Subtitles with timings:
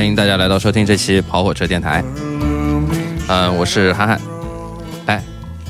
[0.00, 2.02] 欢迎大家来到收听这期跑火车电台。
[3.28, 4.20] 嗯，我是涵涵，
[5.04, 5.22] 哎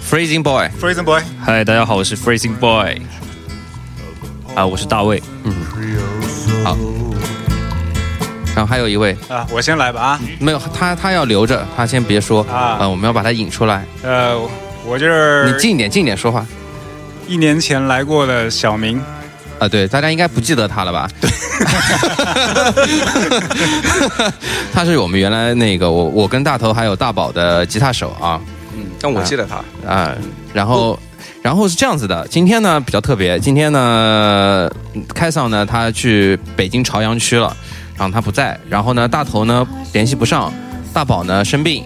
[0.08, 3.02] ，Freezing Boy，Freezing Boy，嗨，大家好，我是 Freezing Boy。
[4.54, 5.20] 啊，我是大卫。
[5.42, 5.52] 嗯
[6.62, 6.78] 好。
[8.54, 13.84] 然后还有一位啊，我先来吧啊，没有他，他要留着，他先别说啊呃我们要把他引出来。
[14.04, 14.40] 呃，
[14.86, 16.46] 我就是你近一点，近一点说话
[17.26, 19.02] 一年前来过的小明，
[19.60, 19.68] 啊！
[19.68, 21.08] 对，大家应该不记得他了吧？
[21.20, 21.30] 对，
[24.74, 28.40] 他是我们原来那个我我跟大头还有大宝的吉他手啊
[28.74, 30.12] 嗯但我记得他，啊，
[30.52, 30.98] 然后。
[31.42, 34.70] 然后是这样子的，今天呢比较特别，今天呢，
[35.14, 37.56] 开桑呢他去北京朝阳区了，
[37.96, 40.52] 然后他不在，然后呢大头呢联系不上，
[40.92, 41.82] 大宝呢生病，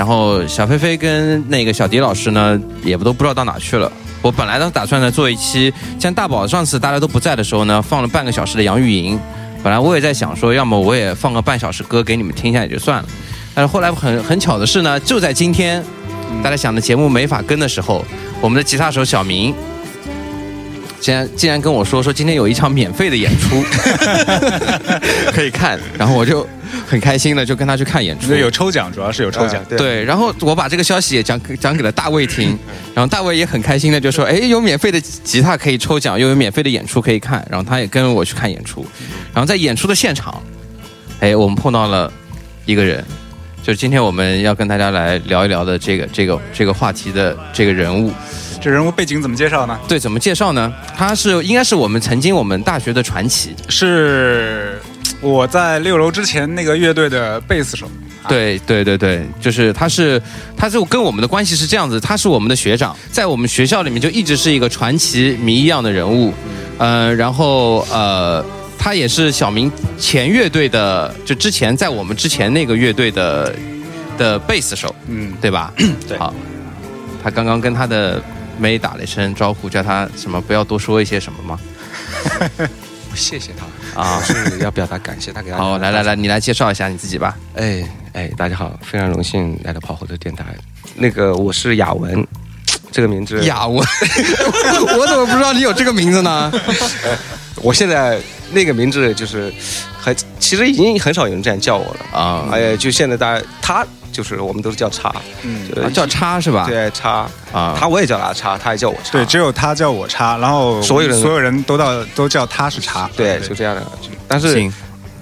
[0.00, 3.92] 然后小菲菲跟那个小迪老师呢也不都不知道到哪去了。
[4.22, 9.20] 我本来呢打算呢做一期，像大宝上次大家都不在的时候呢，放了半个小时的杨钰莹，
[9.62, 13.08] 本来我也在想说，要么我也放个半小时歌给你们听一下也就算了，
[13.54, 15.84] 但是后来很很巧的是呢，就在今天，
[16.42, 18.02] 大家想的节目没法跟的时候，
[18.40, 19.54] 我们的吉他手小明。
[21.00, 23.64] 竟然竟然跟我说说今天有一场免费的演出
[25.32, 26.46] 可以看，然后我就
[26.86, 28.34] 很开心的就跟他去看演出。
[28.34, 32.56] 有抽奖，主要是有抽奖对，然后我把这个消息也讲讲给了大卫听，
[32.94, 38.86] 然后大卫也很开心的就说：“哎，有免费的吉他可以抽奖，又有免费的演出可以看。”然后他也跟我去看演出，
[39.32, 40.42] 然后在演出的现场，
[41.20, 42.12] 哎，我们碰到了
[42.66, 43.02] 一个人，
[43.62, 48.12] 就是今天我们要跟大家来聊一聊的这个这个这个话题的这个人物。
[48.60, 49.78] 这人物背景怎么介绍呢？
[49.88, 50.72] 对，怎么介绍呢？
[50.96, 53.54] 他是应该是我们曾经我们大学的传奇。
[53.68, 54.78] 是
[55.20, 57.90] 我在六楼之前那个乐队的贝斯手。
[58.28, 60.20] 对对对对，就是他是，
[60.54, 66.32] 他就跟我们的关系是这样子，他是我们的学长，在我们学校里面就一直是一个传奇迷一样的人物，
[66.76, 68.44] 呃，然后呃，
[68.78, 73.54] 他也是小明前乐队的，就之前在我们之前那个乐队的
[74.18, 75.72] 的贝斯手，嗯，对吧？
[76.06, 76.34] 对好，
[77.24, 78.22] 他刚刚跟他的
[78.60, 81.58] 妹打了一声招呼，叫他什么不要多说一些什么吗？
[83.12, 85.62] 谢谢他啊是要表达感谢他给大家。
[85.64, 87.36] 好，来来来，你来介绍一下你自己吧。
[87.56, 90.44] 哎哎，大家好，非常荣幸来到跑火车电台。
[90.94, 92.24] 那个我是雅文，
[92.92, 93.78] 这个名字，雅文，
[94.96, 96.52] 我怎么不知道你有这个名字呢？
[97.56, 98.18] 我现在
[98.52, 99.52] 那个名字就是
[100.00, 102.18] 很，其实已经很少有人这样叫我了。
[102.18, 106.66] 啊，哎，就现在大家他就是我们都是叫叉，嗯，就啊叫叉是吧？
[106.68, 109.12] 对叉啊他我也叫他叉，他也叫我叉。
[109.12, 113.08] 对，只有他叫我叉，然后所有人所有人都到都叫他是叉。
[113.16, 113.82] 对，就这样的。
[114.28, 114.54] 但是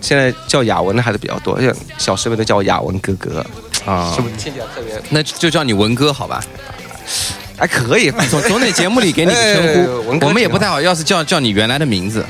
[0.00, 3.44] 现在叫雅文的还是比较多，像小师妹都叫我雅文哥哥，
[3.84, 5.00] 啊是，不是听起来特别？
[5.10, 6.42] 那就叫你文哥好吧？
[7.56, 10.80] 还可以，总总得节目里给你个称 哎呼，文哥我们也不太好。
[10.80, 12.24] 要是叫叫你原来的名字，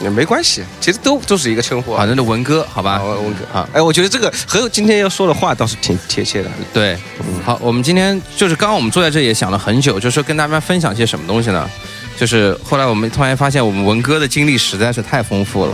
[0.00, 2.06] 也没关系，其实都都是一个称呼好，啊。
[2.08, 3.02] 那就文哥好吧啊，？
[3.04, 6.50] 文哥啊哎，我觉得这个和今天要说的话倒是挺贴切的。
[6.72, 6.96] 对，
[7.44, 11.68] 好，我们今天就是刚刚我们坐在这里也想了很久，就是说跟大家分享些什么东西呢？
[12.16, 15.72] 就是后来我们突然发现，我们文哥的经历实在是太丰富了。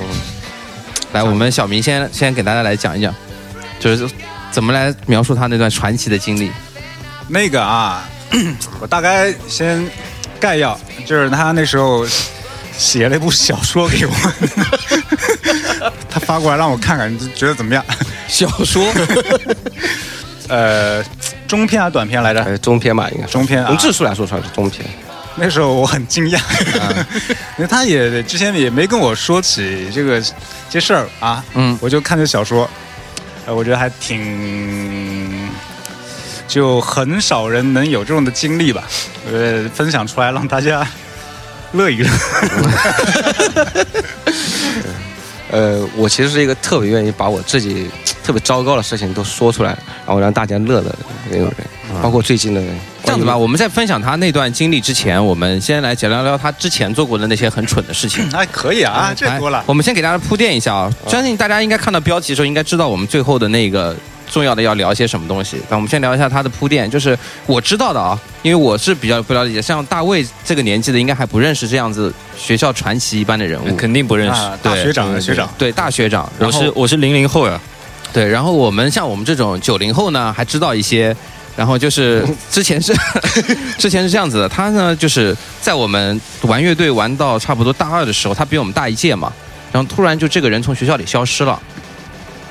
[1.12, 3.14] 来，我们小明先先给大家来讲一讲，
[3.78, 4.08] 就是
[4.50, 6.50] 怎么来描述他那段传奇的经历。
[7.28, 8.06] 那个啊，
[8.80, 9.86] 我大概先
[10.38, 12.04] 概要，就是他那时候
[12.76, 14.12] 写了一部小说给我，
[16.10, 17.84] 他发过来让我看看，你觉得怎么样？
[18.28, 18.84] 小说
[20.48, 21.02] 呃，
[21.46, 22.42] 中篇还是短篇来着？
[22.42, 24.84] 呃，中篇吧，应该中篇啊从字数来说算是中篇。
[25.36, 26.38] 那时候我很惊讶，
[27.58, 30.22] 因为他也之前也没跟我说起这个
[30.70, 32.68] 这事儿啊，嗯我就看这小说，
[33.46, 35.48] 呃，我觉得还挺，
[36.46, 38.84] 就很少人能有这种的经历吧，
[39.32, 40.86] 呃，分享出来让大家
[41.74, 42.08] 乐一乐。
[45.50, 47.88] 呃，我其实是一个特别愿意把我自己
[48.24, 49.70] 特别糟糕的事情都说出来，
[50.04, 50.92] 然后让大家乐的
[51.30, 52.60] 那种人，包括最近的
[53.04, 58.28] 这样子吧，我们在分享他那段经历之前，我们先来讲聊聊他之前做过的那些很蠢的事情。
[58.32, 59.64] 那可以啊，这多了来。
[59.66, 63.94] 我们先给大家铺垫一下啊，相信大家应该看到标题的时候，应该知道我们最后的那个
[64.34, 65.58] 重要的要聊些什么东西。
[65.70, 67.16] 那我们先聊一下他的铺垫，就是
[67.46, 73.76] 我知道的啊，因为我是比较不了解，像大卫这个年纪的，应该还不认识这样子学校传奇一般的人物。
[73.76, 74.40] 肯定不认识。
[74.40, 77.60] 啊，大学长学长，对大学长，我是我是零零后呀，
[78.12, 81.16] 对，然后我们像我们这种九零后呢，还知道一些。
[81.56, 82.92] 然后就是 之前是
[83.78, 89.32] 之前是这样子的，他呢就是在我们玩乐队玩到差不多大二的时候，他比我们大一届嘛，
[89.70, 91.62] 然后突然就这个人从学校里消失了，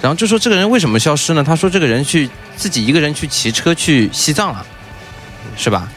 [0.04, 1.42] 然后就说这个人为什么消失呢？
[1.42, 4.66] 他说这个人去自己一个人去骑车去西藏了，
[5.56, 5.90] 是吧？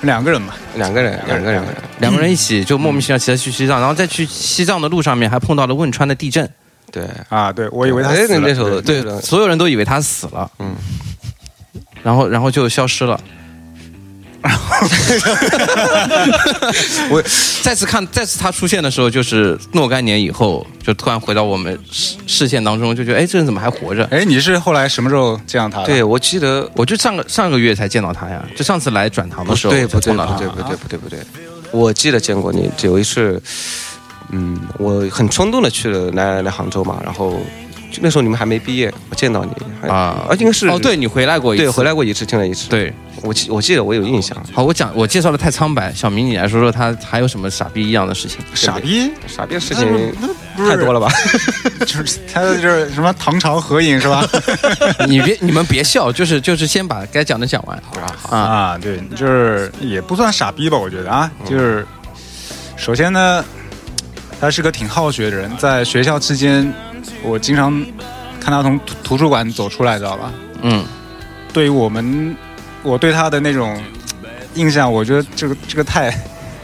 [0.00, 1.62] 两个人嘛，两个人，两个人，
[1.98, 6.50] 两个人一起就莫名其妙骑车去西藏，然后再去西藏的路上面还碰到了汶川的地震，
[6.90, 8.80] 对，啊，对我以为他哎死了。
[8.80, 10.74] 对，所有人都以为他死了，嗯，
[12.02, 13.20] 然后然后就消失了。
[17.10, 17.22] 我
[17.62, 24.04] 再次看，再次他出现的时候，就是若干年以后，就突然回到我们视视线当中，就觉得，哎，这人怎么还活着？
[24.10, 25.86] 哎，你是后来什么时候见到他的？
[25.86, 30.14] 对，我记得我就上个上个月才见到他呀，就上次来转堂的时候对，不对。
[30.14, 31.18] 不对，不对，不对，不对，
[31.70, 33.40] 我记得见过你，有一次，
[34.30, 37.38] 嗯，我很冲动的去了来来杭州嘛，然后就
[38.00, 42.92] 那时候你们还没毕业，我见到你啊啊，应该是哦，对你回来过一次，对，回来过一次，见了一次，对。
[43.22, 48.38] 我记我记得我有印象，好，我讲我介绍的太苍白，小明你来说说他还有什么傻逼一样的事情？
[48.54, 49.86] 傻逼，傻逼的事情
[50.56, 51.10] 太多了吧？
[51.84, 54.26] 就是他就是什么唐朝合影是吧？
[55.06, 57.76] 你别你们别笑，就是就是先把该讲的讲完
[58.30, 58.38] 啊。
[58.38, 61.86] 啊，对，就是也不算傻逼吧，我觉得啊，就是
[62.76, 63.44] 首先呢，
[64.40, 66.72] 他是个挺好学的人，在学校期间，
[67.22, 67.72] 我经常
[68.40, 70.32] 看他从图图书馆走出来，知道吧？
[70.62, 70.84] 嗯，
[71.52, 72.36] 对于我们，
[72.82, 73.82] 我对他的那种
[74.54, 76.10] 印象，我觉得这个这个太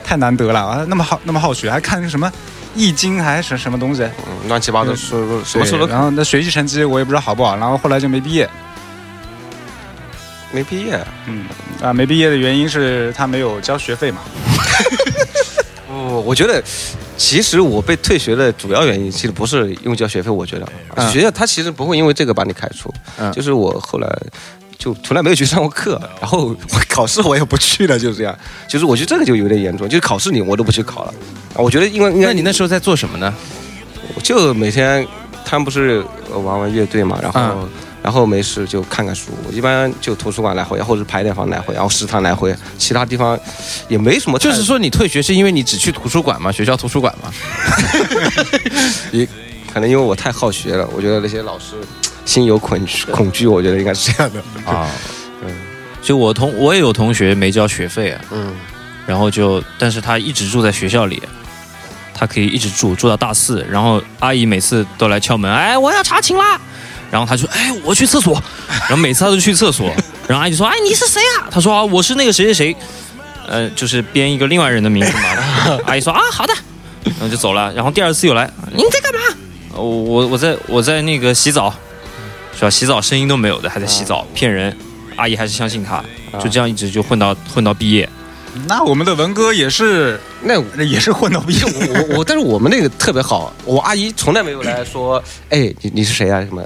[0.04, 0.84] 太难得了啊！
[0.88, 2.28] 那么好那么好学，还看什么
[2.74, 8.48] 《易经》还是什么东西，嗯乱七八糟书，什么书都对然后那学习成绩我也不知道好不好，然后后来就没毕业。
[10.52, 11.04] 没毕业。
[11.26, 11.44] 嗯
[11.82, 14.20] 啊，没毕业的原因是他没有交学费嘛。
[15.96, 16.62] 不，我觉得
[17.16, 24.08] 其实我被退学的主要原因，其实不是因为交学费，我觉得、嗯学校他其实不会因为这个把你开除，嗯就是我后来。
[24.78, 28.38] 就从来没有去上过课，然后我考试我也不去了，就是这样。
[28.68, 31.14] 就是我觉得这个就有点严重，就是考试你我都不去考了。
[31.54, 33.32] 啊我觉得因为应该那你那时候在做什么呢？
[34.14, 35.04] 我就每天
[35.46, 37.68] 他们不是呃玩玩乐队嘛，然后、嗯
[38.06, 43.36] 然后没事就看看书，我一般就图书馆来回，或者是排练房来回，然后食堂来回，其他地方
[43.88, 44.38] 也没什么。
[44.38, 46.52] 就是说你退学是因为你只去图书馆吗？
[46.52, 47.32] 学校图书馆吗？
[49.10, 49.26] 也
[49.74, 51.74] 可能因为我太好学了，我觉得那些老师
[52.24, 54.70] 心有恐惧，恐惧，我觉得应该是这样的。
[54.70, 54.88] 啊，
[55.44, 55.50] 嗯
[56.00, 58.54] 就我同我也有同学没交学费啊，嗯，
[59.04, 61.20] 然后就但是他一直住在学校里，
[62.14, 66.60] 他可以一直住住到大四，然后阿姨每次都来敲门，哎，我要查寝啦。
[67.10, 68.34] 然后他就哎，我去厕所，
[68.68, 69.90] 然后每次他都去厕所，
[70.28, 71.48] 然后阿姨就说，哎，你是谁啊？
[71.50, 72.76] 他说啊，我是那个谁谁谁，
[73.48, 75.78] 呃，就是编一个另外人的名字嘛。
[75.86, 76.52] 阿姨说啊，好的，
[77.04, 77.72] 然后就走了。
[77.74, 79.20] 然后第二次又来，您在干嘛？
[79.74, 81.72] 呃我我我在我在那个洗澡，
[82.56, 82.70] 是吧？
[82.70, 84.74] 洗澡声音都没有的，还在洗澡，骗人。
[85.16, 86.02] 阿姨还是相信他，
[86.42, 88.08] 就这样一直就混到混到毕业。
[88.68, 91.62] 那我们的文哥也是那也是混到毕业。
[92.08, 96.62] 我我但是我们那个特别好，我阿姨从来没有来说，哎，你你是谁啊什么。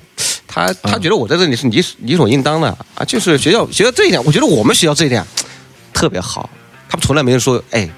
[0.52, 5.24] 她她觉得我在这里是理理所应当的啊，就是学校学校这一点，我觉得我们学校这一点
[5.94, 6.50] 特别好，
[6.88, 7.88] 他们从来没有说，哎，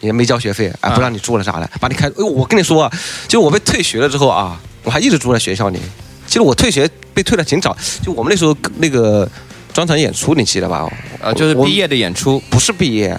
[0.00, 2.06] 也没交学费，啊，不让你住了啥的，把你开。
[2.06, 2.92] 哎，我跟你说啊，
[3.26, 5.80] 就我被退学了之后啊，我还一直住在学校里。
[6.26, 9.28] 其实我退学被退的挺早，就我们那时候那个
[9.72, 10.88] 专场演出，你记得吧？
[11.20, 13.18] 呃，就是毕业的演出，不是毕业，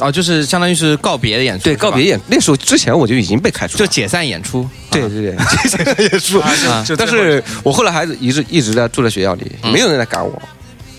[0.00, 5.36] 哦，就是相当于是告别的演出，对，告别演那时候之前我就已经被开除了，就解散演出，对对对，
[5.68, 6.38] 解散演出。
[6.40, 10.32] 啊但是我后来还是一直一直在住在学校里，没有人来赶我，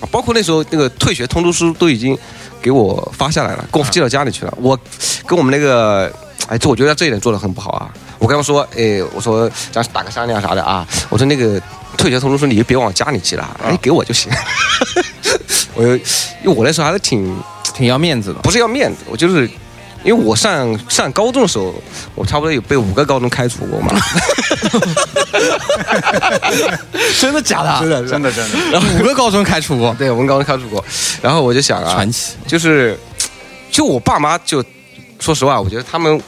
[0.01, 2.18] 啊包括那时候那个退学通知书都已经
[2.62, 4.53] 给我发下来了，给我寄到家里去了。
[4.62, 4.77] 我
[5.25, 6.12] 跟我们那个，
[6.48, 7.89] 哎，这我觉得这一点做的很不好啊。
[8.20, 11.62] 我跟他们说，哎，我说咱打个商量啥的啊，我说那个
[11.98, 14.29] 退学通知书你就别往家里寄了，哎，给我就行。
[15.74, 17.34] 我就因为我那时候还是挺
[17.79, 18.39] 挺要面子的。
[18.41, 19.50] 不是要面子，我就是
[20.03, 21.74] 因为我上上高中的时候，
[22.13, 23.93] 我差不多有被五个高中开除过嘛。
[27.21, 27.79] 真的假的？
[27.79, 30.83] 真的真的真的，然后五个高中开除过，对，我们高中开除过。
[31.21, 32.33] 然后我就想啊，传奇。
[32.45, 33.00] 就是
[33.71, 34.62] 就我爸妈就
[35.21, 36.21] 说实话，我觉得他们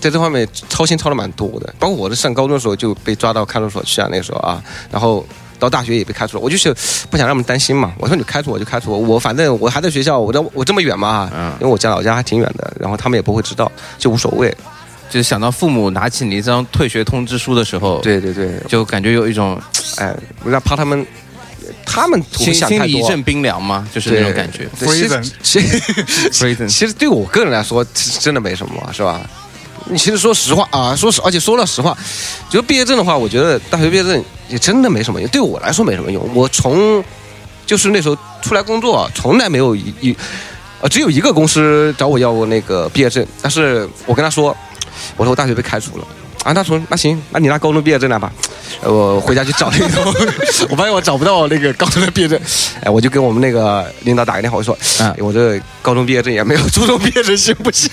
[0.00, 1.72] 在这方面操心操的蛮多的。
[1.78, 4.60] 包括我在上高中的时候就被抓到看守所去啊，那个时候啊，
[4.90, 5.24] 然后。
[5.58, 6.74] 到大学也被开除了，我就是
[7.10, 7.92] 不想让他们担心嘛。
[7.98, 14.54] 我说你开除我就开除我，我反正我还在学校，我这我这么远嘛，嗯因为我家老家还挺远的，然后他们也不会知道，就无所谓。
[15.08, 19.56] 就是想到父母拿起你一张退学通知书的时候，，对对对，就感觉有一种
[19.98, 20.12] 哎，
[20.64, 21.06] 怕他们，
[21.84, 22.52] 他们不心。
[22.82, 24.68] 里一阵冰凉嘛，就是那种感觉。
[24.78, 29.20] 对其实 Freezing 其实其实对我个人来说，其实真的没什么，是吧？
[29.88, 31.96] 你其实说实话啊，说实，而且说了实话，
[32.50, 36.28] 就毕业证的话，我觉得大学毕业证也真的没什么用，对我来说没什么用。
[36.34, 37.02] 我从
[37.64, 40.16] 就是那时候出来工作，从来没有一一
[40.80, 44.56] 呃，只有一个公司找我要过那个毕业证，但是我跟他说，
[45.16, 46.06] 我说我大学被开除了。
[46.46, 48.30] 啊，他说那行，那你拿高中毕业证来吧。
[48.82, 50.04] 呃我回家去找了一通，
[50.68, 52.38] 我发现我找不到那个高中的毕业证，
[52.82, 57.90] 哎，我就跟我们那个领导打个电话，我说，嗯哎我这高中毕业证也没有初中毕业证，行不行？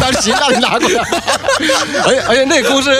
[0.00, 1.02] 当时行，那你拿过来。
[2.04, 2.90] 而且而且那个公司，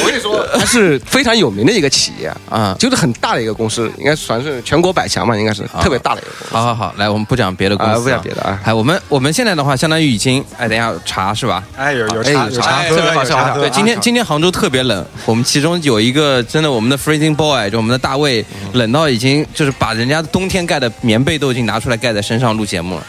[0.00, 6.54] 我跟你说，它是非常有名的一个企业啊就是很大的一个公司，应该算是全国百强嘛，应该是特别大的一个公司。
[6.54, 11.62] 好好好，来，我们不讲别的公司、啊不讲别的啊哎，我们我们现在的话，相当于已经，哎，等一下查是吧？
[11.76, 13.60] 哎，有有哎茶有茶特别好笑好笑有茶喝。
[13.60, 18.42] 对，今天啊今天杭州特别冷，我们其中有一个真的我们的 freezing boy，就我们的大卫，
[18.72, 23.06] 冷到已经就是把人家冬天盖的棉被都已经拿出来盖在身上录节目了。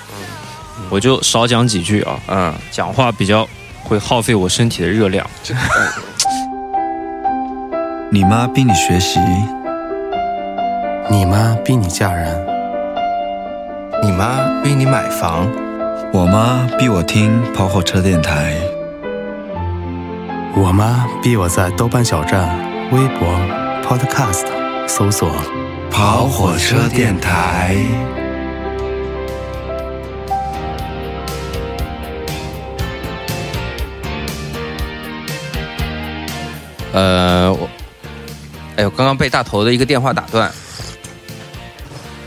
[0.89, 3.47] 我就少讲几句啊，嗯，讲话比较
[3.81, 5.25] 会耗费我身体的热量。
[8.11, 9.17] 你妈逼你学习，
[11.09, 12.45] 你妈逼你嫁人，
[14.03, 15.49] 你妈逼你买房，
[16.11, 18.53] 我妈逼我听跑火车电台，
[20.53, 22.59] 我妈逼我在豆瓣小站、
[22.91, 23.27] 微博、
[23.83, 24.45] Podcast
[24.85, 25.31] 搜索
[25.89, 27.77] 跑火车电台。
[36.91, 37.69] 呃，我，
[38.75, 40.51] 哎呦，刚刚被大头的一个电话打断，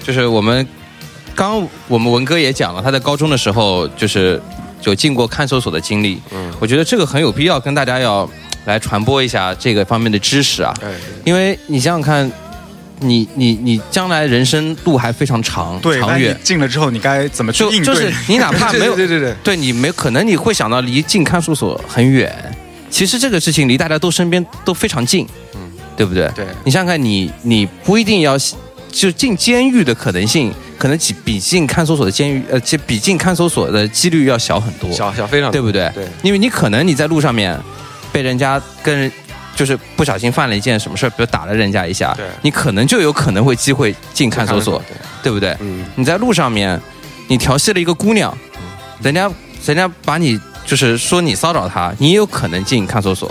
[0.02, 0.66] 就是我们
[1.34, 4.40] 刚我们文哥也讲了，他在高中的时候就是
[4.84, 8.28] 有进过看守所的经历，嗯，我觉得这个很有必要跟大家要
[8.64, 10.90] 来传播一下这个方面的知识啊，哎，
[11.24, 12.30] 因为你想想看，
[13.00, 17.94] 你你你将来人生路还非常长对，长远，进了之后，你该怎么去就应对？
[17.94, 22.32] 就是你哪怕 没有对对对对，对你没可能你会想到离进看守所很远，
[22.90, 25.60] 其实这个事情离大家都身边都非常近，嗯。
[25.96, 26.28] 对不对？
[26.34, 26.44] 对。
[26.64, 28.36] 你想想看你，你不一定要
[28.94, 35.90] 就进监狱的可能性，可能比比进看守所的监狱呃，其比进看守所的几率要小很多，小小非常对不对？
[35.94, 37.58] 对，因为你可能你在路上面
[38.12, 39.10] 被人家跟人
[39.56, 45.56] 就是不小心犯了一件什么事儿，比如打了人家一下对，你可能就有可能会机会进看守所，对，对不对？
[45.60, 46.80] 嗯，你在路上面，
[47.26, 48.32] 你调戏了一个姑娘，
[49.02, 49.28] 人家
[49.66, 53.30] 人家把你就是说你骚扰他，你也有可能进看守所，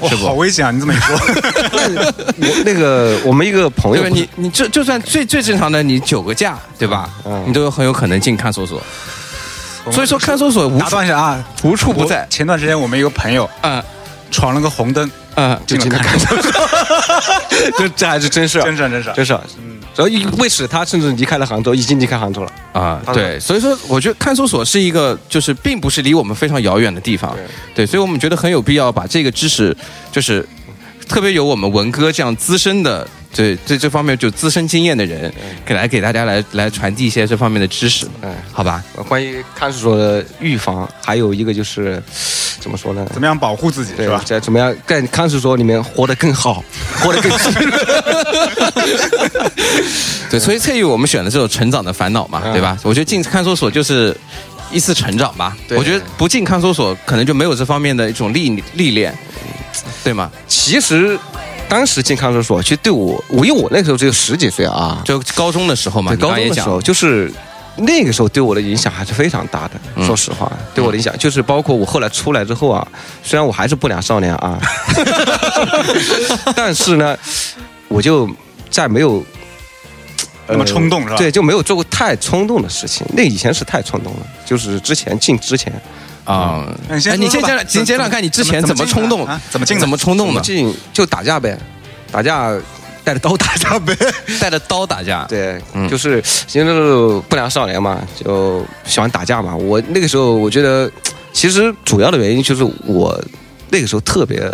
[0.00, 0.70] 哇，是不好危险啊！
[0.70, 4.16] 你这么一说，我 那个我们一个朋友对吧？
[4.16, 7.08] 你你就就算最最正常的，你酒个驾，对吧？
[7.24, 8.82] 嗯你都有很有可能进看守所。
[9.92, 12.26] 所以说，看守所无打处断一下啊，无处不在。
[12.28, 13.80] 前段时间我们一个朋友嗯
[14.32, 16.52] 闯了个红灯，嗯，进了看守所，
[17.78, 19.12] 这 这还是真事儿，真是真是。
[19.14, 19.32] 真是。
[19.58, 22.52] 嗯，然后因为此他甚至离开了杭州，已经离开杭州了。
[22.72, 27.34] 啊，对，所以说我觉得看守所是一个，就是并不是离我们非常遥远的地方，
[27.74, 29.74] 对，所以我们觉得很有必要把这个知识，
[30.12, 30.46] 就是
[31.08, 35.32] 特别有我们文哥这样资深的，对对这方面就资深经验的人，
[35.64, 38.82] 给来给大家来来传递一些这方面的知识，嗯，好吧？
[39.08, 42.02] 关于看守所的预防，还有一个就是
[42.60, 43.06] 怎么说呢？
[43.12, 44.22] 怎么样保护自己对是吧？
[44.24, 46.64] 在怎么样在看守所里面活得更好，
[47.00, 47.70] 活得更滋润。
[50.30, 52.78] 对，所以翠玉我们选的这种成长的烦恼嘛，嗯对吧？
[52.82, 54.16] 我觉得进看守所就是
[54.72, 55.56] 一次成长吧。
[55.68, 59.16] 对我觉得不进看守所，可能就没有这方面的一种历历练，
[60.02, 60.30] 对吗？
[60.48, 61.18] 其实
[61.68, 67.32] 当时进看守所，其实对我，我因为我那个时候只有十几岁啊，就高中的时候嘛，对高中的时候，就是
[67.76, 69.72] 那个时候对我的影响还是非常大的。
[69.96, 72.86] 嗯说实话，对我的影响就是包括我后来出来之后啊，
[73.22, 74.58] 虽然我还是不良少年啊，
[76.54, 77.16] 但是呢，
[77.88, 78.28] 我就
[78.70, 79.24] 再没有。
[80.48, 83.04] 那么冲动是吧对，就没有做过太冲动的事情。
[83.12, 85.72] 那以前是太冲动了，就是之前进之前
[86.26, 89.40] 啊，那你先哎，你先讲讲，你先讲看你之前怎么冲动啊？
[89.50, 90.40] 怎么进怎么冲动的？
[90.42, 91.58] 进就打架呗，
[92.12, 92.50] 打架
[93.04, 93.96] 带着刀打架呗。
[94.40, 95.24] 带着刀打架？
[95.28, 99.54] 对，嗯就是其实就是不良少年嘛，就喜欢打架嘛。
[99.56, 100.90] 我那个时候我觉得，
[101.32, 103.18] 其实主要的原因就是我
[103.70, 104.52] 那个时候特别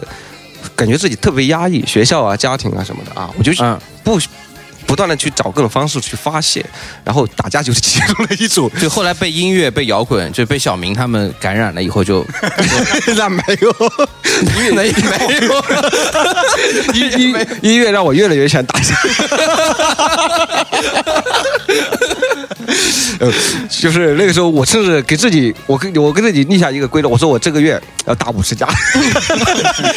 [0.77, 3.79] 感觉自己特别压抑，学校啊、家庭啊什么的啊，我就嗯，
[4.87, 6.63] 不不断的去找各种方式去发泄，
[7.03, 8.71] 然后打架就是其中的一种。
[8.79, 12.23] 就后来被音乐、被摇滚，就被小明他们感染了以后就，
[13.17, 13.75] 那没有，
[14.75, 15.65] 那也没有，
[16.93, 18.95] 音音音乐让我越来越想打架。
[23.19, 23.33] 呃，
[23.69, 28.69] 就是那个时候，我甚至给自己，我跟我跟自己立下一个规则，我说我这个月要打五十架，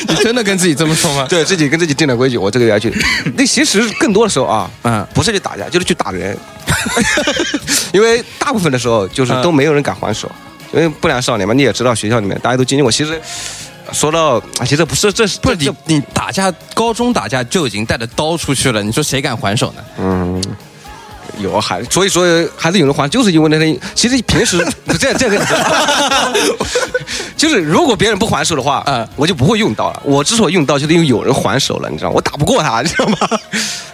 [0.08, 1.26] 你真的跟自己这么说吗？
[1.30, 2.94] 对自己跟自己定了规矩，我这个月要去。
[3.36, 6.38] 那其实更多的时候啊，嗯，不是去打架，就是去打人，
[7.94, 10.32] 因为大部分的时候就是都没有人敢还手，
[10.74, 12.92] 因为不良少年嘛，你也知道，学校里面大家都经历过。
[12.92, 13.20] 其实
[13.92, 19.84] 说到，啊其实不是，这是不是你你打架，高中打架就已经带着刀出去了，你说谁敢还手呢？
[20.00, 20.44] 嗯，
[21.40, 22.26] 有还，所以说
[22.58, 24.58] 还是有人还，就是因为那天，其实平时
[25.00, 25.46] 这样这样
[27.38, 30.02] 就是如果别人不还手的话，嗯我就不会用刀了。
[30.06, 32.10] 我之所以用刀，就是因为有人还手了，你知道？
[32.10, 33.18] 我打不过他， 你知道吗？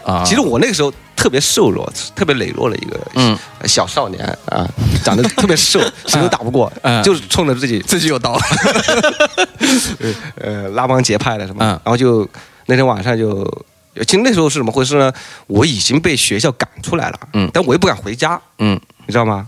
[0.06, 0.24] 啊。
[0.26, 3.38] 其实我那个时候特别瘦弱，特别羸弱的一个嗯。
[3.66, 4.68] 小少年啊，
[5.04, 7.02] 长得特别瘦， 谁都打不过，嗯。
[7.04, 8.40] 就是冲着自己自己有刀，
[10.40, 11.68] 呃拉帮结派的什么，嗯。
[11.84, 12.28] 然后就
[12.68, 13.44] 那天晚上就，
[14.06, 15.12] 其实那时候是怎么回事呢？
[15.48, 19.48] 我已经被学校赶出来了，嗯但我又不敢回家，嗯，你知道吗？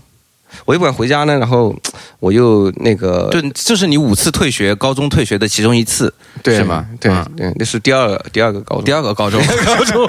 [0.64, 1.74] 我又不敢回家呢，然后
[2.20, 6.12] 我又那个就这是你五次退学，高中退学的其中一次，
[6.44, 6.86] 对是吗？
[7.00, 10.08] 对嗯对，那是第二第二个高中，第二个高中，高中，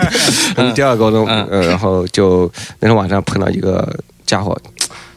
[0.57, 3.91] 嗯，第二个高中，嗯嗯，然后就那天晚上碰到一个
[4.25, 4.55] 家伙，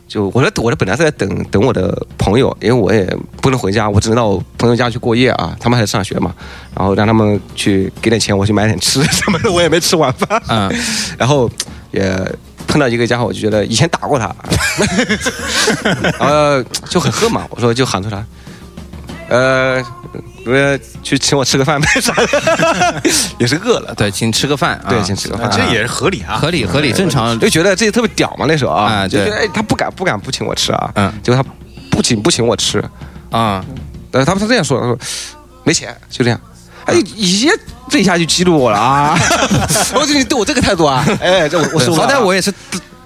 [0.08, 3.04] 就我说我这本来是在等等我的朋友，因为我也
[3.42, 6.34] 不能回家，我只能到我朋友家去过夜啊，他们还在上学嘛，
[6.74, 10.72] 然后让他们去给点钱，我去买点吃什么的， 我也没吃晚饭，嗯，
[11.18, 11.48] 然后
[11.92, 12.16] 也
[12.66, 14.34] 碰到一个家伙，我就觉得以前打过他，
[16.18, 18.24] 然后就很恨嘛，我说就喊出来，
[19.28, 19.82] 呃，
[20.48, 22.00] 我去请我吃个饭呗？
[22.00, 23.02] 啥的，
[23.38, 24.86] 也是饿了，对，请吃个饭，啊。
[24.88, 26.36] 对，请吃个饭，这也是合理啊。
[26.36, 31.12] 合理合理正常，就觉得自己特别屌嘛，那时候啊，就觉得哎，他不敢不敢不请我吃啊，嗯。
[31.22, 31.48] 结果他
[31.90, 32.82] 不请不请我吃，
[33.30, 33.64] 啊，
[34.10, 34.98] 但是，他们是这样说的，他说
[35.64, 36.40] 没钱，就这样。
[36.86, 37.50] 哎，一下
[37.90, 39.18] 这一下就激怒我了啊！
[39.92, 42.50] 我说你对我这个态度啊，哎，这我我受不了好歹我也是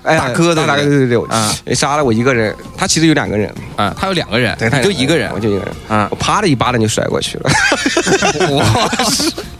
[0.02, 7.50] 哎大哥的大哥，对对对，我啊哎杀了我一个人，他其实有两个人，啊，他有两个人，对，他就一个人我，就一个人，啊我啪的一巴掌就甩过去了，
[8.56, 8.90] 哇，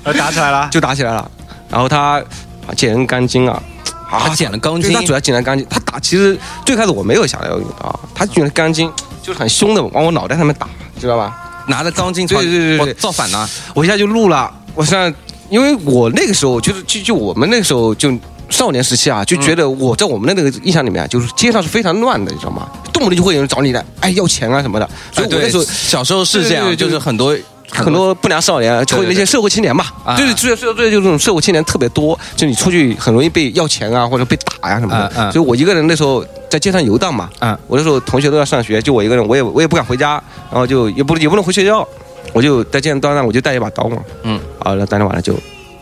[0.03, 1.31] 呃，打起来了，就打起来了。
[1.71, 2.21] 然后他
[2.67, 3.63] 啊捡人钢筋啊，
[4.11, 5.65] 啊他捡了钢筋他主要捡了钢筋。
[5.71, 8.91] 他打其实最开始我没有想要用刀，他捡了钢筋，
[9.23, 10.67] 就是很凶的往我脑袋上面打，
[11.01, 11.65] 知道吧？
[11.69, 15.15] 拿着钢筋，对对对对造反呢，我一下就怒了，我现在
[15.49, 18.13] 因为我那个时候就是就就我们那个时候就。
[18.53, 22.69] 少年时期啊，就觉得我在我们的那个印象里面啊，就是街上是非常乱的，你知道吗？
[22.93, 24.89] 动不动就会有人找你来，哎，要钱啊什么的。
[25.11, 27.37] 所以我那时候小时候是这样，对对对就是很多
[27.71, 30.17] 很多不良少年，就会那些社会青年嘛，啊。
[30.17, 35.07] 就是最最最就这种社会青年特别多，就你出去很容易被要钱啊，或者被打呀、什么的。
[35.19, 35.33] 啊的。
[35.33, 41.87] 所以我一个人那时候在街上游荡嘛，啊我那时候同学都要上学，就我一个人，我也我也不敢回家，然后就也不也不能回学校，
[42.35, 45.35] 我就在街上端上，我就带一把刀嘛，嗯，啊，那当天晚上就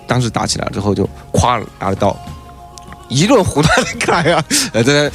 [0.07, 2.17] 当时打起来了之后就咵拿着刀，
[3.11, 4.43] 一顿胡乱的砍呀，
[4.73, 5.11] 呃，这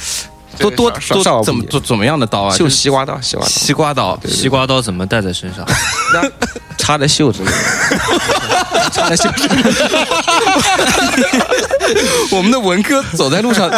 [0.58, 2.56] 多多多怎么怎怎么样的刀啊？
[2.56, 5.64] 就西瓜刀，西瓜刀，西瓜刀，西瓜刀怎么带在身上？
[6.14, 6.22] 那
[6.78, 7.48] 插在袖子里，
[8.92, 9.62] 插在袖子里。
[12.30, 13.68] 我们的文哥走在路上，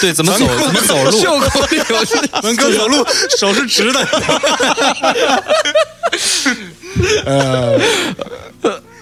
[0.00, 0.46] 对，怎么走？
[0.58, 1.20] 怎么走路？
[1.20, 3.06] 袖口里有是文哥走路
[3.38, 4.06] 手是直的，
[7.24, 7.78] 呃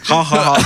[0.05, 0.57] 好好好。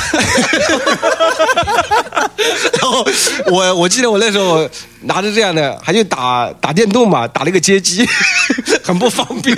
[2.81, 3.05] 然后
[3.47, 4.69] 我我记得我那时候
[5.03, 8.07] 拿着这样的，还去打打电动嘛，打了一个街机，
[8.83, 9.57] 很不方便。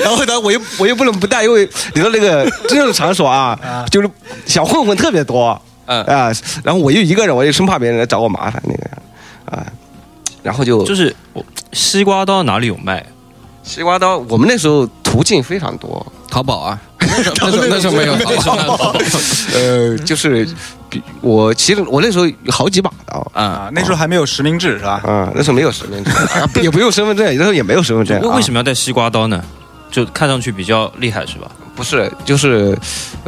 [0.00, 3.58] 然后呢，我又我又不能不带，因为你说那个真正的场所啊，
[3.90, 4.10] 就是
[4.46, 6.32] 小混混特别多，嗯啊，
[6.62, 9.66] 然后我又一个人，我又生怕别人来找我麻烦那个，啊，
[10.42, 13.04] 然后就就是我西瓜刀哪里有卖？
[13.62, 16.78] 西瓜刀，我们那时候途径非常多，淘宝啊，
[17.16, 18.14] 那时候那时候那时候没有，
[19.54, 20.46] 呃，就是
[20.90, 23.30] 比我其实我那时候有好几把刀。
[23.32, 25.00] 啊，那时候还没有实名制是吧？
[25.04, 26.10] 啊，那时候没有实名制，
[26.62, 28.20] 也不用身份证，那时候也没有身份证。
[28.20, 28.50] 为为什？
[28.52, 29.42] 么要带西瓜刀呢？
[29.90, 31.48] 就看上去比较厉害是吧？
[31.76, 32.76] 不是，就是，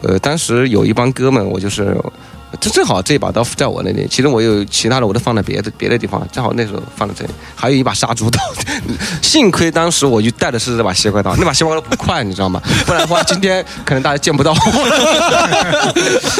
[0.02, 1.96] 呃，当时有一帮哥们，我就是，
[2.60, 8.40] 这正好这把刀在我那里，其实我有其他的我都放在别的别的地方，正好那时候放在这里，还有一把杀猪刀，
[9.20, 12.62] 幸亏当时我就带的是这把西瓜刀，那把西瓜刀不快，你知道吗？
[12.86, 15.94] 不然的话今天可能大家见不到我了。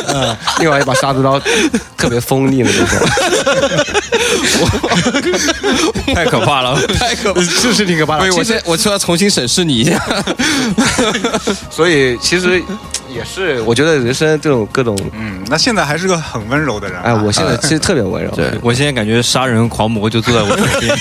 [0.09, 1.39] 嗯， 另外一把杀猪刀
[1.97, 2.99] 特别锋利的那种，
[6.15, 6.81] 太可怕了！
[6.99, 7.41] 太可怕。
[7.41, 10.01] 就是那个把所以我现在我说要重新审视你一下，
[11.71, 12.63] 所以其实
[13.17, 17.03] 也是，我觉得人生这种各种，嗯，那现在还是个很温柔的人啊。
[17.07, 18.31] 哎，我现在其实特别温柔。
[18.33, 20.97] 对我现在感觉杀人狂魔就坐在我身边。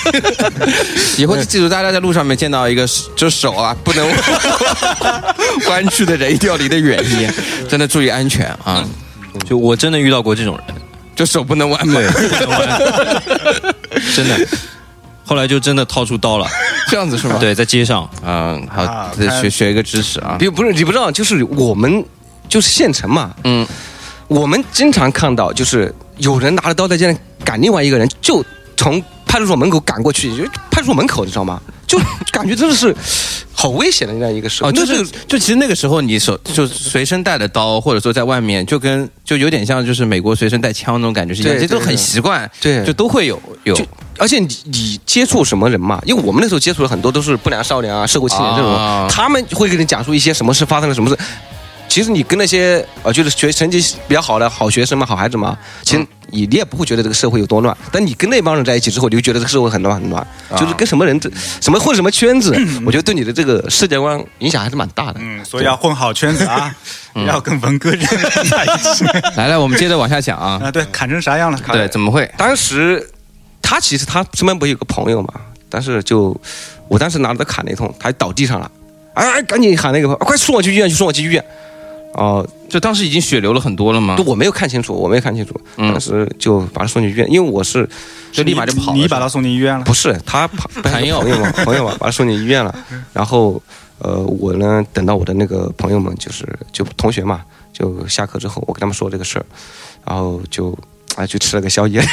[1.18, 4.10] 以后记住，大家在路上面见到一个就手啊不能
[5.70, 7.34] 弯曲的人，一定要离得远一点，
[7.70, 8.84] 真的注意安全啊！
[9.46, 10.76] 就我真的遇到过这种人，
[11.16, 12.00] 就手不能弯嘛，
[14.16, 14.48] 真的。
[15.26, 16.48] 后来就真的掏出刀了，
[16.90, 19.12] 这样子是吗？，对，在街上，嗯，好
[19.42, 22.04] 学学一个知识啊，比不是你不知道，就是我们
[22.48, 23.66] 就是县城嘛，嗯，
[24.28, 28.44] 我们经常看到，就是有人拿着刀在街上赶另外一个人，就
[28.78, 31.60] 从派出所门口赶过去，就派出所门口，你知道吗？
[31.88, 32.00] 就
[32.32, 32.96] 感觉真的是
[33.54, 34.70] 好好危险的那样一个时候。
[34.70, 43.76] 哦，就是就其实那个时候你手就随身带的刀，或者说在外面，就跟就有点像就是美国随身带枪那种感觉是一样，对这都很习惯，对就都会有有
[44.20, 46.00] 而且你你接触什么人嘛？
[46.06, 51.18] 因为我们那时候接触的很多都是不良少年啊、社会青年这种，啊他们会给你讲述一些什么事发生了什么事。
[51.96, 57.74] 其实你跟那些呃，就是学成绩比较好的好学生嘛、好孩子嘛，其实你你也不会觉得这个社会有多乱。
[57.90, 60.28] 但你跟那帮人在一起之后，你就觉得这个社会很乱很乱，
[60.58, 61.18] 就是跟什么人、
[61.62, 62.54] 什么混什么圈子，
[62.86, 65.22] 我觉得对你的这个世界观影响还是蛮大的。
[65.24, 66.76] 嗯，所以要混好圈子啊，
[67.26, 69.06] 要跟文哥这样的人在一起
[69.38, 70.70] 来来，我们接着往下讲啊，啊。
[70.70, 71.58] 对，砍成啥样了？
[71.72, 72.30] 对，怎么会？
[72.36, 73.10] 当时
[73.62, 75.30] 他其实他身边不是有个朋友嘛，
[75.70, 76.36] 但是就
[76.90, 78.70] 我当时拿着他砍了一通，他倒地上了，
[79.14, 81.42] 哎，赶紧喊那个朋友，快送我去医院，去送我去医院。
[82.16, 84.24] 哦、就当时已经血流了很多了吗就？
[84.24, 87.88] 我没有看清楚，我没有看清楚，嗯当时就把他送进医院，因为我是
[88.32, 88.98] 就立马就跑了。
[88.98, 89.84] 你把他送进医院了。
[89.84, 92.74] 不是他朋 朋友朋友嘛朋友嘛， 把他送进医院了。
[93.14, 93.62] 然后
[94.00, 97.42] 呃，我呢等到我的那个朋友们，就是就同学嘛，
[97.74, 99.46] 就下课之后，我跟他们说这个事儿，
[100.06, 100.78] 然后就。
[101.16, 102.02] 啊，去吃了个宵夜，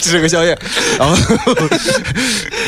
[0.00, 0.56] 吃了个宵夜，
[0.98, 1.16] 然后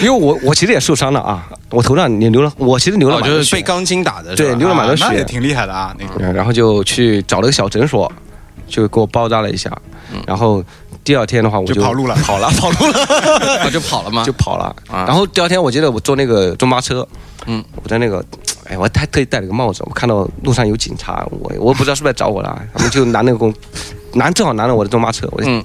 [0.03, 6.15] 因为我我其实也受伤了啊，我头上也流了，我其实流了哦，蛮多血就是被钢筋打的，对流了蛮多血啊那也挺厉害的啊，那个。
[6.25, 8.11] 嗯然后就去找了个小诊所，
[8.69, 9.71] 就给我包扎了一下，
[10.27, 10.63] 然后
[11.05, 12.99] 第二天的话我就就跑路了跑了，跑路了，
[13.63, 14.25] 啊就跑了嘛？
[14.25, 14.65] 就跑了。
[14.91, 17.07] 啊然后第二天我记得我坐那个中巴车，
[17.47, 18.25] 嗯，我在那个，
[18.69, 23.53] 哎，我还特意戴了个帽子，我看到路上有警察，我我不知道是不是来找我了，他们就拿那个公，
[24.15, 25.65] 拿正好拿了我的中巴车，我就嗯。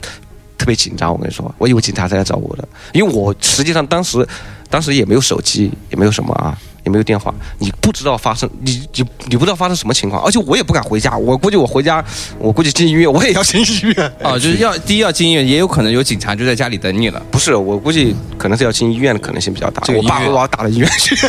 [0.57, 4.23] 特别紧张，我跟你说，我以为警察在来找我的，因为我实际上当时，
[4.69, 12.03] 当时也没有手机，也没有什么啊，也没有电话，你不知道发生，你你你不知道发生什么情况，而且我也不敢回家，我估计我回家，
[12.39, 14.13] 我估计进医院，我也要进医院。
[14.23, 17.21] 哦， 就是要第一要进医院，也有可能有警察就在家里等你了。
[17.31, 19.81] 不是，我估计可能是要进医院的可能性比较大。
[19.85, 21.15] 这个医院我爸会把我打到医院去，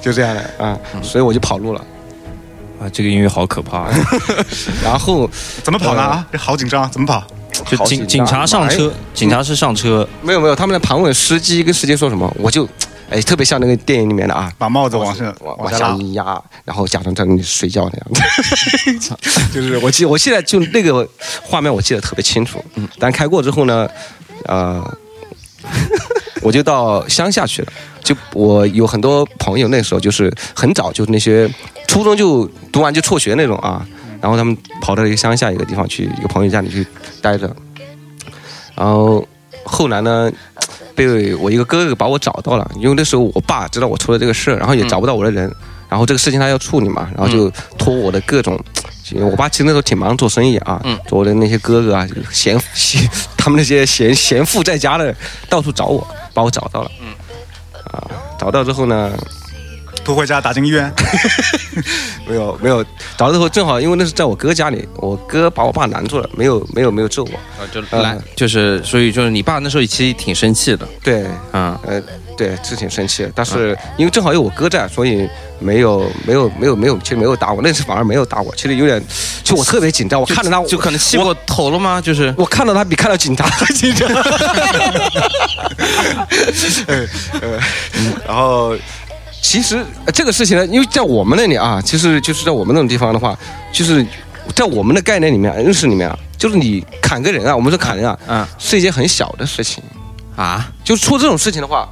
[0.00, 1.84] 就这样的啊，所以我就跑路了。
[2.80, 3.86] 啊，这个音乐好可怕，
[4.82, 5.30] 然后
[5.62, 6.02] 怎么跑呢？
[6.02, 7.22] 啊，这好紧张，怎么跑？
[7.66, 12.68] 就警警察上哎车，警察是上车，没有没有，他们在盘问司机跟司机说什么，我就
[13.10, 15.92] 哎特别像那个电影里面的啊，把帽子往上往往下。
[15.96, 19.14] 一压，然后假装在那里睡觉那样子。
[19.52, 21.06] 就是我记，我现在就那个
[21.42, 22.64] 画面我记得特别清楚。
[22.76, 23.88] 嗯，但开过之后呢，
[24.46, 24.82] 呃，
[26.40, 27.72] 我就到乡下去了。
[28.02, 31.48] 就我有很多朋友，那时候就是很早，就是那些
[31.86, 33.86] 初中就读完就辍学那种啊，
[34.20, 36.84] 然后他们跑到一个乡下一个地方去，一个朋友家里去
[37.22, 37.48] 待着，
[38.74, 39.26] 然后
[39.64, 40.30] 后来呢。
[40.94, 45.50] 被我一个哥哥把我找到了，因为那时候我爸知道我出了这个事儿，然后也找不到我的人，
[45.88, 48.62] 然后这个事情他要处理嘛，然后就托我的各种，
[49.14, 53.08] 我爸其实那时候挺忙做生意啊，我的那些哥哥啊，就是闲闲
[53.38, 55.16] 他们那些闲闲富在家的
[55.48, 57.14] 到处找我，把我找到了，嗯，
[57.84, 59.10] 啊，找到之后呢，
[60.04, 60.92] 拖回家打进医院，
[62.26, 62.82] 没 有没有，
[63.16, 72.02] 找到之后正好因为那是在我哥家里，我哥把我爸拦住了，没有没有没有揍我，啊，就来，就是所以就是你爸那时候其实挺生气的，对，嗯，呃，
[72.36, 75.28] 对，是挺生气的，但是因为正好有我哥在，所以
[75.60, 79.02] 没有没有没有没有，其实没有打我，那次反而没有打我，其实有点，
[79.44, 82.00] 就我特别紧张，我看着他，就可能气过头了吗？
[82.00, 82.34] 就是。
[82.36, 84.08] 我看到他比看到警察还紧张。
[86.86, 87.06] 呃
[87.40, 87.58] 呃，
[88.26, 88.74] 然后
[89.52, 93.38] 其实呃这个事情呢，因为在我们那里啊，其实就是在我们那种地方的话，
[93.70, 94.02] 就是
[94.56, 99.84] 在我们的概念里面、认识里面啊，就是你砍个人啊，我们说砍人啊，嗯是一件很小的事情。
[100.36, 101.86] 啊就出这种事情的话，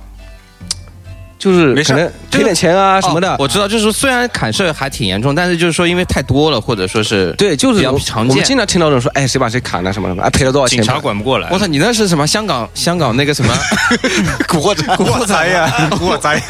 [1.40, 3.32] 就是可能赔点钱啊什么的。
[3.32, 10.76] 哦我知道，就是说虽然砍事儿还挺严重，但是就是说因为太多了，或者说是对，就是比较我常见我们经常听到这种说，哎，谁把谁砍了什么什么，哎，赔了多少钱？
[10.78, 11.58] 警察管不过来我。
[11.58, 12.26] 操，你那是什么？
[12.26, 13.52] 香港香港那个什么
[14.46, 16.40] 古惑仔，古惑仔呀， 古惑仔。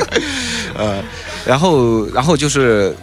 [0.76, 1.02] 呃，
[1.46, 2.96] 然后然后就是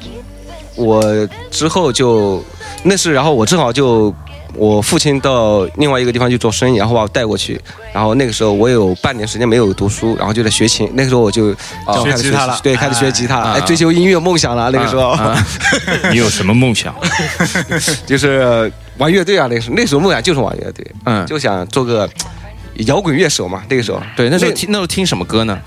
[0.75, 1.03] 我
[1.51, 2.43] 之后就
[2.83, 4.13] 那是，然后我正好就。
[4.55, 7.59] 我父亲到另外一个地方去做生意，然后把我带过去。
[7.93, 10.89] 然后那个时候我有半年时间没有读书，然后就在学琴。
[10.93, 11.47] 那个时候我就
[11.87, 14.69] 哦开始学吉他了对，开始学吉他，哎哎，追求音乐梦想了。
[14.71, 15.45] 那个时候，啊
[16.11, 16.93] 你有什么梦想？
[18.05, 22.09] 就是玩乐队啊，那个时候那时候梦想就是玩乐队，嗯，就想做个
[22.87, 23.63] 摇滚乐手嘛。
[23.69, 25.57] 那个时候，对，那时候听那时候听什么歌呢？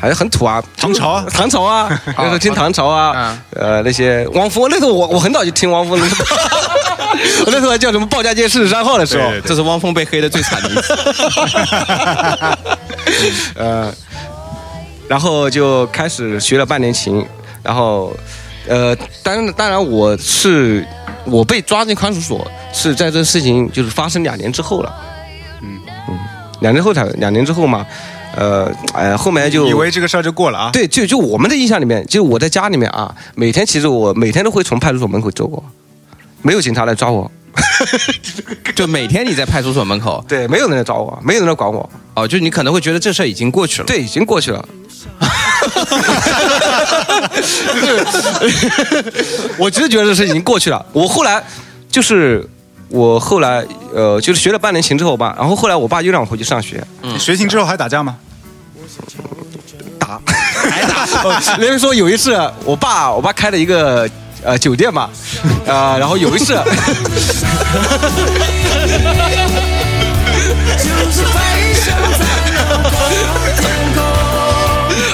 [0.00, 1.10] 还是很土啊，唐朝？
[1.10, 6.06] 啊唐朝啊，那时候听唐朝啊，呃，那些汪峰，那时候我我很早就听汪峰了，
[7.44, 10.94] 我那时候还叫什么报家街四十三号的时候，对这是汪峰被黑的最惨的一次。
[13.60, 13.92] 呃，
[15.06, 17.22] 然后就开始学了半年琴，
[17.62, 18.16] 然后
[18.66, 20.86] 呃，当然当然我是
[21.26, 24.94] 我被抓进看守所是在这事情就是发生两年之后了。
[25.62, 25.78] 嗯。
[26.08, 26.18] 嗯，
[26.60, 27.86] 两年后才两年之后嘛，
[28.36, 30.70] 呃哎，后面就以为这个事儿就过了啊？
[30.72, 35.62] 对，就就我们的印象里面，就我在家里面啊，每天其实我每天都会从派出所门口走过，
[36.42, 37.30] 没有警察来抓我，
[38.74, 43.86] 就每天你在派出所门口， 对，没有人来抓我，没有人来管我，哦，就你可能会觉得这事儿已经过去了。
[43.86, 44.64] 对，已经过去了。
[49.58, 50.84] 我真的觉得这事已经过去了。
[50.92, 51.42] 我后来
[51.90, 52.46] 就是
[52.90, 58.16] 我后来呃，就是学了半年琴之后吧，然后后来我爸又让我回去上学，嗯学琴之后还打架吗？
[59.98, 60.20] 打，
[60.70, 61.56] 还打。
[61.56, 64.08] 人家说有一次，我爸我爸开了一个
[64.42, 65.08] 呃酒店嘛，
[65.66, 66.54] 呃，然后有一次，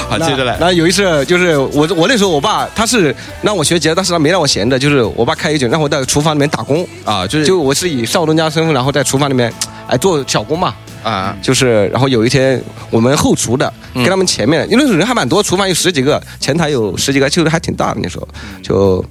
[0.10, 0.56] 好，接着来。
[0.60, 6.86] 那有一次就是我我那时候我爸他是让我学吉他，但是他没让我闲着，就是我爸开一酒，让我在厨房里面打工。
[7.04, 9.52] 啊，就是就我是以少东家身份，然后在厨房里面
[9.88, 10.74] 哎做小工嘛。
[11.02, 18.26] 啊，就是，然后有一天我们后厨的嗯跟他们前面，因为人还蛮多，厨房有十几个，前台有十几个，就是还挺大的那时候，
[18.60, 19.04] 就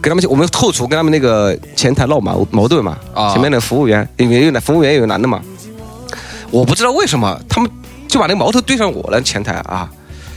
[0.00, 5.38] 跟他们我们后厨跟他们那个前台闹矛矛盾嘛，啊前面的服务员因为有男服务员有男的嘛，
[6.50, 7.70] 我不知道为什么他们
[8.08, 9.86] 就把那个矛头对上我了，前台啊，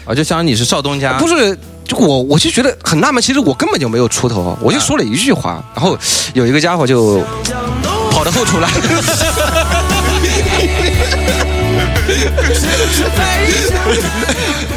[0.08, 1.58] 啊，就相当于你是少东家，不是。
[1.88, 5.98] 就我我就觉得很纳闷，其实我根本就没有出头，我就说了一句话，然后
[6.34, 7.22] 有一个家伙就
[8.12, 8.68] 跑到后厨来，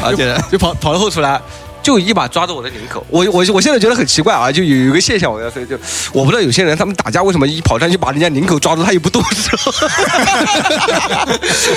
[0.01, 1.37] 啊，接着就跑跑到后厨来，
[1.81, 3.05] 就一把抓住我的领口。
[3.09, 5.77] 我我我现在觉得很奇怪啊，就有有一个现象，我要说，就
[6.13, 9.57] 我不知道有些人他们打架为什么一跑上去把人家领口抓住，他又不动手。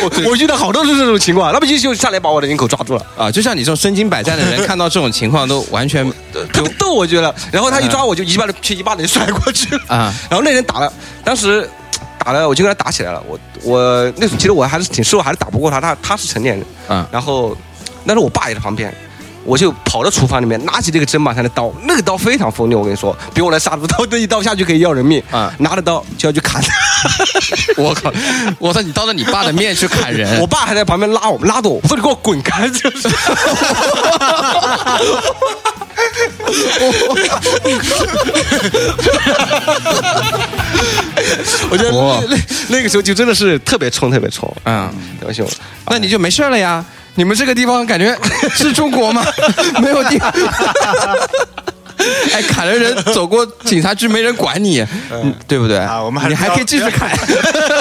[0.02, 6.08] 我我遇到好多是这种情况，那不就就上来把我的领口抓住了，啊，就像你这种身经百战的人， 看到这种情况都完全
[6.52, 7.34] 特别逗，我觉得。
[7.50, 9.80] 然后他一抓我就一巴掌，去一巴掌就甩过去了。
[9.88, 10.92] 啊 然后那人打了，
[11.24, 11.68] 当时
[12.18, 13.22] 打了，我就跟他打起来了。
[13.26, 15.80] 我我那时候其实我还是挺瘦，还是打不过他。
[15.80, 17.56] 他他是成年人，嗯然后
[18.06, 18.94] 但是我爸也在旁边，
[19.44, 25.22] 我就跑到厨房里面，拿起这个砧板上的刀，那个刀非常锋利，我跟你说，比我那杀猪刀这一刀下去可以要人命。
[25.32, 26.72] 嗯拿着刀就要去砍他，
[27.82, 28.12] 我靠！
[28.58, 28.80] 我操！
[28.82, 32.68] 你当着你爸的面去砍人， 我爸还在旁边拉我，拉着我，我说你给我滚开！
[32.68, 33.08] 就是。
[41.70, 45.46] 我觉得哇那那那个时候就真的是特别冲，特别冲，嗯，特别凶。
[45.86, 46.84] 那你就没事了呀？
[47.14, 48.16] 你们这个地方感觉
[48.54, 49.24] 是中国吗？
[49.80, 50.20] 没有地。
[52.32, 55.78] 哎，砍了人走过警察局没人管你，嗯，对不对？
[55.78, 57.08] 啊我们还你还可以继续砍。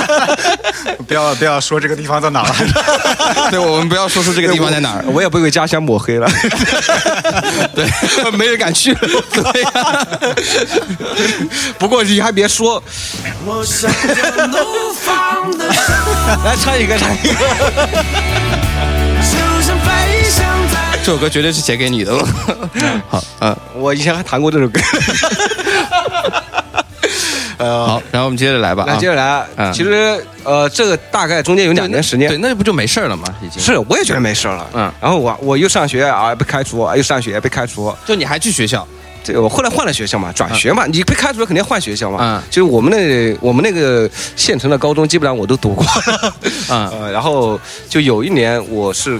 [1.08, 2.56] 不要不要说这个地方在哪儿了。
[3.50, 5.04] 对，我们不要说出这个地方在哪儿。
[5.08, 6.30] 我也被为家乡抹黑了。
[7.76, 9.00] 对，没人敢去了。
[9.34, 10.08] 对呀，
[11.80, 12.82] 不过你还别说，
[16.46, 17.34] 来唱一个，唱一个。
[21.04, 22.26] 这首歌绝对是写给你的了。
[23.10, 24.80] 好，嗯，我以前还弹过这首歌。
[27.58, 28.86] 呃，好，然后我们接着来吧。
[28.88, 32.38] 那啊接着来，嗯其实呃，这个大概中间有两年时间对，。
[32.38, 33.28] 那不就没事了吗？
[33.42, 34.66] 已经是，我也觉得没事了。
[34.74, 37.94] 嗯然后我我又上学啊，被开除，啊又上学被开除。
[38.06, 38.88] 就你还去学校
[39.26, 42.20] 这个我后来换了学校嘛，转学嘛，你被开除了肯定要换学校嘛。
[42.22, 46.34] 嗯就是我们那我们那个县城的高中，基本上我都读过了。
[46.70, 46.90] 啊？
[46.98, 49.20] 呃，然后就有一年我是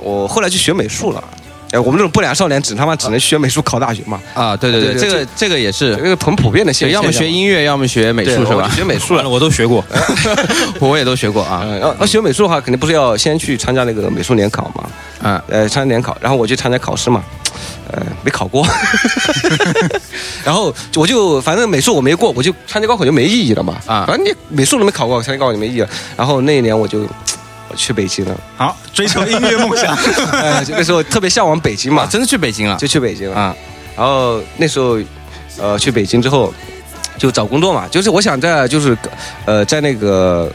[0.00, 1.22] 我后来去学美术了。
[1.70, 7.02] 哎，我们这种不良少年只他妈只能学美术考大学嘛，啊，对对对，这个这个也是这，个很普遍的现，象。
[7.02, 8.70] 要么学音乐，要么学美术，是吧？
[8.74, 9.22] 学美术了。
[9.28, 9.84] 我都学过。
[10.80, 11.60] 我也都学过啊。
[11.64, 14.88] 嗯，要要学美术的话，肯定不是要先去参加那个美术联考嘛？
[15.30, 17.22] 啊，呃，参加联考，然后我去参加考试嘛，
[17.92, 18.66] 呃，没考过，
[20.42, 23.76] 然后我就反正美术我没过，我就参加高考就没意义了嘛。
[23.86, 25.88] 啊反正你美术都没考过，参加高考就没意义了。
[26.16, 27.06] 然后那一年我就
[27.70, 29.94] 我去北京了，好，追求音乐梦想。
[30.32, 33.36] 呃， 那时候特别向往北京嘛，真的去北京了就去北京了。
[33.36, 33.56] 啊？
[33.96, 34.98] 然后那时候，
[35.58, 36.52] 呃，去北京之后
[37.18, 38.96] 就找工作嘛，就是我想在就是
[39.44, 40.50] 呃在那个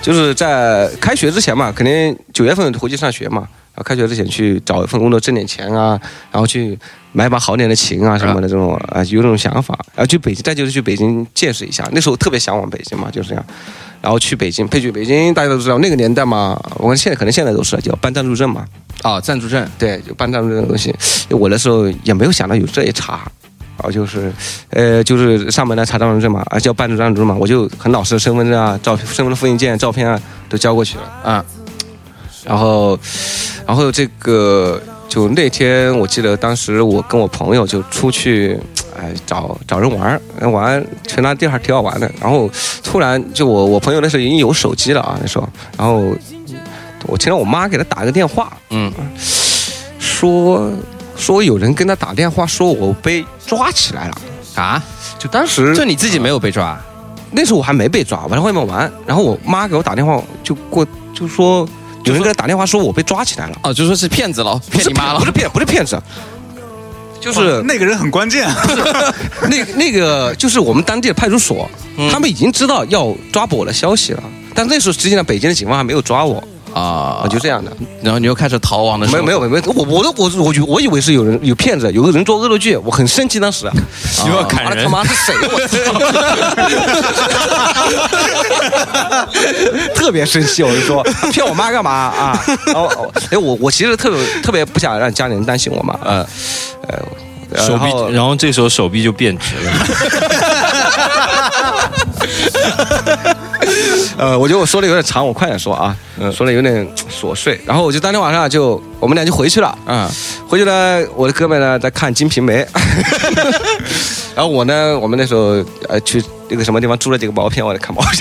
[0.00, 3.40] 就是在开学之前嘛，肯定九月份回去上学嘛，
[3.74, 6.78] 然后开学之前去找一份工作挣点钱啊，然后去
[7.12, 13.44] 买把好点的琴啊什么的这种啊、有这种想法，然后去北京，再就是去北京见识一下，那时候特别向往北京嘛，就是这样。
[14.00, 18.64] 然后去北京，配去北京，大家都知道那个年代嘛，我现在可能现在都是叫办暂住证嘛，
[19.02, 20.94] 哦，暂住证对，就办暂住证的东西，
[21.30, 23.14] 我那时候也没有想到有这一茬，
[23.76, 24.32] 然后就是，
[24.70, 31.44] 呃，就是上门来查暂住证嘛，啊，叫办暂住证嘛，我就很老实的身份证啊、照片、身份证复印件、照片啊都交过去了，啊。
[32.44, 32.98] 然后，
[33.66, 38.58] 然后这个就那天我记得当时我跟我朋友就出去，
[38.98, 42.10] 哎找找人玩儿，玩去那地方挺好玩的。
[42.20, 42.50] 然后
[42.82, 46.12] 突然就我我朋友那时候已经有手机了啊，那时候，然后
[47.06, 48.92] 我听到我妈给他打个电话，嗯，
[49.98, 50.70] 说
[51.16, 54.18] 说有人跟他打电话说我被抓起来了，
[54.56, 54.82] 啊，
[55.18, 56.78] 就当时就你自己没有被抓？
[57.30, 61.68] 那时候我还没被抓，我在外面玩，然后我妈给我打电话就过就说
[62.04, 66.00] 有人给他打电话说我被抓起来了，哦，就说是骗子了，骗你妈了不是骗不是骗子，
[67.20, 68.46] 就是那个人很关键。
[68.46, 68.54] 啊，
[69.48, 71.68] 那那个就是我们当地的派出所，
[72.10, 74.22] 他们已经知道要抓捕我的消息了，
[74.54, 76.42] 但那时候实际上北京的警方还没有抓我
[76.78, 77.70] 啊啊，就这样的。
[78.02, 83.70] 然后你又开始逃亡的时候，没有没有没有，我我都我我我以为是有人有骗子，有个人做恶作剧，我很生气当时。
[84.26, 85.34] 又要砍人他，妈是谁？
[85.42, 85.76] 我操！
[89.94, 92.44] 特别生气，我就说骗我妈干嘛啊？
[92.66, 96.26] 然后哦哎我我其实特别特别不想让家里人担心我嘛，呃
[96.88, 96.98] 呃，
[97.64, 99.72] 手臂，然后这时候手臂就变直了。
[104.18, 105.96] 呃，我觉得我说的有点长，我快点说啊，
[106.32, 107.58] 说的有点琐碎。
[107.64, 110.10] 然后我就当天晚上就我们俩就回去了，嗯，
[110.48, 112.64] 回去呢，我的哥们呢在看《金瓶梅》，
[114.34, 118.18] 然后我呢，我们那时候呃去那个什么地方租了几个毛片，我在看毛片。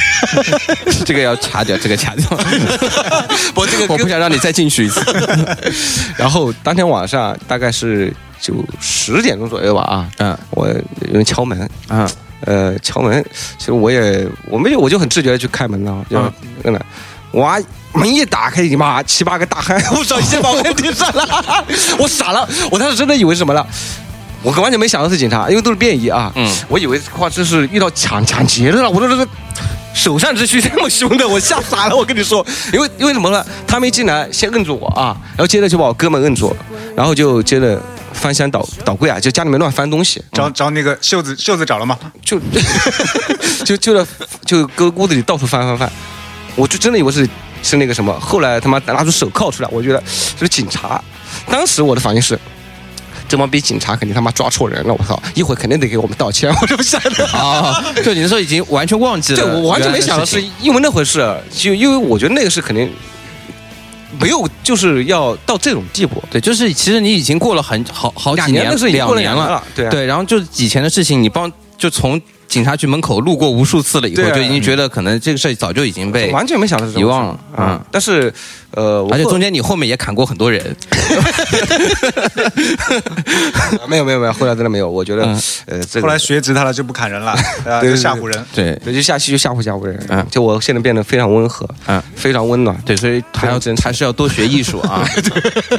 [1.03, 2.25] 这个要掐掉，这个掐掉，
[3.55, 5.01] 我这个我不想让你再进去一次。
[6.15, 12.07] 然后当天晚上大概是就十点钟左右吧啊，嗯我有人敲门，嗯
[12.45, 13.23] 呃，敲门，
[13.57, 16.85] 其实我也我没有，我就很自觉的去开门了，就嗯真的，
[17.31, 17.59] 哇，
[17.93, 21.65] 门一打开，你妈七八个大汉， 我操，一下把我给顶上了，
[21.97, 23.65] 我傻了，我当时真的以为是什么了。
[24.43, 26.31] 我完全没想到是警察，因为都是便衣啊。
[26.35, 29.27] 嗯我以为话，这是遇到抢抢劫的了，我都这个
[29.95, 31.95] 手上之躯 这么凶的，我吓傻了。
[31.97, 33.43] 我跟你说，因为因为什么呢？
[33.65, 36.55] 他们一进来先摁住我啊，然后接着就把我哥们摁住，
[36.95, 37.81] 然后就接着
[38.17, 40.21] 翻箱倒倒柜啊，就家里面乱翻东西。
[40.33, 41.97] 找找那个袖子袖子找了吗？
[42.23, 42.39] 就
[43.63, 44.05] 就就在
[44.45, 45.91] 就搁屋子里到处翻翻翻，
[46.55, 47.27] 我就真的以为是
[47.63, 51.01] 是那个什么，后来他妈拿出手铐出来，我觉得是警察。
[51.49, 52.37] 当时我的反应是，
[53.27, 55.21] 这帮逼警察肯定他妈抓错人了，我操！
[55.33, 57.25] 一会儿肯定得给我们道歉， 我就不想的。
[57.27, 62.91] 啊，就你那时候已经完全忘记了，对我完全没想到是因为那回事，就因为我觉得那个是肯定
[64.19, 66.23] 没有就是要到这种地步。
[66.29, 77.67] 对，就是其实你已经过了很好好几两年了两年两年了对啊对，然后就是以前的事情，你帮就从警察局门口路过无数次了，以后就已经觉得可能这个事早就已经被完全没想到是这种遗忘了事嗯。
[77.69, 78.33] 嗯，但是
[78.71, 80.61] 呃，而且中间你后面也砍过很多人，
[83.87, 84.89] 没有没有没有，后来真的没有。
[84.89, 85.41] 我觉得嗯。
[85.65, 87.35] 呃，后来学吉他了就不砍人了，
[87.81, 88.45] 就吓唬人。
[88.53, 88.75] 对。
[88.83, 90.05] 对，就下期就吓唬吓唬人。
[90.09, 90.25] 嗯。
[90.29, 92.01] 就我现在变得非常温和，嗯。
[92.15, 92.75] 非常温暖。
[92.85, 95.03] 对，所以还要真还是要多学艺术啊，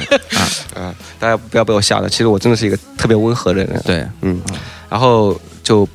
[0.75, 4.39] 嗯，大家不要被我吓到，其实我真的是一个特别温和的人。，对，嗯，
[4.89, 5.87] 然后就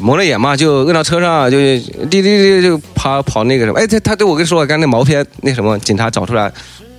[0.00, 6.50] 蒙着眼嘛，就摁到车上，就滴滴滴就跑跑那个什么，哎，他他对我跟你说，刚才那毛片那什么，警察找出来。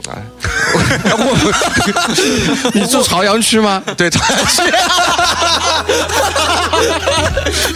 [0.10, 0.18] 啊，
[2.74, 3.80] 你住朝阳区吗？
[3.96, 4.64] 对，朝阳区，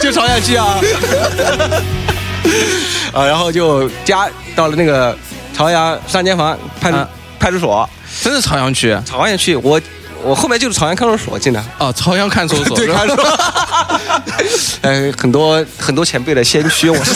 [0.00, 0.76] 就朝阳区啊，
[3.12, 5.16] 啊，然后就加到了那个
[5.54, 7.08] 朝阳三间房派出、啊。
[7.38, 7.88] 派出所，
[8.22, 8.98] 真是朝阳区？
[9.04, 9.80] 朝阳区，我
[10.24, 13.14] 我后面就是朝阳看守所进的，哦，朝阳看守所， 对，看守。
[13.16, 13.24] 所，
[14.82, 17.14] 呃， 很多很多前辈的先驱，我是，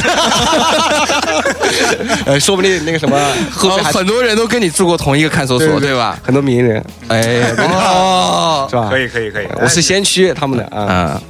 [2.26, 3.16] 呃， 说不定那个什么
[3.50, 6.18] 后面还哦很多人都跟你住过同一个看守所，对吧？
[6.22, 6.82] 很多名人。
[7.08, 8.88] 哎，哦，是吧？
[8.90, 11.14] 可以可以可以，我是先驱他们的啊。
[11.14, 11.20] 嗯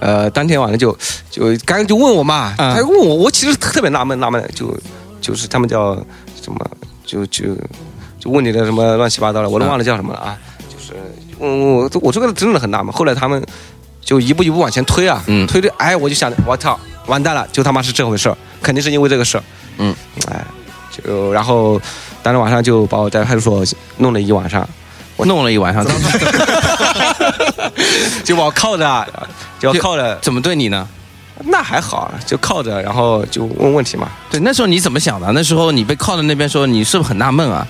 [0.00, 0.94] 呃，当天晚上就
[1.30, 4.76] 就刚刚就问我嘛，嗯他问我，我其实特别纳闷纳闷，就
[5.18, 5.94] 就是他们叫
[6.42, 6.58] 什么，
[7.06, 7.46] 就就
[8.20, 10.53] 就问你的什么乱七八糟的，我都忘了叫什么了啊，就
[11.38, 12.92] 是问我我这个真的很纳闷。
[12.92, 13.44] 后来他们
[14.00, 19.44] 就一步一步往前推啊，嗯推推，哎，我就想着我操，完蛋了，就他妈是这回事儿，肯定是因为这个事儿，
[19.78, 19.94] 嗯，
[20.30, 20.44] 哎，
[20.90, 21.80] 就然后
[22.22, 23.64] 当天晚上就把我在派出所
[23.98, 24.68] 弄了一晚上，
[25.16, 25.84] 我弄了一晚上，
[28.24, 29.06] 就把我铐着啊，
[29.58, 30.18] 就要铐着。
[30.20, 30.86] 怎么对你呢？
[31.46, 34.08] 那还好，就靠着，然后就问问题嘛。
[34.30, 35.30] 对，那时候你怎么想的？
[35.32, 37.66] 那时候你被铐在那边时候，你是不是很纳闷啊？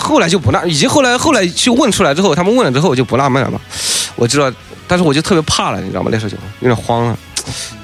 [0.00, 3.60] 后来就不纳，以及后来后来去问出来之后，他们问了之后，我就不纳闷了嘛。
[4.16, 4.52] 我知道，
[4.88, 6.08] 但是我就特别怕了，你知道吗？
[6.12, 7.16] 那时候就有点慌了，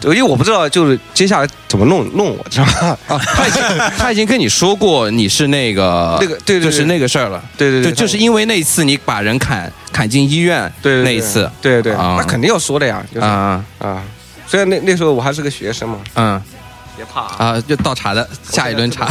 [0.02, 2.98] 因为我不知道就是接下来怎么弄弄我，知道吗？
[3.08, 3.62] 啊， 他已经
[3.98, 7.42] 他已经跟你说过你是那个那个对对对就是那个事儿了。
[7.56, 14.02] 对对对，就就是因为那一次你把人砍砍进医院，对那一次，对对，啊那肯定要说的呀，就是啊啊。
[14.48, 16.40] 虽然那那时候我还是个学生嘛，嗯
[16.96, 17.36] 别怕啊。
[17.38, 19.06] 啊，就倒茶的下一轮茶，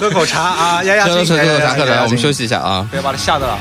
[0.00, 2.84] 喝口茶 啊，压压惊，喝喝茶喝茶，我们休息一下啊。
[2.90, 3.58] 不要把他吓到了。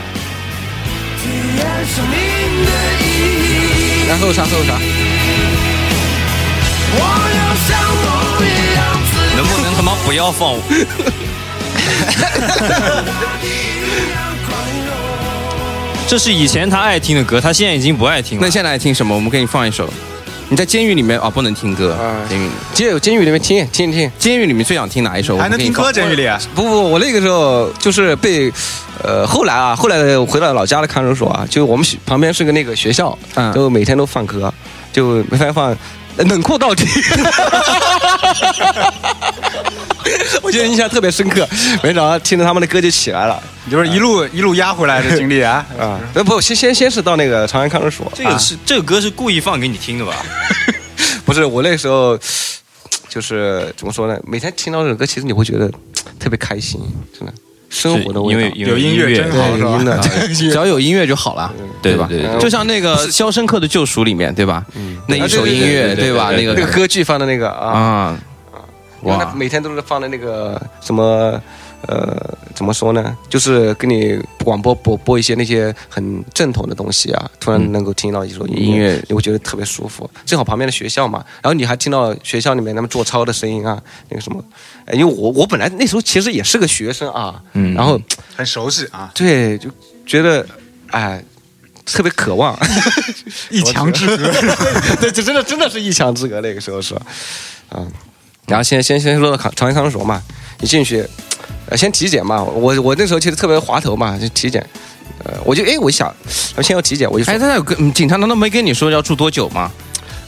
[4.07, 4.43] 然后啥？
[4.43, 4.73] 后啥？
[9.35, 10.61] 能不能他妈不要放我？
[16.07, 18.45] 这是以前他爱听的歌，他现在已经不爱听了。
[18.45, 19.15] 那现在爱听什么？
[19.15, 19.89] 我们给你放一首。
[20.51, 21.93] 你在监狱里面啊，不能听歌。
[21.93, 24.11] 啊监狱，监狱监狱里面听听听。
[24.19, 25.37] 监狱里面最想听哪一首？
[25.37, 25.89] 还能听歌？
[25.93, 26.37] 监狱里啊？
[26.53, 28.51] 不不，我那个时候就是被，
[29.01, 34.53] 呃，后来啊，后来回到老家的看守所啊，就我们学旁边是个那个学校，嗯就每天都放歌，
[34.91, 35.77] 就没法放
[36.17, 36.85] 冷酷到底。
[40.41, 41.47] 我觉得印象特别深刻，
[41.83, 45.65] 每天早上听着他们的歌就起来了你就是一路一路压回来的经历啊？
[45.79, 45.99] 啊！
[46.13, 50.15] 呃不，先先先是到那个长安看守所，这个是、这个歌是故意放给你听的吧？
[51.23, 52.17] 不是我那时候
[53.07, 54.19] 就是怎么说呢？
[54.25, 55.71] 每天听到这首歌，其实你会觉得
[56.19, 56.81] 特别开心，
[57.17, 57.33] 真的
[57.71, 58.53] 生活的味道因为。
[58.55, 61.53] 有音乐真好是吧 对音的，只要有音乐就好了，吧？
[61.81, 64.63] 对对对就像那个《肖申克的救赎》里面，对吧？
[65.07, 66.31] 那一首音乐，对吧？
[66.31, 68.19] 那个那个歌剧放的那个啊，啊，
[69.01, 71.41] 哇因为他每天都是放的那个什么。
[71.87, 72.15] 呃，
[72.53, 73.17] 怎么说呢？
[73.27, 80.07] 就是给你广播播播一些那些很正统的东西啊，突然能够听到一首音音乐你会觉得特别舒服。
[80.23, 84.45] 正好旁边的学校嘛，然后你还听到学校里面他们做操的声音啊，那个什么，呃
[84.91, 87.73] 因为我我本来那时候其实也是个学生啊，嗯。
[87.73, 87.99] 然后
[88.35, 89.69] 很熟悉啊，对就
[90.05, 90.45] 觉得
[90.91, 91.23] 哎
[91.85, 92.57] 特别渴望，
[93.49, 94.31] 一墙之隔。
[95.01, 96.93] 对，这真的真的是一墙之隔，那个时候是，
[97.69, 97.85] 啊，
[98.47, 100.21] 然后先先先说到康长安康所嘛，
[100.59, 101.05] 你进去，
[101.67, 104.65] 呃，先体检嘛，我我那时候其实特别滑头嘛，就体检，
[105.25, 106.13] 呃，我就哎，我一想，
[106.61, 109.71] 先要体检，我就说哎，，他有跟嗯警察难道没跟你说要住多久吗？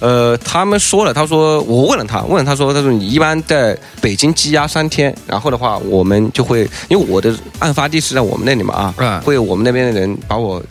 [0.03, 9.21] 呃，他们说了，他说我问了他，问了他说，他说你一般在北京羁押三天，然后的话，我们就会，因为我的案发地是在我们那里嘛啊，嗯。
[9.21, 10.61] 会我们那边的人把我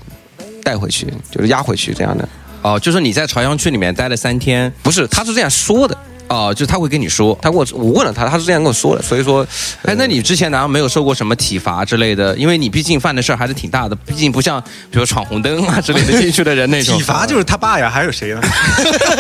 [0.62, 2.28] 带回去，就是押回去这样的，
[2.60, 5.96] 哦，就是你在朝阳区里面待了三天，不是，他是这样说的，
[6.28, 7.38] 哦，就他会跟你说。
[7.42, 9.46] 他跟我我问了他，他是这样跟我说的，所以说，
[9.84, 12.36] 哎，那你之前难道没有受过什么体罚之类的？
[12.36, 14.60] 因为你毕竟犯的事儿还是挺大的，毕竟不像
[14.90, 16.96] 比如闯红灯啊之类的进去的人那种。
[16.98, 18.40] 体罚就是他爸呀，还有谁呢？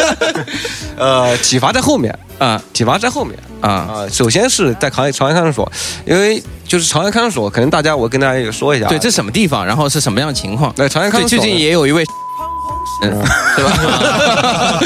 [0.96, 5.72] 呃，体罚在后面，啊体罚在后面啊啊、首先是在朝朝阳看守所，
[6.04, 9.64] 因为就是朝阳看守所，可能大家我跟大家也说一下啊，对，这什么地方？
[9.64, 10.72] 然后是什么样的情况？
[10.74, 12.04] 对朝阳看，守所最近也有一位，
[13.02, 13.22] 嗯，
[13.56, 14.80] 对吧？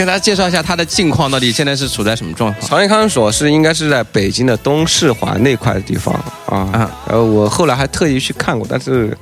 [0.00, 2.66] 跟大家介绍一下他的近况，到底现在是处在什么状况？
[2.66, 6.14] 朝阳看守所是应该是在北京的东四环那块的地方
[6.46, 9.14] 啊，啊然后我后来还特意去看过，但是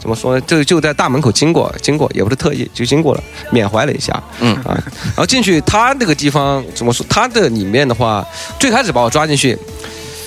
[0.00, 3.22] 怎么说呢，就就在大门口经过，经过也不是特意就经过了，
[3.52, 4.74] 缅怀了一下，嗯啊，
[5.04, 8.26] 然后进去他那个地方怎么说，他的里面的话，
[8.58, 9.56] 最开始把我抓进去，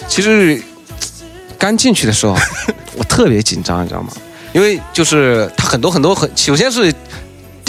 [0.08, 0.58] 其实
[1.60, 2.34] 刚进去的时候，
[2.95, 4.14] 我特别紧张，你知道吗？
[4.53, 6.95] 因为就是他很多很多很，首先是。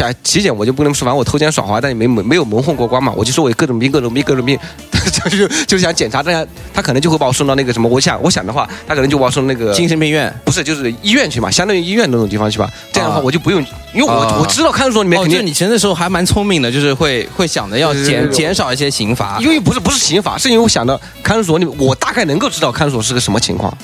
[0.03, 3.12] 啊，体检我就不能说，反正我偷奸耍滑，但也没没没有蒙混过关嘛。
[3.16, 4.59] 我就说我有各种病，各种病，各种病，
[5.24, 10.32] 就是就是想检查，这样他可能就会把我送到那个什么，我想我想的话，他可能就把我送那个精神病院。
[10.44, 12.70] 不是就是医院去嘛，相当于医院那种地方去吧。
[12.92, 13.61] 这样的话啊我就不用，
[13.92, 19.38] 因为我、啊我知道看守所里面哦，肯定、就你其实那时候还蛮聪明的，就是会会想着要减减少一些刑罚。
[19.40, 23.76] 因为不是不是刑罚，是因为我想到看守所里，我大概能够知道看守所是个什么情况。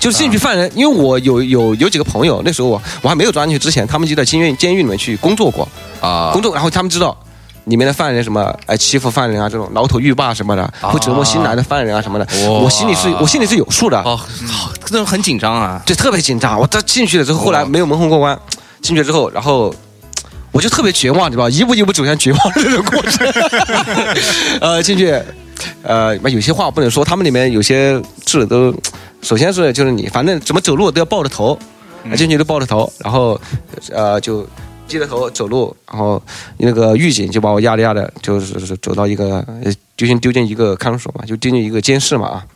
[0.00, 5.68] 就是进去犯人，因为我有有有几个朋友，那时候我我还没有抓进去之前，他们就在监狱监狱里面去工作过，
[6.00, 7.16] 啊工作，然后他们知道
[7.66, 14.16] 里面的犯人什么，哎，欺负犯人啊，这种牢头狱霸什么的，会折磨新来的犯人啊什么的，我心里是我心里是有数的，哦，
[14.48, 15.80] 好，真的很紧张啊。
[15.84, 16.58] 就特别紧张。
[16.58, 18.36] 我这进去了之后，后来没有蒙混过关，
[18.80, 19.72] 进去之后，然后
[20.50, 21.50] 我就特别绝望，你知道吧？
[21.50, 23.26] 一步一步走向绝望的这种过程。
[24.62, 25.14] 呃，进去，
[25.82, 28.74] 呃，有些话我不能说，他们里面有些字都，
[29.22, 31.58] 首先是就是你，反正怎么走路都要抱着头，
[32.16, 33.40] 进去都抱着头，然后
[33.90, 34.46] 呃就
[34.88, 36.22] 低着头走路，然后
[36.56, 42.46] 那个狱警就把我压着压着，就是走到一个，呃就先丢进一个看守所嘛，就丢进一个监室嘛啊。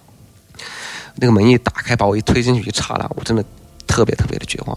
[1.17, 3.45] 那个门一打开，把我一推进去一查了，我真的
[3.87, 4.77] 特别特别的绝望，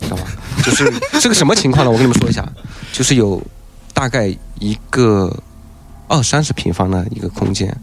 [0.00, 0.22] 知道吗？
[0.64, 1.90] 就是是个什么情况呢？
[1.90, 2.50] 我跟你们说一下，
[2.92, 3.42] 就是有
[3.92, 5.30] 大概一个
[6.06, 7.76] 二三十平方的一个空间，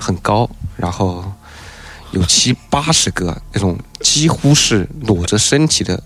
[0.00, 1.24] 很高，然后
[2.12, 6.02] 有七八十个那种几乎是裸着身体的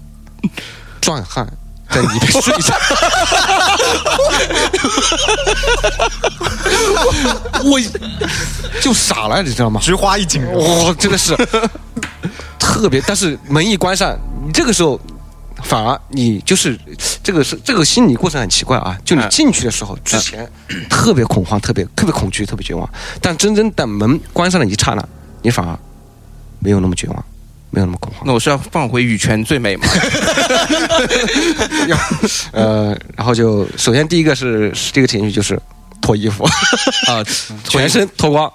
[1.01, 1.47] 壮汉
[1.91, 2.75] 在里面睡着。
[7.65, 7.81] 我
[8.81, 9.81] 就傻了，你知道吗？
[9.83, 11.37] 菊花一紧，哇、真的是
[12.59, 13.03] 特别。
[13.07, 15.01] 但是门一关上，你这个时候
[15.63, 16.79] 反而你就是
[17.23, 18.97] 这个是这个心理过程很奇怪啊。
[19.05, 20.51] 就你进去的时候，之前
[20.91, 22.89] 特别恐慌，特别特别恐惧，特别绝望。
[23.21, 25.09] 但真正等门关上的一刹那，
[25.43, 25.79] 你反而
[26.65, 27.25] 没有那么绝望，
[27.71, 28.23] 没有那么恐慌。
[28.27, 29.87] 那我是要放回羽泉最美吗？
[32.53, 35.61] 呃，然后就首先第一个是是这个情绪就是
[36.01, 36.45] 脱衣服，
[37.09, 37.23] 啊，
[37.69, 38.51] 全身脱光，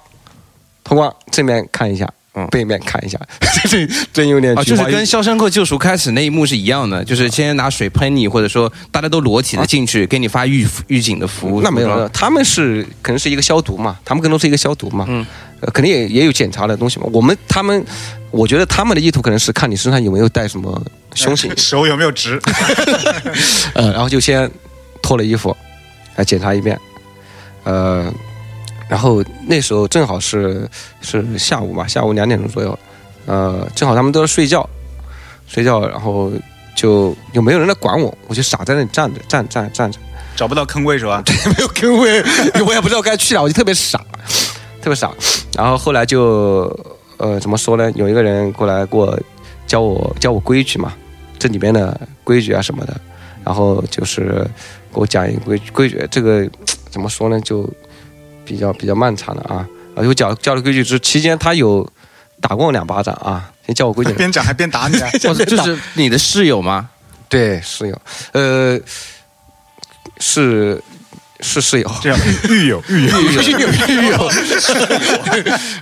[0.82, 2.46] 脱光正面看一下，嗯。
[2.50, 3.18] 背面看一下，
[3.68, 11.60] 这真有点啊，就是跟《肖申克救赎》开始那一幕是一样的，就是先拿水喷你，或者说大家都裸体的进去，给你发预预警的服务。
[11.62, 15.24] 那没有他们是可能是一个消毒嘛，他们更多是一个消毒嘛，嗯
[15.60, 17.06] 呃，肯定也也有检查的东西嘛。
[17.12, 17.84] 我们他们，
[18.30, 20.82] 我觉得他们的意图可能是看你身上有没有带什么
[21.14, 22.40] 凶 器，手有没有直？
[23.74, 24.50] 呃，然后就先
[25.02, 25.56] 脱了衣服，
[26.16, 26.78] 来检查一遍，
[27.64, 28.12] 呃，
[28.88, 30.68] 然后那时候正好是
[31.00, 32.78] 是下午吧，下午两点钟左右，
[33.26, 34.68] 呃，正好他们都在睡觉，
[35.46, 36.32] 睡觉，然后
[36.74, 39.98] 就就没有人来管我，我就傻在那里站着，站站站着。
[40.36, 41.20] 找不到坑位是吧？
[41.26, 42.22] 对没有坑位，
[42.64, 44.02] 我也不知道该去哪，我就特别傻，
[44.80, 45.10] 特别傻。
[45.54, 46.74] 然后后来就
[47.18, 47.90] 呃怎么说呢？
[47.94, 49.18] 有一个人过来给我
[49.66, 50.92] 教我教我规矩嘛，
[51.38, 53.00] 这里面的规矩啊什么的。
[53.44, 54.46] 然后就是
[54.92, 56.48] 给我讲一个规矩规矩，这个
[56.90, 57.40] 怎么说呢？
[57.40, 57.68] 就
[58.44, 59.66] 比较比较漫长的啊。
[59.94, 61.88] 啊，有教教了规矩之期间，他有
[62.40, 64.12] 打过我两巴掌啊，先教我规矩。
[64.12, 65.08] 边讲还边打你啊！
[65.24, 66.88] 哦就是你的室友吗？
[67.28, 68.00] 对，室友，
[68.32, 68.78] 呃，
[70.18, 70.82] 是
[71.42, 71.90] 是室友。
[72.02, 72.18] 这样
[72.48, 74.30] 狱友 狱友，狱友，狱友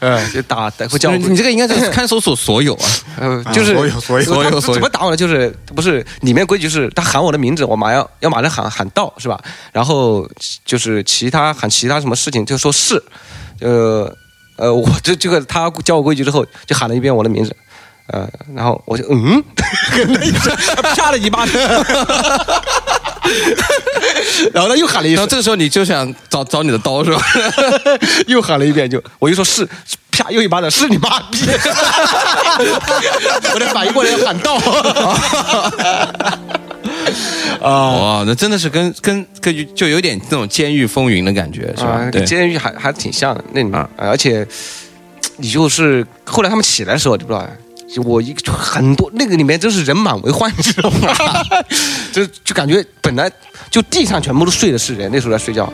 [0.01, 2.89] 呃， 就打打会叫我你这个应该是看守所所有啊。
[3.21, 5.17] 呃，就是所有所有所有所有怎么打我呢？
[5.17, 9.39] 就是不是里面规矩是他喊我的名字，我马上要马上喊喊到是吧？
[9.73, 10.29] 然后
[10.65, 13.03] 就是其他喊其他什么事情就说是，
[13.61, 14.13] 呃
[14.57, 17.55] 呃，我这这个他教我规矩之后就喊了一遍我的名字，
[18.09, 19.43] 呃，然后我就嗯，
[19.97, 20.55] 跟了一声，
[20.97, 21.55] 啪了一巴掌，
[24.53, 27.21] 然后他又喊了一声然后，这个时候你就想找找你的刀是吧？
[28.27, 29.69] 又喊了一遍，就我就说是，
[30.11, 31.39] 啪又一巴掌，是你妈逼！
[33.55, 34.55] 我得反应过来要喊到。
[37.61, 43.43] 哇，那真的是跟跟跟就有点那种监狱风云的感觉是吧跟，监狱还还挺像的。
[43.53, 44.47] 那里面啊，而且
[45.37, 47.49] 你就是后来他们起来的时候，你不知道，就
[48.05, 51.13] 我一就很多那个里面真是人满为患，你知道吗？
[52.13, 53.31] 就就感觉本来
[53.71, 55.73] 就地上全部都睡的是人，那时候在睡觉，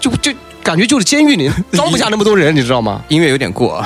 [0.00, 0.32] 就就
[0.62, 3.02] 感觉就是监狱里装不下那么多人，你知道吗？
[3.08, 3.84] 音乐有点过。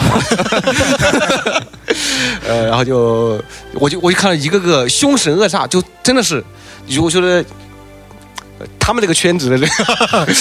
[2.49, 3.43] 呃，然后就
[3.75, 6.43] 我就我就看到一个个凶神恶煞，就真的是，
[7.01, 7.45] 我觉得。
[8.59, 9.73] 呃他们这个圈子的这个，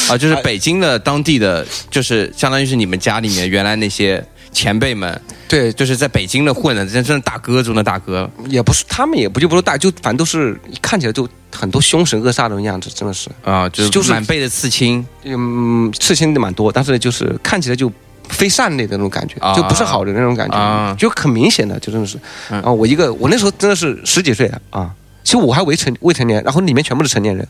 [0.10, 8.30] 啊，就是北京的当地的，就是相当于是你们家里面原来那些前辈们，对，就是在北京的混的，真真的大哥中的大哥。
[8.48, 17.92] 也不是他们也不就不是大，就反正都是看起来就很多凶神恶煞的那种样子，真的是，啊，就是就是满背的刺青嗯，刺青的蛮多，但是就是看起来就
[18.28, 22.18] 非善类的那种感觉，啊就不是好人的那种感觉，啊就很明显的，就真的是。
[22.50, 24.92] 嗯然后我一个，我那时候真的是十几岁啊，
[25.24, 27.48] 其实我还未成未成年，然后里面全部是成年人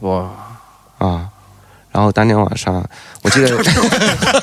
[0.00, 0.30] 哇！
[0.98, 1.28] 啊。
[1.92, 2.84] 然后当天晚上，
[3.22, 3.48] 我记得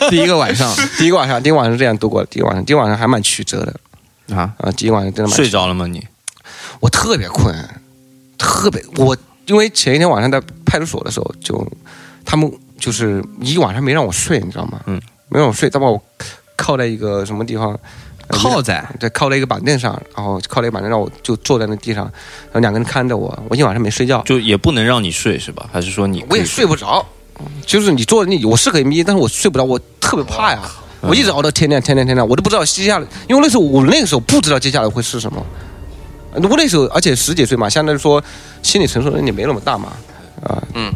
[0.10, 6.06] 第一个晚上第一个晚上，第一个晚上是这样度过的，第一个晚上，第一个晚上还蛮曲折的啊，啊，第一晚上真的蛮睡着了吗你？
[6.80, 7.56] 我特别困，
[8.38, 11.66] 特别我因为前一天晚上在派出所的时候，就
[12.26, 14.82] 他们就是一晚上没让我睡，你知道吗？
[14.86, 16.02] 嗯，没让我睡，他把我
[16.56, 17.70] 靠在一个什么地方？
[18.30, 25.70] 呃靠在对，靠在一个板凳上，然后靠在一个板凳上，我就坐在那地上，然后两个人看着我，我一晚上没睡觉，就也不能让你睡是吧？
[25.72, 27.06] 还是说你我也睡不着。
[27.66, 30.62] 就是你坐你我是可以眯，但是我睡不着，我特别怕呀。
[31.02, 35.46] 我一直熬到天亮，天亮，天亮，我都不知道接下来，因为那时候我那个时候不知道接下来会是什么。
[36.34, 38.22] 我那时候而且十几岁嘛，相当于说
[38.64, 39.94] 心理承受能力没那么大嘛，
[40.44, 40.92] 啊，嗯，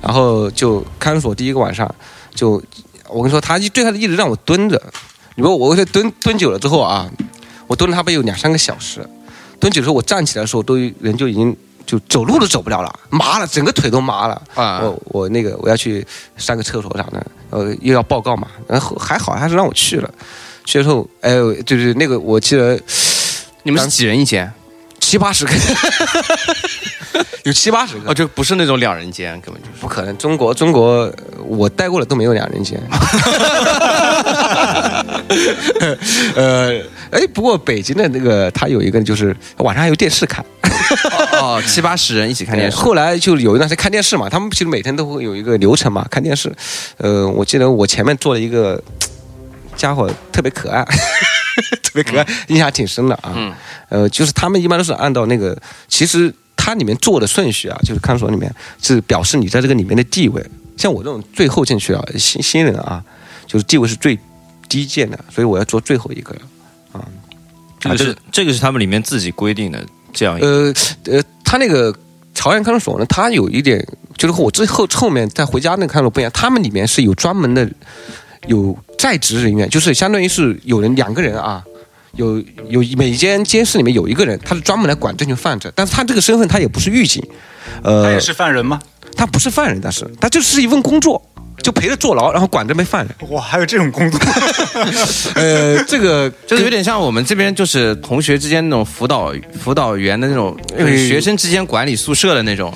[0.00, 1.94] 然后就看守所第一个晚上，
[2.34, 2.60] 就
[3.08, 4.82] 我跟你说，他一最开始一直让我蹲着，
[5.36, 7.06] 你说我这蹲蹲久了之后啊，
[7.66, 9.06] 我蹲了差不多有两三个小时，
[9.60, 11.54] 蹲久了之后我站起来的时候都人就已经
[11.86, 14.42] 就走路都走不了了，麻了，整个腿都麻了。
[14.54, 16.06] 啊我我那个我要去
[16.36, 20.10] 上个厕所啥的，呃，又要报告嘛，然后还好还是让我去了。
[20.64, 22.80] 去了之后，哎呦，就是那个我记得
[23.62, 24.50] 你们是几人一间？
[25.00, 25.52] 七八十个，
[27.44, 29.74] 有七八十个哦，，就不是那种两人间，根本就是。
[29.78, 30.16] 不可能。
[30.16, 31.12] 中国中国，呃
[31.46, 32.80] 我待过的都没有两人间。
[36.34, 36.80] 呃，
[37.12, 40.42] 哎，不过北京的那个，它有一个就是晚上还有电视看。
[41.40, 42.76] 哦，七八十人一起看电视。
[42.76, 46.54] 后来就有一段时间看电视嘛，他们其实每天都会有一个流程嘛，看电视。
[46.98, 48.82] 呃，我记得我前面坐了一个
[49.76, 50.84] 家伙，特别可爱，
[51.82, 53.32] 特别可爱，印象还挺深的啊。
[53.34, 53.52] 嗯
[53.88, 55.56] 呃，就是他们一般都是按照那个，
[55.88, 60.44] 其实它里面做的顺序啊，就是看守所里面是表示你在这个里面的地位。
[60.76, 63.02] 像我这种最后进去啊，新新人啊，
[63.46, 64.18] 就是地位是最
[64.68, 66.34] 低贱的，所以我要做最后一个
[66.92, 67.04] 啊。
[67.78, 69.78] 这个是这个是他们里面自己规定的
[70.14, 70.46] 这样一个。
[70.46, 70.74] 呃
[71.06, 71.94] 呃，他那个
[72.32, 73.86] 朝阳看守所呢，他有一点
[74.16, 77.68] 就是和我之后后面再回家那个看守所不一样，他们里面是有专门的
[78.46, 81.62] 有在职人员，就是相当于是有人两个人啊。
[82.16, 87.20] 有有每间监室里面有一个人，他是专门来管这群犯者，但是他这个身份他也不是狱警，
[87.82, 88.80] 呃他也，是犯人吗？
[89.16, 91.20] 他不是犯人，但是他就是一份工作，
[91.64, 93.30] 就陪着坐牢，然后管这边犯人。
[93.30, 94.20] 哇，还有这种工作？
[95.34, 102.70] 呃，这个 就是有点像我们这边就是同学之间那种辅导辅导员的那种，学生之间管理宿舍的那种，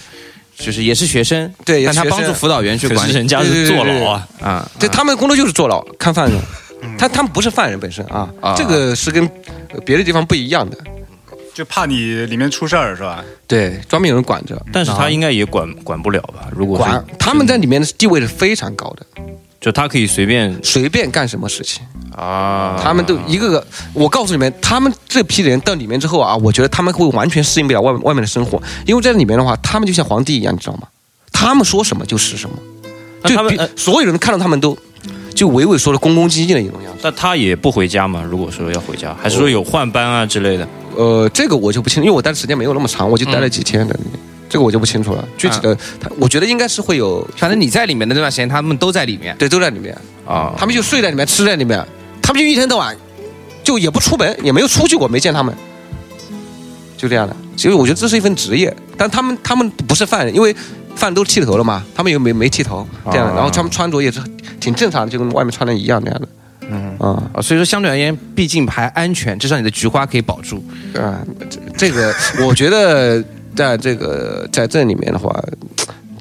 [0.57, 4.71] 就是也是学生，对也是学生但他帮助辅导员去管理人家是坐牢啊，啊。
[4.81, 6.41] 对他们的工作就是坐牢看犯人，
[6.99, 9.23] 他他们不是犯人本身啊，啊这个是跟
[9.75, 10.79] 呃别的地方不一样的。
[11.59, 13.25] 就怕你里面出事儿是吧？
[13.49, 16.47] 对，专门有人管着，但是他应该也管管不了吧？
[16.55, 19.05] 如果是管他们在里面的地位是非常高的，
[19.61, 21.83] 就他可以随便随便干什么事情，
[22.17, 23.67] 啊，他们都一个个。
[23.93, 30.87] 我告诉你们，他们这批人到里面之后啊，我觉得他们会完全适应不了外外面的生活，因为在里面的话，他们就像皇帝一样，你知道吗？
[31.33, 32.57] 他们说什么就是什么，
[33.25, 34.79] 就他们呃所有人看到他们都
[35.39, 36.99] 就畏畏缩的、恭恭敬敬的一种样子。
[37.01, 38.25] 但他也不回家嘛？
[38.29, 40.69] 如果说要回家，还是说有换班啊之类的？
[40.97, 43.97] 呃，这个我就不清楚，因为我待的时间没有那么长，我就待了几天的，
[44.49, 45.25] 这个我就不清楚了。
[45.37, 50.53] 具体的，他我觉得应该是会有，反正你在里面的那段时间，他们都在里面对，都在里面，啊。
[50.59, 51.87] 他们就睡在里面，吃在里面，
[52.21, 52.97] 他们就一天到晚
[53.63, 55.55] 就也不出门，也没有出去过，没见他们，
[56.97, 57.37] 就这样的。
[57.57, 60.53] 所以我觉得这是一份职业，但他们他们不是犯人，因为
[60.99, 64.21] 犯人都剃头了嘛，他们又没没剃头这样，啊然后他们穿着也是
[64.61, 66.29] 挺正常的，就跟外面穿的一样那样的。
[66.71, 70.63] 嗯啊啊，所以说相对而言，毕竟还安全，至少你的菊花可以保住。
[70.95, 72.15] 啊，这这个
[72.47, 73.25] 我觉得
[73.57, 75.35] 在这个在这里面的话，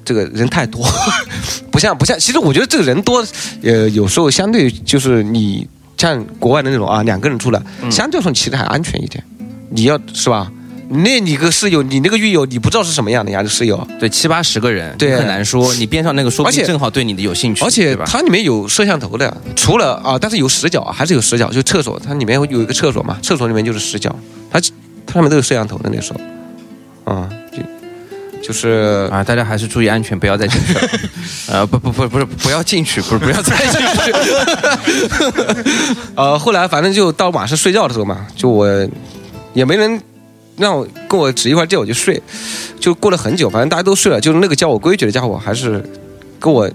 [0.06, 0.88] 这个人太多，
[1.70, 2.18] 不像不像。
[2.18, 3.26] 其实我觉得这个人多，
[3.64, 5.68] 呃，有时候相对就是你
[5.98, 7.62] 像国外的那种啊，两个人出来，
[7.92, 9.22] 相对来说你其实还安全一点。
[9.70, 10.50] 你要是吧？
[10.90, 13.44] 那你个室友，你那个狱友，你不知道是什么样的呀？
[13.44, 15.74] 这室友，对，七八十个人，对很难说。
[15.76, 17.96] 你边上那个说不定而且正好对你的有兴趣，而且？
[18.06, 24.16] 它里面有摄像头的，除了啊，但是有死角，还是有死角，就厕所，它里面有一个厕所嘛，厕所里面就是死角，
[24.50, 24.60] 它
[25.06, 30.82] 它上面都有摄像头的那时候，啊，就就是啊，大家还是注意安全，不要再进去了。
[31.52, 34.14] 呃，不不不不是不要进去，不是不要再进去。
[36.16, 38.66] 呃，后来反正就到晚上睡觉的时候嘛，就我
[39.54, 40.02] 也没人
[40.58, 42.22] 让我跟我指一块地，我就睡，
[42.80, 45.84] 就过了很久，反正大家都睡了，就是那个教我规矩的家伙还是
[46.39, 46.70] 跟我。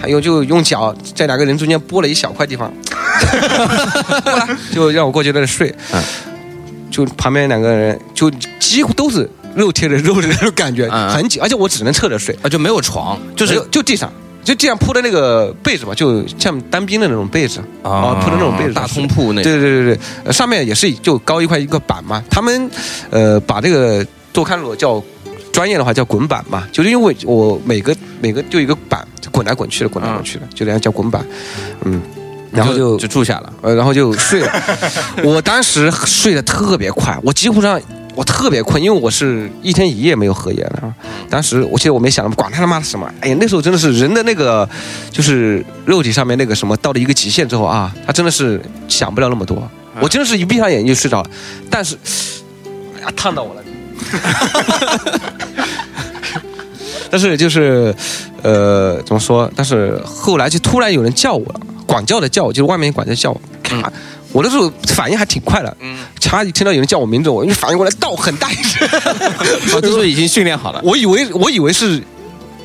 [0.00, 2.72] 还有就用脚在两个人中间拨了一小块地方，
[4.72, 5.74] 就让我过去在那睡。
[5.92, 6.00] 嗯
[6.88, 14.12] 就旁边两个人就几乎都是肉贴着肉的那种感觉，嗯很紧，而且我只能侧着睡，啊，就没有床，就是就就地上，
[14.48, 19.52] 就这样铺的那个被子嘛，就像单兵的那种被子啊，铺的那种被子，大通铺那种。
[19.52, 22.24] 对对对对上面也是就高一块一个板嘛。
[22.30, 22.70] 他们
[23.10, 25.02] 呃把这个做看守叫
[25.52, 31.22] 专业的话叫滚板嘛，就是因为我每个每个就一个板就滚来滚去的，滚来滚去的，就这样叫滚板。
[31.84, 32.00] 嗯，
[32.50, 33.52] 然后就就住下了。
[33.60, 34.50] 呃然后就睡了。
[35.22, 37.78] 我当时睡得特别快，我几乎上。
[38.18, 40.92] 我特别困，因为我是一天一夜没有合眼了。
[41.30, 44.68] 当时我其实我没想，管他他妈的什么，哎呀，那时候真的是人的那个，
[45.12, 49.70] 就是肉体上面那个什么，到了一个极限之后啊，他真的是想不了那么多。
[50.00, 51.30] 我真的是一闭上眼睛就睡着了，
[51.70, 51.96] 但是，
[52.96, 53.62] 哎呀，烫到我了。
[57.10, 57.94] 但是就是，
[58.42, 59.48] 呃，怎么说？
[59.54, 63.92] 但是后来就突然有人叫我了，管教的叫我，就是外面管家叫我，咔，
[64.32, 68.86] 我那时候反应还挺快的，嗯，咔一听到有人叫我名字，我就反应过来，倒很大一声，
[69.74, 70.80] 哦，这时候已经训练好了。
[70.84, 72.02] 我以为我以为是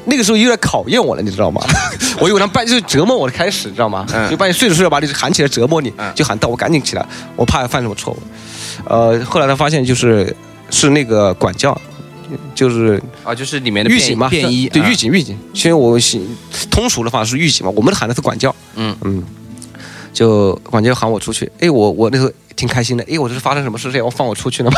[0.05, 1.61] 那个时候又在考验我了，你知道吗？
[2.19, 4.05] 我以为他半夜就是折磨我的开始，你知道吗？
[4.13, 7.05] 嗯就半夜睡着睡着把你喊起来折磨你，嗯就喊到我赶紧起来，
[7.35, 8.19] 我怕犯什么错误。
[8.85, 10.35] 呃，后来他发现就是
[10.69, 11.79] 是那个管教，
[12.53, 15.37] 就是啊，就是里面的便狱警嘛，便衣，对啊狱警狱警。
[15.53, 16.19] 其实我是
[16.69, 18.53] 通俗的话是狱警嘛，我们喊的是管教。
[18.75, 19.23] 嗯嗯，
[20.13, 24.77] 就管教喊我出去，哎，我我那时候挺开心的，哎，我这是发生什么事情要放我出去了吗？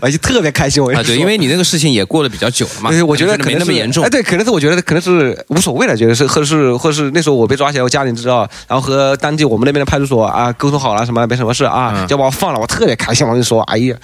[0.00, 4.08] 我就特别开心，我跟啊，对，因为你那个事情也过得比较久了嘛，对，我觉得可能没那么严重哎，。
[4.08, 13.94] 对，可能是我觉得可能是无所谓了，觉得是，或者是，或者是那时候我被抓起来，我家里知道，然后和当地我们那边的派出所啊沟通好了，什么没什么事啊，就把我放了，我特别开心，我就说，哎呀，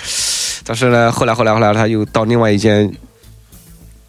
[0.65, 2.93] 但是呢，后来后来后来他又到另外一间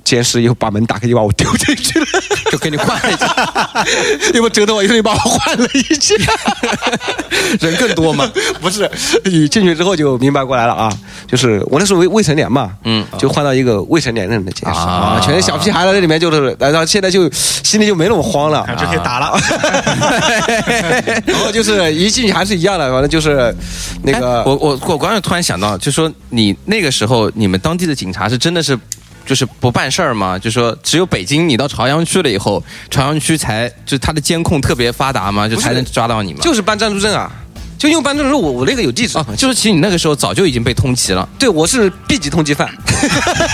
[0.10, 2.05] 监视又把门打开，又把我丢进去了，
[2.51, 3.86] 就给你换了一下，
[4.34, 6.16] 又不折腾我，又把我换了一下。
[7.62, 8.28] 人更多嘛？
[8.60, 8.89] 不是，
[9.26, 10.91] 你进去之后就明白过来了啊，
[11.28, 19.39] 就是我那时候未未成年嘛，嗯就换到一个未成年人的监视啊啊，全是小屁孩在里面，就是，然后现在就心里就没那么慌了，就可以打了。
[21.24, 23.55] 然后就是一进去还是一样的，反正就是
[24.01, 28.76] 那个哎我我我刚才突然想到，就说你那个时候你们当地的警察是真的是。
[29.26, 30.39] 就是不办事儿吗？
[30.39, 35.47] 就说只有北京，你到朝阳区了以后，朝阳区才就它的监控特别发达嘛？
[35.47, 36.39] 就才能抓到你嘛？
[36.41, 37.32] 就是办暂住证啊，
[37.78, 41.28] 就因为办暂住证，我我那个有地址啊，就是其实你那个时候早就已经被通缉了。
[41.38, 42.74] 对，我是 B 级通缉犯，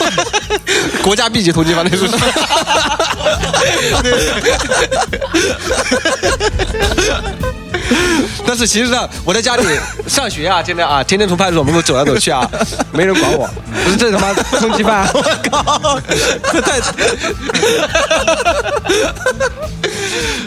[1.04, 2.08] 国家 B 级通缉犯那是。
[8.46, 9.64] 但是其实上我在家里
[10.08, 12.50] 上学啊，天天啊，天天从派出所门口走来走去啊，
[12.92, 13.50] 没人管我。
[13.84, 15.22] 不是这他妈通缉犯，我
[15.52, 16.00] 靠！
[16.52, 16.80] 这太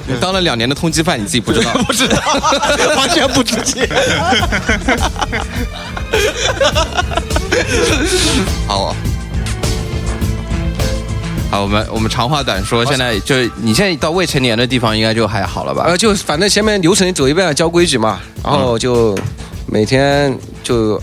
[0.07, 1.71] 你当了两年的通缉犯，你自己不知道？
[1.87, 2.19] 不知道，
[2.97, 3.87] 完全不知情。
[8.67, 8.95] 好，
[11.51, 15.85] 好，我们我们长话短说，现在就是你现在到未成年的地方，应该就还好了吧？
[15.87, 19.19] 呃，就反正前面流程走一遍，教规矩嘛，然后就
[19.67, 21.01] 每天就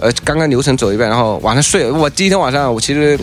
[0.00, 1.88] 呃刚刚流程走一遍，然后晚上睡。
[1.88, 3.16] 我第一天晚上我其实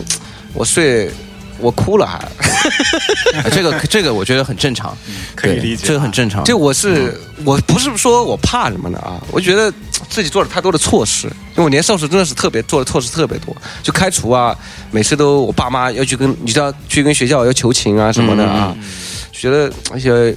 [0.54, 1.10] 我睡
[1.58, 4.96] 我哭了还，啊 这个这个我觉得很正常，
[5.34, 5.86] 可以理解。
[5.86, 6.42] 这个很正常。
[6.44, 9.70] 这我是我不是说我怕什么的啊，我觉得
[10.08, 14.56] 自己做了太多的错事，因为我年少时真的是特别做的错事特别多，就开除啊，
[14.90, 18.76] 每次都我爸妈要去跟你知道去跟学校要求情啊什么的啊，
[19.32, 20.34] 觉得而且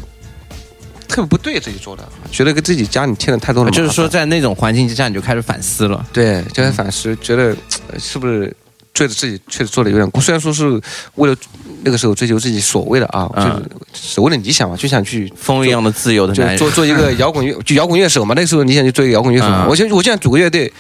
[1.08, 6.06] 特别不对自己做的，觉得给自己家里添了太多的，就是说，在那种环境之下，你就开始反思了。
[6.12, 7.56] 对，就在反思，觉得
[7.92, 8.54] 呃是不是
[8.98, 10.20] 对着自己确实做的有点过。
[10.20, 10.82] 虽然说是
[11.16, 11.36] 为了
[11.84, 18.34] 那个时候追求自己所谓的啊，嗯就是所谓的理想嘛，就想去风一样的自由的就男人，做做一个 摇滚乐，就摇滚乐手嘛。
[18.36, 20.72] 那个时候你想去做一个摇滚乐手嘛，嗯我就我就想组个乐队，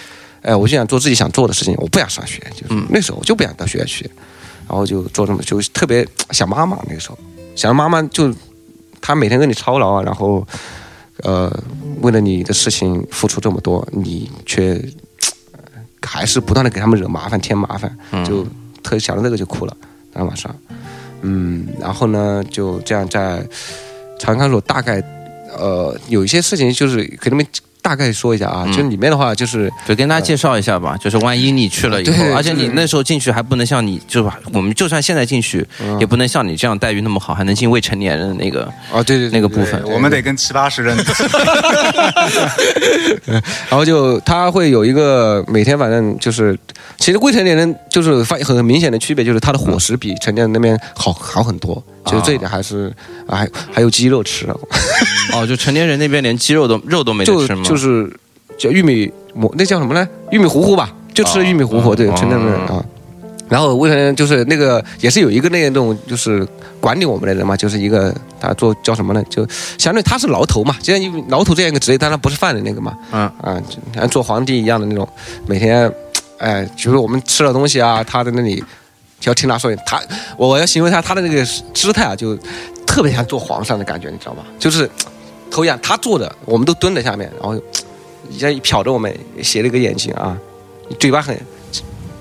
[0.41, 4.09] 哎，我就想做自己想做的事情，我不想上学，就那时候我就不想到学校去，
[4.68, 7.18] 然后就做这么就特别想妈妈那个时候，
[7.55, 8.34] 想妈妈就
[8.99, 10.45] 她每天跟你操劳啊，然后
[11.24, 11.51] 呃
[12.01, 14.82] 为了你的事情付出这么多，你却呃
[16.08, 18.26] 还是不断的给他们惹麻烦添麻烦，嗯。
[18.26, 18.47] 就
[18.82, 19.78] 特想到这个就哭了，
[20.14, 20.55] 当天晚上，
[21.22, 23.45] 嗯，然后呢就这样在
[24.18, 25.03] 朝阳看守大概
[25.58, 27.45] 呃有一些事情就是给他们
[27.88, 28.74] 大概说一下啊，嗯。
[28.74, 35.98] 就里面的话就是就跟大家介绍一下吧，就是万一你去了以后，而且你那时候进去还不能像你，就是我们就算现在进去，嗯。
[36.02, 39.82] 也不能像你这样待遇那么好，还能进未成年人的那个哦对对对那个部分。
[39.86, 40.98] 我们得跟七八十人，
[43.70, 46.58] 然后就他会有一个每天反正就是，
[46.98, 52.94] 其实未成年人就是发很明显的区别，就是他的伙食比成年人那边好好很多，就是这一点还是
[53.28, 54.48] 啊还还有鸡肉吃，
[55.34, 57.64] 哦，就成年人那边连鸡肉都肉都没得吃吗？
[57.64, 58.11] 就是
[58.57, 60.07] 叫玉米馍，那叫什么呢？
[60.32, 62.84] 玉米糊糊吧，就吃玉米糊糊，对，哦成年人啊。
[63.49, 66.45] 然后未成年就是那个也是有一个那种就是
[66.82, 69.23] 管理我们的人嘛，就是一个他做叫什么呢？
[69.30, 69.47] 就
[69.78, 75.07] 相当于他是牢头嘛，就像因牢头这样一个职业，但他不是犯人那个嘛，嗯啊，就像做皇帝一样的那种，
[75.45, 75.89] 每天，
[76.39, 78.61] 哎，就是我们吃了东西啊，他在那里
[79.17, 80.01] 就要听他说，他
[80.36, 82.38] 我要形容他他的那个姿态啊，就
[82.86, 84.43] 特别像做皇上的感觉，你知道吗？
[84.59, 84.89] 就是
[85.50, 87.60] 头仰，他坐着，我们都蹲在下面，然后
[88.30, 90.38] 一下一瞟着我们，斜了一个眼睛啊，
[91.00, 91.39] 嘴巴很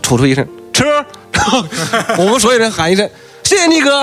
[0.02, 1.64] 吐出一声吃，然 后
[2.18, 3.08] 我们所有人喊一声。
[3.44, 4.02] 谢谢你哥，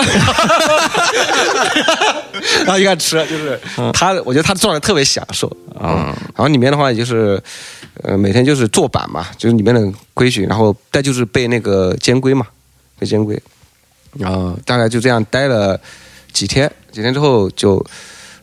[2.64, 3.60] 然后就开始吃，就是
[3.92, 5.46] 他，我觉得他状态特别享受
[5.78, 6.16] 啊。
[6.34, 7.38] 然后里面的话，也就是
[8.02, 12.46] 呃每天就是坐板嘛，就是里面的规矩，然后再就是背那个监规嘛，
[12.98, 13.38] 背监规，
[14.18, 15.78] 然后大概就这样待了
[16.32, 17.84] 几天，几天之后就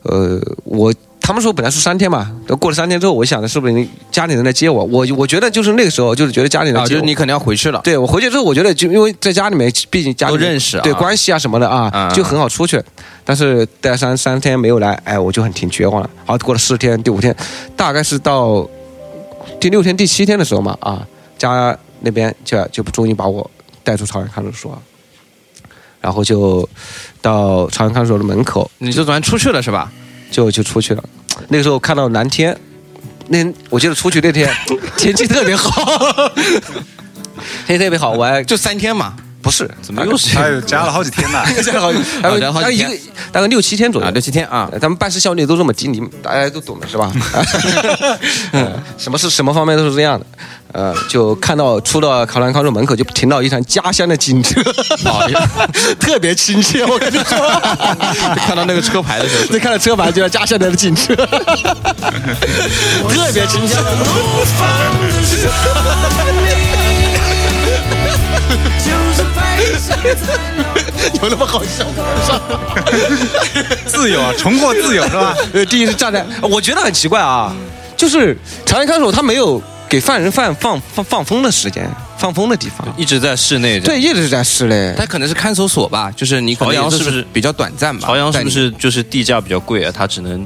[0.03, 0.93] 呃我。
[1.23, 4.83] 他们说本来是三天嘛，都过了三天之后，我想的是不是你家里人来接我？
[4.85, 7.79] 我我觉得就是那个时候，就是觉得家里人啊，接我就是你肯定要回去了。
[7.83, 12.83] 对我回去之后，我觉得就因为在家里面，毕竟家里都认识啊对关系啊什么的啊，嗯就很好出去。
[13.23, 16.09] 但是待三三天没有来，哎，我就很挺绝望了。
[16.25, 17.33] 好，过了四天，第五天，
[17.77, 18.67] 大概是到
[19.59, 23.49] 第六天、第七天的时候嘛，啊，家那边就就终于把我
[23.83, 24.81] 带出朝阳看守所，
[26.01, 26.67] 然后就
[27.21, 29.89] 到朝阳看守所的门口，你就算出去了是吧？
[30.31, 31.03] 就就出去了。
[31.47, 32.57] 那个时候看到蓝天，
[33.27, 34.51] 那我记得出去那天
[34.97, 35.71] 天气特别好，
[37.67, 39.15] 天气特别好，我还就三天嘛。
[39.41, 40.35] 不是，怎么又是？
[40.35, 41.43] 他有加了好几天呢。
[41.63, 42.97] 加了好，大概加了好几天大概一个
[43.31, 44.07] 大概六七天左右。
[44.07, 47.11] 啊，六七天啊，咱们办事效率都这么低，你们大家都懂的是吧？
[48.53, 50.25] 嗯 什么是什么方面都是这样的，
[50.73, 54.61] 呃，就看到出到考兰康路门口就停到一辆家乡的警车，
[55.99, 57.37] 特别亲切，我跟你说，
[58.35, 61.25] 看到那个车牌的时候，对，看到车牌就要家乡的警车，特
[63.33, 63.75] 别亲切。
[71.21, 72.03] 有那么好笑吗？
[73.85, 75.35] 自由啊，重获自由是吧？
[75.53, 77.55] 呃，第一次炸弹，我觉得很奇怪啊，
[77.95, 83.79] 就是朝阳看守他没有给犯人放放放放风的时间，放风的地方，一直在室内。
[83.79, 84.93] 对，，一直在室内。
[84.97, 88.07] 他可能是看守所吧，就是你朝阳是不是比较短暂吧？
[88.07, 89.91] 朝阳是不但是就是地价比较贵啊？
[89.95, 90.45] 他只能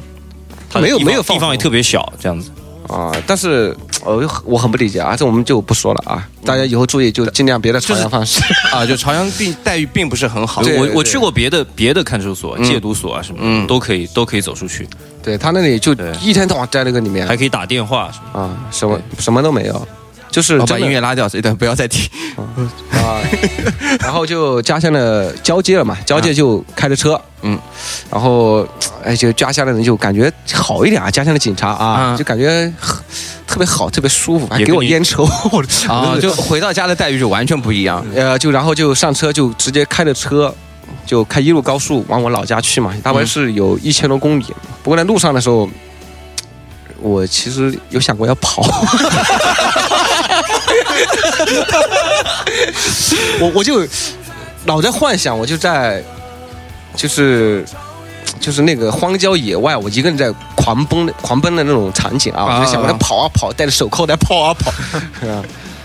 [0.70, 2.49] 它的地方没有没有放地方也特别小，这样子。
[2.88, 4.16] 啊，但是呃，
[4.46, 8.42] 我很不理解啊，这我们就不说了啊，大家以后注意，就尽量别在朝阳放肆。
[8.72, 10.62] 啊，就朝阳并待遇并不是很好。
[10.62, 13.66] 对对我我去过别的别的看守所、戒毒所啊什么，嗯。
[13.68, 14.88] 都可以都可以走出去，
[15.24, 17.28] 对他那里就一天到晚在那个里面。
[17.28, 19.88] 还可以打电话什么啊，什么什么都没有，
[20.36, 22.10] 就是我把音乐拉掉，这段不要再听。
[22.36, 23.22] 啊，
[24.02, 27.58] 然后就家乡的交接了嘛，交接就开着车，嗯，
[28.12, 28.68] 然后
[29.02, 32.70] 哎，就家乡的人就感觉好一点啊，家乡的警察啊，嗯就感觉
[33.48, 35.24] 特别好，特别舒服，还给我烟抽，
[35.88, 38.06] 啊， 就回到家的待遇就完全不一样。
[38.14, 40.54] 呃，就然后就上车，就直接开着车，
[41.06, 44.44] 就开一路高速往我老家去嘛，大概是有一千多公里。
[44.84, 45.70] 不过在路上的时候，
[47.00, 48.62] 我其实有想过要跑，
[53.42, 53.86] 我我就
[54.66, 56.04] 老在幻想，我就在
[56.96, 57.64] 就是。
[58.38, 62.60] 就是那个荒郊野外，我一个人在狂奔、狂奔的那种场景啊！
[62.60, 64.70] 我就想我在跑啊跑，戴着手铐在跑啊跑，
[65.26, 65.42] 啊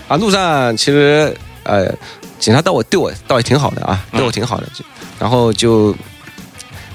[0.07, 0.17] 啊！
[0.17, 1.91] 路上其实呃，
[2.39, 4.67] 警察对我对我倒也挺好的啊，对我挺好的。
[4.75, 4.83] 就
[5.17, 5.95] 然后就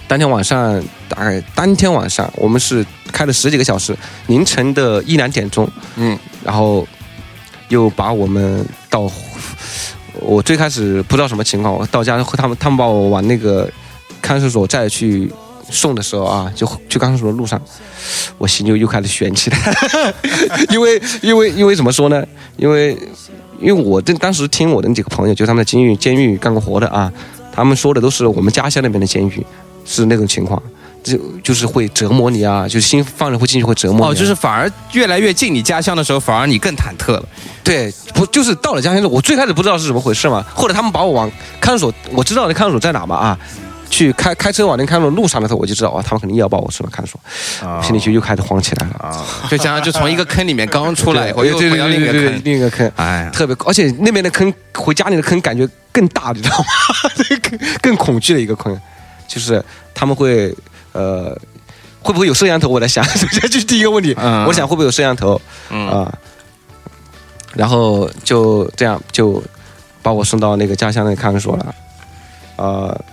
[0.06, 3.96] 当天晚上，大概当天晚上我们是开了十几个小时，
[4.26, 6.86] 凌晨的一两点钟，嗯，然后
[7.68, 9.10] 又把我们到，
[10.20, 13.68] 我最开始不知道什么情况，我到家他们他们把我往那个
[14.22, 15.30] 看守所再去
[15.70, 17.60] 送的时候啊，就去看守所的路上，
[18.38, 19.58] 我心就又开始悬起来，
[20.70, 22.24] 因为因为因为怎么说呢？
[22.56, 22.96] 因为
[23.60, 27.12] 因为我这当时听我的几个朋友，就他们在监狱监狱干过活的啊，
[27.52, 29.44] 他们说的都是我们家乡那边的监狱
[29.84, 30.62] 是那种情况，
[31.06, 37.24] 就就是会折磨你啊，就是新犯人会进去会折磨你啊、哦，就是反而越来越近你家乡的时候，反而你更忐忑了。
[37.62, 41.30] 对，不就是到了家乡之后，我最开始不知道是怎么回事嘛，后来他们把我往
[41.60, 43.38] 看守所，我知道那看守所在哪嘛啊，
[43.88, 47.18] 去开开车往那看守所路上的时候，我就知道啊，他们肯定又要把我送到看守
[47.60, 48.94] 所，心里就又开始慌起来了。
[48.98, 52.42] 啊，就想就从一个坑里面刚出来我，又回到另一个坑。
[52.44, 56.64] 另一个坑，哎，特别，而且那边的坑回家里的坑感觉更大，你知道吗？
[57.30, 58.76] 那个更更恐惧的一个坑，
[59.28, 59.62] 就是
[59.94, 60.54] 他们会
[60.96, 61.38] 呃，
[62.00, 62.68] 会不会有摄像头？
[62.68, 64.44] 我在想，首 先这是第一个问题，嗯。
[64.46, 65.40] 我想会不会有摄像头？
[65.70, 65.88] 嗯。
[65.88, 66.18] 啊，
[67.54, 69.42] 然后就这样就
[70.02, 71.74] 把我送到那个家乡的看守所了，
[72.56, 73.04] 呃，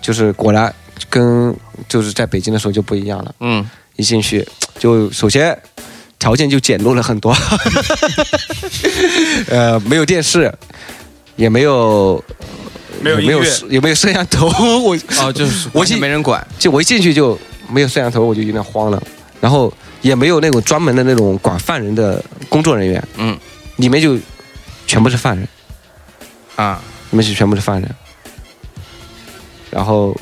[0.00, 0.72] 就是果然
[1.10, 1.54] 跟
[1.88, 4.46] 就是在北京的时候就不一样了，嗯，一进去
[4.78, 5.56] 就首先
[6.18, 7.34] 条件就简陋了很多，
[9.48, 10.52] 呃，没有电视，
[11.36, 12.22] 也没有
[12.61, 12.61] 也
[13.02, 13.26] 没有没
[13.68, 14.46] 有没有摄像头，
[14.82, 16.46] 我哦，就是我进没人管。
[16.58, 17.38] 就我一进去就
[17.68, 19.02] 没有摄像头，我就有点慌了。
[19.40, 23.36] 然后也没有那种专门的那种管犯人的工作人员，嗯，
[23.76, 24.16] 里面就
[24.86, 25.48] 全部是犯人，
[26.56, 26.80] 啊，
[27.10, 27.90] 里面是全部是犯人。
[29.70, 30.16] 然后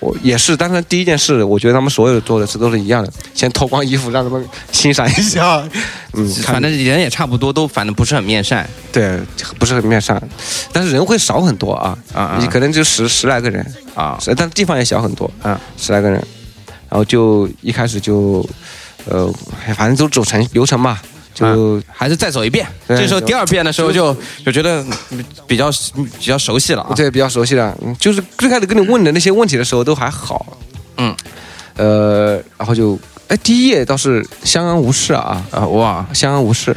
[0.00, 4.42] 我也是，但是第一件事，我觉得他们所有做的事都是一样的，先脱光衣服让他们
[4.72, 5.62] 欣赏一下，
[6.14, 8.68] 嗯，反正人也差不多，都反正不是很面善。
[8.90, 9.20] 对，
[9.58, 10.20] 不是很面善，
[10.72, 12.38] 但是人会少很多啊，啊啊。
[12.40, 14.18] 你可能就十十来个人，啊。
[14.20, 16.18] 是但地方也小很多，嗯，十来个人，
[16.88, 18.44] 然后就一开始就，
[19.04, 19.30] 呃，
[19.76, 20.98] 反正都走程流程嘛，
[21.40, 22.66] 就、还是再走一遍。
[22.88, 24.14] 这时候第二遍的时候就
[24.44, 24.84] 就觉得
[25.46, 25.70] 比较
[26.18, 26.92] 比较熟悉了啊。
[26.94, 30.58] 对比较熟悉的，嗯就是最开始跟你问的那些问题的时候都还好，
[30.96, 31.14] 嗯，
[31.76, 36.06] 呃，然后就，哎，第一页倒是相安无事啊，啊哇！
[36.12, 36.76] 相安无事，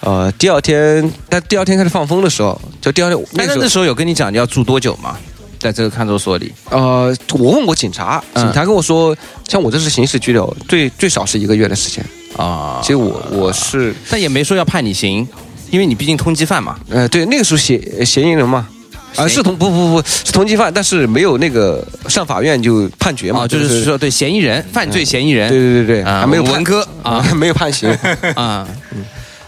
[0.00, 5.16] 呃，第二天，但第二天开始放风的时候，就第二天那个那时候有跟你讲你要住多久吗？
[5.58, 9.16] 在这个看守所里呃，我问过警察，嗯警察跟我说，
[9.48, 12.04] 像我这是刑事拘留，最最少是一个月的时间。
[12.36, 15.26] 啊其实我我是，但也没说要判你刑，
[15.70, 16.78] 因为你毕竟通缉犯嘛。
[16.90, 18.68] 呃，对，那个时候嫌嫌疑人嘛，
[19.16, 25.48] 啊、是同不不不是通缉犯，但是没有那个上法院就判决嘛，啊，就是说对嫌疑人，犯罪嫌疑人。
[25.48, 26.86] 对对对对，啊，还没有文科。
[27.02, 27.90] 啊没有判刑。
[28.36, 28.66] 啊，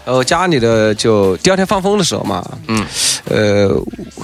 [0.05, 2.83] 然后家里的就第二天放风的时候嘛，嗯，
[3.25, 3.69] 呃，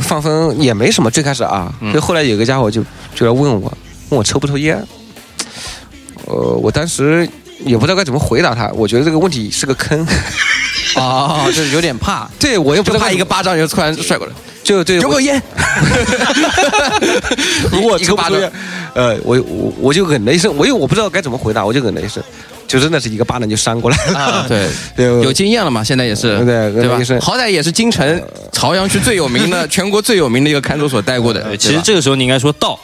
[0.02, 3.72] 放风也没什么，最开始啊，就后来有个家伙就就来问我，
[4.10, 4.84] 问我抽不抽烟，
[6.26, 7.30] 呃，我当时
[7.64, 10.06] 也不知道该怎么回答他，我觉得这个问题是个坑，
[10.96, 14.34] 哦，就是有点怕， 对我又不知道怕一个巴掌就突然甩过来，
[14.64, 15.42] 就对我给我烟，
[17.72, 18.40] 如果一个巴掌
[18.94, 22.24] 呃，我我我就嗯了一声，我因为我不知道该怎么回答，我就嗯了一声，
[22.68, 24.68] 就真的是一个巴掌就扇过来了，啊，对。
[24.96, 25.84] 对有经验了嘛？
[25.84, 26.98] 现在也是，对对吧？
[27.20, 31.56] 好歹也是京城朝阳区最有名的、全国最有名的一个看守所待过的。
[31.58, 32.80] 其实这个时候你应该说到，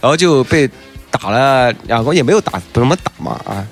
[0.00, 0.70] 然后就被
[1.10, 3.64] 打了两个，也没有打，不怎么打嘛啊，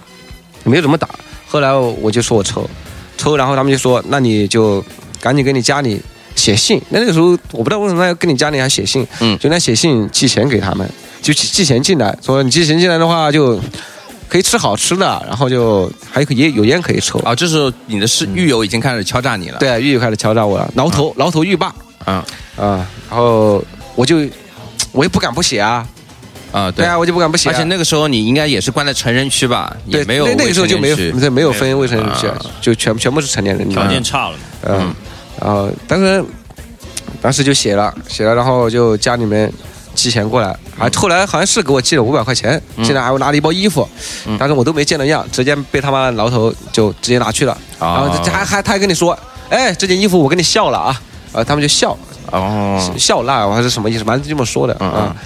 [0.64, 1.08] 也没有怎么打。
[1.46, 2.68] 后来我就说我抽，
[3.16, 4.84] 抽，然后他们就说，那你就
[5.20, 6.00] 赶紧给你家里
[6.34, 6.80] 写信。
[6.90, 10.88] 那那个时候我不知道为什么要跟你家里还写信，嗯就那写信寄钱给他们，
[11.22, 13.60] 就寄寄钱进来，说你寄钱进来的话就
[14.28, 17.18] 可以吃好吃的，然后就还可以有烟可以抽。
[17.20, 21.72] 啊，这时候你的室狱友已经开始敲诈你了。，对，狱友开始敲诈我了，挠头牢头狱霸
[22.04, 22.24] 啊
[22.56, 23.62] 啊，然后
[23.94, 24.18] 我就
[24.90, 25.86] 我也不敢不写啊，
[26.56, 26.84] 啊，对。
[26.84, 29.76] 对啊，我就不敢不写啊、而且那个时候你应该也是关在成人区吧？
[29.86, 33.68] 也对，没有那那个时候就没有对没有分未成年区啊，就全全部是成年人。
[33.68, 34.36] 条件差了。
[34.62, 34.94] 嗯，
[35.40, 36.24] 然后当时
[37.20, 39.52] 当时就写了写了，然后就家里面
[39.94, 43.86] 寄钱过来，还后来好像是给我寄了五百块钱，进来还我拿了一包衣服，
[44.38, 49.18] 但是我都没见到样，直接被他妈牢头就直接拿去了，啊然后还还他还跟你说，
[49.50, 51.00] 哎，这件衣服我给你笑了啊，
[51.32, 51.96] 呃，他们就笑
[52.32, 54.90] 哦，笑纳还是什么意思，反正就这么说的嗯。
[54.90, 55.16] 啊，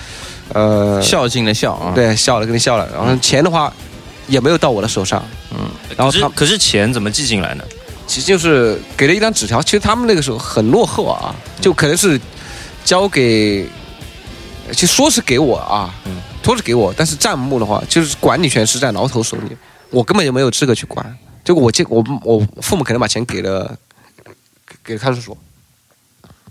[0.54, 3.72] 呃，孝敬的孝啊。，对孝了跟你孝了，然后钱的话
[4.26, 5.22] 也没有到我的手上。
[5.52, 5.58] 嗯
[5.96, 7.64] 然后他可是可是钱怎么寄进来呢？
[8.06, 9.60] 其实就是给了一张纸条。
[9.62, 12.18] 其实他们那个时候很落后啊，就可能是
[12.84, 13.66] 交给，
[14.72, 19.56] 就说是给我啊，嗯说是给我，但是账目的话，就是管理权是在牢头手里，
[19.90, 21.16] 我根本就没有资格去管。
[21.44, 23.76] 就我这我我父母可能把钱给了
[24.84, 25.36] 给给看守所，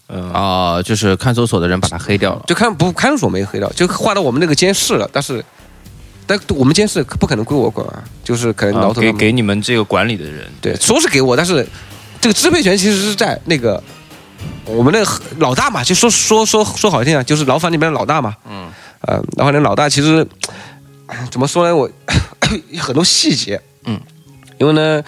[0.10, 2.44] 嗯，啊，就是看守所的人把他黑掉了。
[2.48, 5.44] 就看不看守所没黑掉，就划到我们那个监视了，但是。
[6.32, 11.68] 但我们监视不可能归我管啊，就是可能牢头给给你们这个管理的人，对，说是给我，但是
[12.22, 13.82] 这个支配权其实是在那个
[14.64, 18.36] 我们那个老大嘛，就说说说说好听啊，就是牢房里面的老大嘛。
[18.48, 18.70] 嗯，
[19.08, 20.24] 呃，牢房里老大其实
[21.32, 21.76] 怎么说呢？
[21.76, 21.90] 我
[22.70, 23.60] 有 很多细节。
[23.86, 24.00] 嗯，
[24.60, 25.04] 因为呢，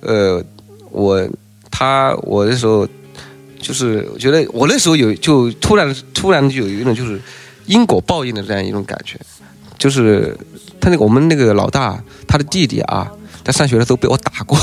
[0.00, 0.42] 呃，
[0.90, 1.22] 我
[1.70, 2.88] 他我那时候
[3.60, 7.20] 就是我觉得我那时候有就突然突然就有一种就是
[7.66, 9.18] 因果报应的这样一种感觉，
[9.78, 10.36] 就是
[10.80, 13.10] 他那个我们那个老大他的弟弟啊，
[13.44, 14.58] 在上学的时候被我打过。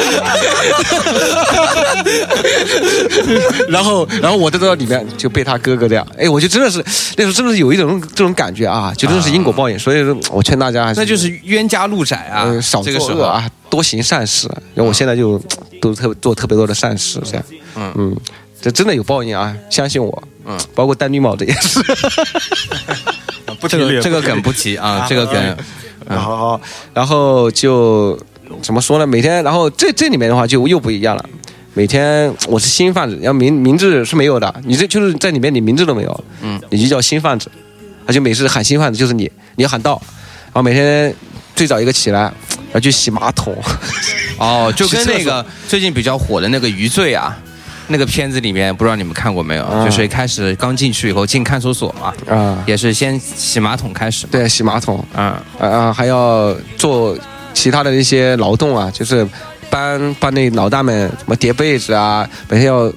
[3.68, 6.78] 然后，然后我在这里面就被他哥哥这样，哎，我就真的是
[7.16, 9.78] 那时候真的是有一种这种感觉啊，就真的是因果报应。
[9.78, 13.10] 所以说，我劝大家还是那就是冤家路窄啊呃，少这个时候。
[13.14, 14.48] 作恶啊，多行善事。
[14.74, 15.40] 然后我现在就
[15.80, 17.44] 都特做特别多的善事，这样，
[17.76, 17.92] 嗯。
[17.96, 18.16] 嗯，
[18.60, 21.80] 这真的有报应啊，相信我，嗯，包括戴绿帽子也是。
[23.68, 25.56] 这个这个梗不提啊，这个梗。
[26.08, 26.58] 然后，
[26.94, 28.18] 然后就
[28.62, 29.06] 怎么说呢？
[29.06, 31.24] 每天，然后这这里面的话就又不一样了。
[31.72, 37.50] 每天我是新贩子，要名名字是没有的，你这就是在里面你名字都没有，嗯，你就叫新贩子，
[38.06, 39.92] 而且每次喊新贩子就是你，你要喊到，
[40.46, 41.14] 然后每天
[41.54, 43.56] 最早一个起来，然后去洗马桶，
[44.36, 47.38] 哦，就 跟那个最近比较火的那个《余罪》啊，
[47.86, 49.64] 那个片子里面，不知道你们看过没有？
[49.64, 54.26] 啊就是一开始刚进去以后进看守所嘛，啊，也是先洗马桶开始。
[54.26, 55.26] 对，洗马桶，嗯，
[55.60, 57.16] 啊啊，还要做
[57.52, 59.26] 其他的一些劳动啊，就是
[59.68, 62.92] 帮帮那老大们什么叠被子啊，每天要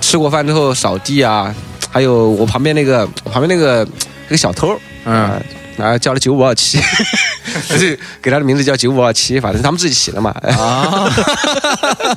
[0.00, 1.54] 吃过饭之后扫地啊，
[1.90, 3.86] 还有我旁边那个我旁边那个
[4.28, 5.42] 那个小偷，嗯啊，
[5.76, 6.78] 然后叫了九五二七，
[7.68, 10.30] 就是给他的名字叫九五二七，反正他们自己起的嘛。
[10.42, 11.10] 啊，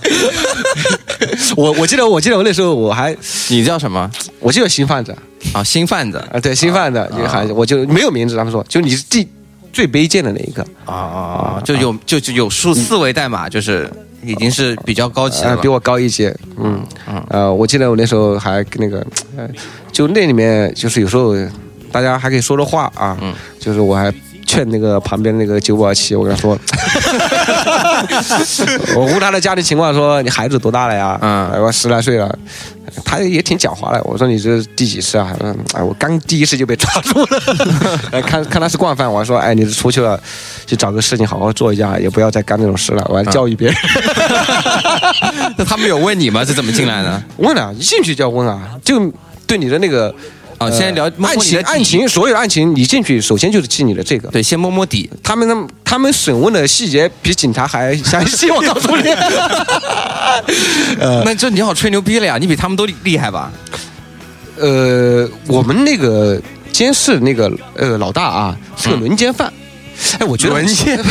[1.56, 3.16] 我我记得我记得我那时候我还
[3.50, 4.10] 你叫什么？
[4.40, 5.16] 我记得新贩子
[5.54, 9.28] 啊，新贩子啊，对新贩子，就喊我就没有名字，他们说就你是最
[9.74, 10.62] 最卑贱的那一个。
[10.86, 11.20] 啊啊
[11.58, 11.62] 啊！
[11.64, 13.90] 就有就就有数四维代码，就是
[14.24, 15.68] 已经是比较高级啊，了比。
[15.68, 19.06] 我高一阶，嗯嗯呃，我记得我那时候还跟那个，
[19.38, 19.48] 呃，
[19.92, 21.36] 就那里面就是有时候
[21.92, 24.14] 大家还可以说说话啊，嗯就是我还
[24.46, 26.58] 劝那个旁边那个九五二七，我跟他说，
[28.96, 31.18] 我问他的家庭情况，说你孩子多大了呀？
[31.22, 32.38] 嗯哎我十来岁了。
[33.04, 35.36] 他也挺狡猾的，我说你这是第几次啊？
[35.40, 37.42] 他说哎，我刚第一次就被抓住了。
[38.12, 40.20] 哎看看他是惯犯，我说哎，你是出去了，
[40.66, 43.06] 去找个事情好好做一下，也不要再干这种事了。
[43.10, 43.78] 我还教育别人。
[45.58, 46.44] 那他们有问你吗？
[46.46, 47.24] 是怎么进来的？
[47.38, 49.12] 问了，一进去就要问啊，就
[49.46, 50.14] 对你的那个
[50.58, 54.30] 啊，先聊案情，案情，所有的案情，你进去首先就是记你的这个。
[54.30, 55.10] 对，先摸摸底。
[55.24, 59.04] 他们他他们审问的细节比警察还详细，我告诉你。
[60.98, 63.52] 那这你好吹牛逼了呀，你比他们都厉厉害吧？
[64.58, 66.42] 呃，我们那个
[66.72, 69.52] 监视那个呃老大啊，是个轮奸犯。
[70.20, 71.00] 哎，我觉得轮奸，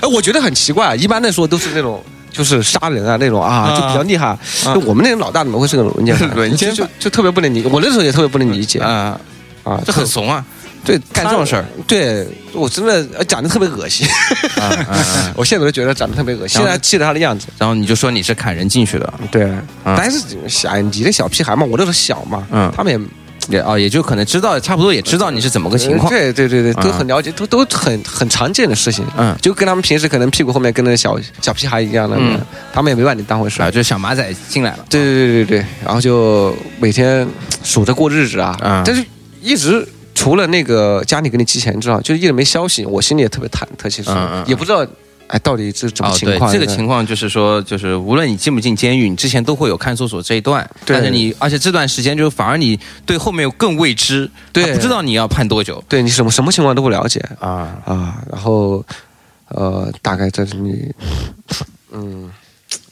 [0.00, 2.02] 哎，我觉得很奇怪，一般来说都是那种。
[2.34, 4.36] 就是杀人啊那种啊，就比较厉害。
[4.64, 6.28] 就我们那种老大怎么会是个轮奸犯？
[6.34, 7.68] 轮奸就就就特别不能理解。
[7.70, 9.16] 我那时候也特别不能理解啊
[9.62, 10.44] 啊，这很怂啊！
[10.84, 14.06] 对，干这种事儿，对我真的呃长得特别恶心。
[14.56, 16.60] 啊啊啊 我现在都觉得长得特别恶心。
[16.60, 19.50] 现在记得他的样子，然后你就说你是砍人进去的，对，
[19.84, 20.18] 但是
[20.48, 23.00] 小你这小屁孩嘛，我那时候小嘛，嗯他们也。
[23.50, 26.08] 也啊，也就可能知道，差不多也知道你是怎么个情况。
[26.08, 29.04] 对对对对，都嗯很了解，都都很很常见的事情。
[29.18, 32.40] 嗯就跟他们平时可能屁股后面跟那小小屁孩一样的，嗯
[32.72, 33.60] 他们也没把你当回事。
[33.60, 34.86] 啊，就是小马仔进来了。
[34.88, 37.28] 对对对对对，然后就每天
[37.62, 38.56] 数着过日子啊。
[38.62, 39.04] 嗯但是
[39.42, 43.90] 一直除了那个家里给你寄钱之外，就一直没消息，我心里也特别忐忑。
[43.90, 44.10] 其实
[44.46, 44.86] 也不知道，
[45.26, 46.50] 哎，到底是怎么哦，情况？
[46.50, 57.76] 对这个情况就是说，就是无论你进不进监狱，你之前都会有看守所这一段，对但是你而且这段时间就反而你对后面有更未知，对不知道你要判多久对你什么什么情况都不了解啊。
[57.84, 58.22] 啊。
[58.30, 58.84] 然后
[59.48, 60.94] 呃，大概在这里，
[61.92, 62.30] 嗯，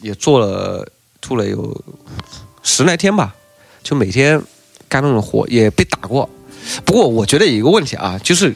[0.00, 0.86] 也做了
[1.20, 1.80] 住了有
[2.62, 3.34] 十来天吧，
[3.82, 4.42] 就每天
[4.88, 6.28] 干那种活，也被打过。
[6.84, 8.54] 不过我觉得有一个问题啊，就是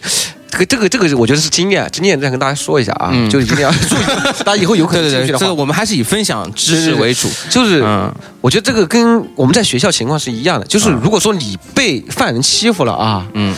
[0.51, 3.99] 这个这个这个，我觉得是经验，经验再跟大家说一下啊，嗯就是一定要 注意，
[4.45, 7.29] 大家以后有可对对对，能进去的话这个，我们还是以分享知识为主。
[7.51, 13.55] 就是嗯我觉得这个跟我们在学校情况是一样的，就是如果说你被犯人欺负了啊，嗯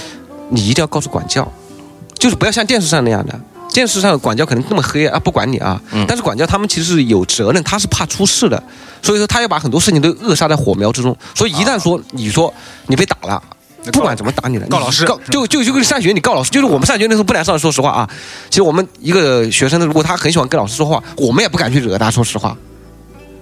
[0.51, 1.51] 你一定要告诉管教，
[2.19, 3.39] 就是不要像电视上那样的。
[3.71, 5.81] 电视上管教可能那么黑啊，不管你啊。
[5.93, 8.61] 嗯但是管教他们其实是有责任，他是怕出事的，
[9.03, 11.17] 所以说他要把很多事情都扼杀在火苗之中。
[11.35, 12.53] 所以一旦说你说
[12.87, 13.41] 你被打了。
[13.93, 18.09] 不管怎么打你了，告老师告就就就跟上学你告老师，就是我们上学那时候不敢上，说实话啊。
[18.51, 22.57] 其实我们一个学生，如果他很喜欢跟老师说话，我们也不敢去惹他，说实话。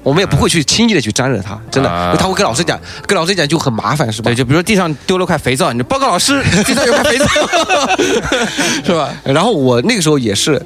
[0.03, 2.79] 我们也不会去轻易的去沾惹他，真的，啊他会跟老师讲，
[3.09, 4.37] 跟老师讲就很麻烦，是吧对，？
[4.37, 7.27] 就比如说地上丢了块肥皂，你就报告老师，地上有块肥皂，
[8.87, 9.13] 是吧？
[9.25, 10.65] 然后我那个时候也是，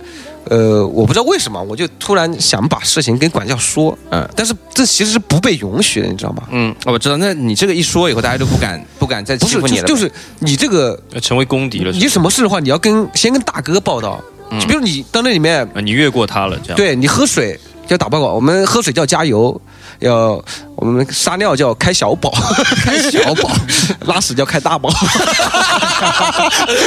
[0.50, 6.42] 呃，我不知道为什么，我就突然想把事情跟管教说，嗯但是这其实是不被允许的，你知道吗？
[6.50, 7.16] 嗯，我知道。
[7.18, 9.86] 那你这个一说以后，大家都不敢不敢再欺负你了。
[9.86, 11.92] 就是就是你这个，要成为公敌了。
[11.92, 14.20] 你什么事的话，你要跟先跟大哥报道，
[14.60, 16.76] 就比如你到那里面，啊，你越过他了，这样。
[16.76, 19.60] 对你喝水要打报告，我们喝水叫加油，
[20.00, 20.42] 要
[20.76, 22.30] 我们撒尿叫开小宝，
[22.84, 23.50] 开小宝，
[24.06, 24.90] 拉屎叫开大宝，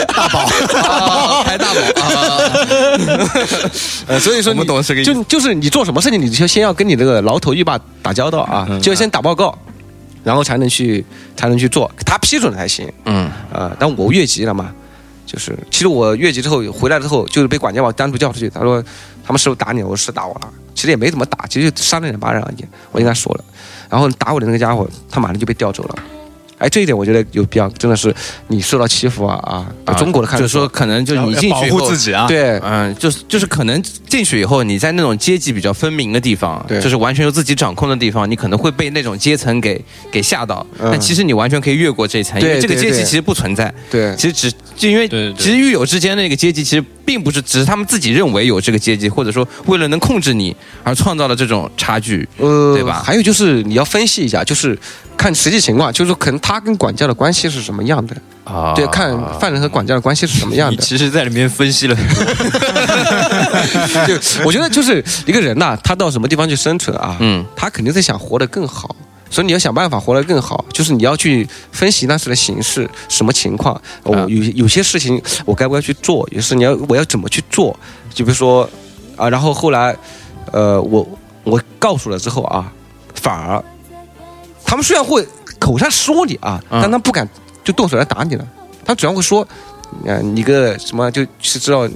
[0.07, 2.39] 大宝，啊开大宝啊！
[4.07, 9.57] 呃，所以说我们你懂这个意思就就是你做什么事情，你就先要跟你这个牢头狱霸打交道啊，就要先打报告，
[10.24, 11.05] 然后才能去
[11.38, 12.91] 才能去做，他批准才行。
[13.05, 14.72] 嗯啊、但我越级了嘛，
[15.26, 18.84] 就是其实我越级之后回来之后，就是被管家把我单独叫出去，他说
[19.24, 19.88] 他们是不是打你了？
[19.88, 23.43] 我说是打我了，其实也没怎么打，其实就扇了两巴掌而已，我跟他说了，
[23.89, 25.95] 然后打我的那个家伙，他马上就被调走了。
[26.59, 28.15] 哎，这一点我觉得有必要，真的是
[28.47, 29.67] 你受到欺负啊啊！
[29.84, 32.26] 啊中国的看就是说，可能就是你进去以后护自己啊。
[32.26, 40.65] 对嗯，就是就是可能进去以后，你在那种阶级比较分明的地方，对就是完全由自己掌控的地方，你可能会被那种阶层给给吓到。
[40.80, 43.74] 嗯但其实你完全可以越过这一层，因为对对对这个阶级其实不存在。
[43.91, 52.28] 对其实只就因为对对对其实狱友之间的那个阶级，其实并不是只是他们自己认为有这个阶级，或者说为了能控制你而创造了这种差距。
[52.38, 54.78] 呃，对吧还有就是你要分析一下，就是
[55.18, 60.84] 看实际情况，就是说可能他跟管教的关系是什么样的，啊对，看犯人和管教的关系是什么样你的。
[60.84, 61.95] 其实在里面分析了，
[64.08, 68.95] 就我觉得就是一个人呐、他到什么地方去生存啊，嗯他肯定是想活得更好。
[69.34, 77.76] 所以你要想办法活得更好，就是你要去分析当时的形势什么情况，我、啊有有些事情我该不该去做，也是你要我要怎么去做，
[78.14, 78.70] 就比如说
[79.18, 79.98] 啊，然后后来
[80.52, 81.08] 呃，我
[81.44, 82.72] 我告诉了之后啊，
[83.16, 83.64] 反而
[84.64, 85.28] 他们虽然会
[85.58, 87.28] 口上说你啊，嗯但他不敢
[87.64, 88.48] 就动手来打你了，
[88.86, 89.42] 他主要会说，
[90.06, 91.90] 啊，你个什么就是知道。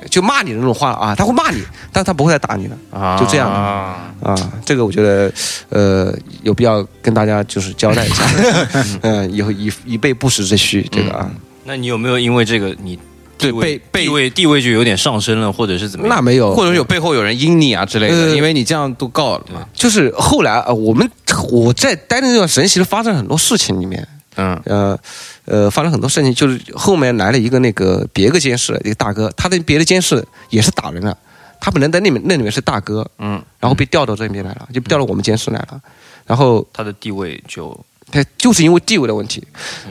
[0.00, 1.60] 呃就骂你的那种话啊，他会骂你，
[1.92, 2.76] 但是他不会再打你了。
[2.90, 4.34] 啊就这样啊啊，
[4.64, 5.32] 这个我觉得，
[5.68, 8.24] 呃，有必要跟大家就是交代一下，
[9.02, 11.30] 嗯，以后以以备不时之需，这个啊，
[11.64, 12.98] 那你有没有因为这个你
[13.36, 16.16] 对被被地位地位就有点上升了，或者是怎么样？
[16.16, 19.66] 那没有，或者有背后有人阴你啊之类的，呃因为你这样都告了嘛。
[19.74, 21.08] 就是后来啊，我们
[21.50, 24.98] 我在待的那段时间，其实发生很多事情里面，嗯呃
[25.44, 31.16] 呃，发生很多事情，就是后面来了一个那个别个监视一个大哥，他的别的监视也是打人了。
[31.60, 35.80] 他本来在那里面那里面是大哥，嗯，然后被调到这边来了，就调到我们监视来了。
[36.26, 37.78] 然后他的地位就
[38.10, 39.42] 他就是因为地位的问题，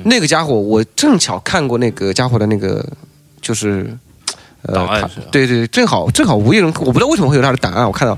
[0.03, 2.85] 那个家伙我正巧看过那个家伙的那个
[3.41, 3.95] 就是
[4.63, 8.17] 呃档案是吧对对，正好正好无意中我不知道为什么会有他的档案，我看到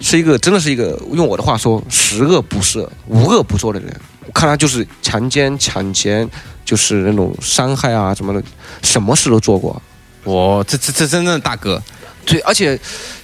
[0.00, 3.94] 是一个真的是一个用我的话说十恶不赦、无恶不作的人。
[4.28, 6.28] 我看他就是强奸、抢劫，
[6.64, 8.40] 就是那种伤害啊什么的，
[8.82, 9.82] 什么事都做过。
[10.24, 11.82] 我这这这真正的大哥，
[12.26, 12.78] 对，而且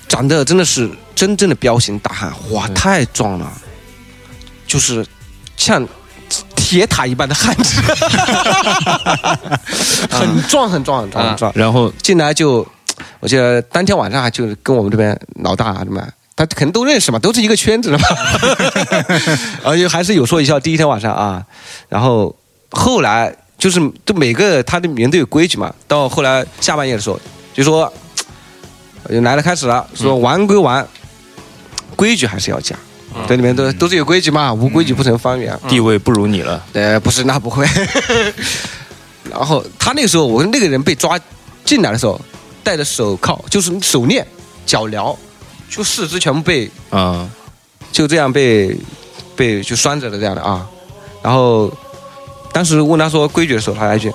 [0.09, 3.53] 长得真的是真正的彪形大汉，哇，太壮了，
[4.67, 5.07] 就是
[5.59, 5.87] 像
[6.57, 7.83] 铁塔一般的汉子，
[10.11, 11.53] 很壮很壮很壮很壮。
[11.55, 12.67] 然后进来就，
[13.21, 16.03] 我记得当天晚上还就是跟我们这边老大啊什么，
[16.37, 18.09] 他肯定都认识嘛，都是一个圈子的嘛，
[19.63, 20.59] 而且还是有说有笑。
[20.59, 21.45] 第一天晚上啊，
[21.89, 22.35] 然后
[22.71, 27.19] 后来就是就每个他的里面都有规矩嘛，到后来下半夜的时候
[27.53, 27.93] 就说，
[29.09, 30.87] 呃来了开始了，说玩归玩，
[31.95, 32.79] 规矩还是要讲。
[33.29, 35.57] 这里面都都是有规矩嘛，无规矩不成方圆。
[35.69, 37.65] 地位不如你了，呃，不是，那不会。
[39.31, 41.17] 然后他那个时候，我跟那个人被抓
[41.65, 42.21] 进来的时候，
[42.65, 44.27] 戴着手铐，就是手链、
[44.67, 45.17] 脚镣，
[45.69, 47.29] 就四肢全部被啊，
[47.91, 48.77] 就这样被
[49.37, 50.67] 被就拴着的这样的啊。
[51.23, 51.73] 然后
[52.53, 54.13] 当时问他说规矩的时候，他来一句：“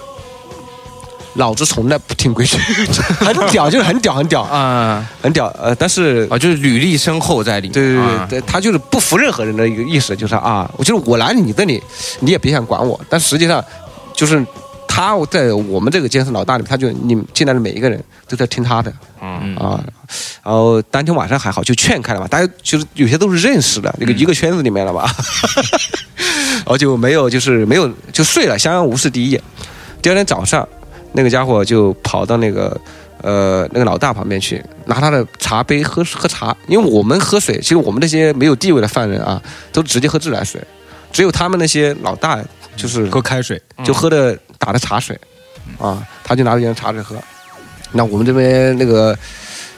[1.36, 2.58] 老子从来不听规矩。
[3.20, 5.48] ”很屌，就是很屌，很屌，啊很屌。
[5.60, 7.74] 呃，但是啊，就是履历深厚在里面。
[7.74, 11.84] 对对对啊对，他就是不服任何人的一个意思，就是啊，我就是我来你这里，
[12.20, 13.00] 你也别想管我。
[13.10, 13.64] 但实际上，
[14.14, 14.46] 就是
[15.00, 19.82] 他在我们这个监视老大里面，他就你们进来的每一个人都在听他的嗯啊。
[20.44, 25.10] 然后当天晚上还好，就劝开了嘛，大家其实有些都是认识的，那个一个圈子里面了吧，
[26.60, 29.42] 然后就没有就是没有就睡了，相安无事第一夜。
[30.02, 30.68] 第二天早上，
[31.14, 32.78] 那个家伙就跑到那个
[33.22, 36.54] 呃那个老大旁边去，拿他的茶杯喝喝茶。
[36.68, 40.62] 因为我们喝水，其实我们那些没有地位的犯人啊，都直接喝自来水，
[41.14, 42.38] 只有他们那些老大
[42.76, 45.20] 就是喝开水，就喝的打的茶水，
[45.80, 47.16] 啊，他就拿着别人茶水喝。
[47.92, 49.18] 那我们这边那个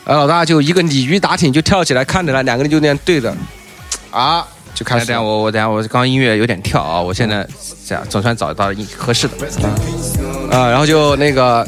[0.03, 3.33] 呃老大就一个鲤鱼打挺就跳起来看着他，两个人就那样对着，
[4.11, 7.47] 啊，就开等下等下，我我等下我刚刚音乐有点跳啊，我现在
[7.87, 9.47] 这样总算找到音合适的。
[10.51, 11.65] 啊，然后就那个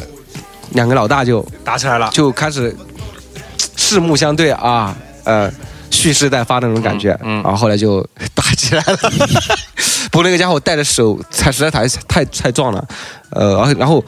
[0.72, 2.10] 两个老大就打起来了。
[2.12, 2.76] 就开始
[3.78, 5.50] 四目相对啊，呃，
[5.92, 8.98] 蓄势待发的那种感觉，嗯嗯然后后来就打起来了。
[10.14, 12.88] 不过那个家伙带的手太实在太太太壮了，
[13.32, 14.06] 呃，然后然后。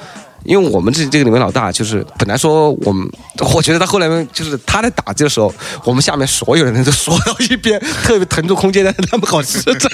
[0.48, 3.10] 因为我们这这个里面老大就是本来说我们，
[3.56, 5.52] 我觉得他后来就是他在打击的时候，
[5.84, 9.90] 我们下面所有人都缩到一边， 特别腾出空间让他们好吃着，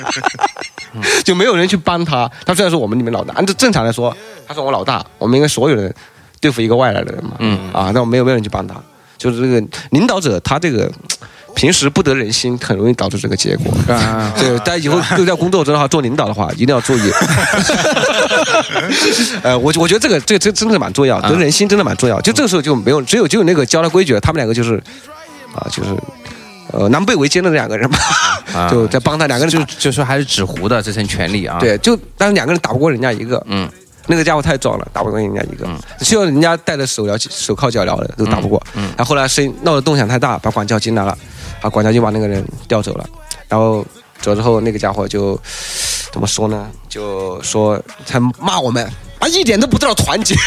[1.24, 2.30] 就没有人去帮他。
[2.46, 4.14] 他虽然说我们里面老大，按照正常来说，
[4.46, 5.96] 他是我老大，我们应该所有人
[6.42, 8.76] 对付一个外来的人嘛，嗯啊，那我没有没有人去帮他，
[9.18, 10.92] 就是这个领导者他这个
[11.56, 13.74] 平时不得人心，很容易导致这个结果。
[13.94, 17.12] 啊，对，大家以后 就在工作中的话，做领导的话，一定要注意。
[19.44, 22.20] 呃，我我觉得这个这个真真的蛮重要，得人心真的蛮重要。
[22.22, 24.82] 就这个时候就没有，只有只有那个教他规矩，他们两个就是
[25.54, 25.90] 啊，就是
[26.72, 27.98] 呃南北为奸的两个人嘛，
[28.54, 33.70] 啊 就在帮他两个人就就就说还是纸糊的这层权利啊。，对，就但是两个人打不过人家一个，嗯，
[34.08, 35.68] 那个家伙太壮了，打不过人家一个，
[36.02, 38.62] 需要人家带着手镣、手铐脚镣的都打不过。
[38.76, 41.18] 嗯嗯然后后来声音闹的动响太大，把管教惊来了，
[41.62, 43.08] 啊，管教就把那个人调走了。
[43.48, 43.86] 然后
[44.22, 45.40] 走之后，那个家伙就
[46.12, 46.70] 怎么说呢？
[46.90, 48.90] 就说他骂我们。
[49.22, 50.34] 啊，一点都不知道团结，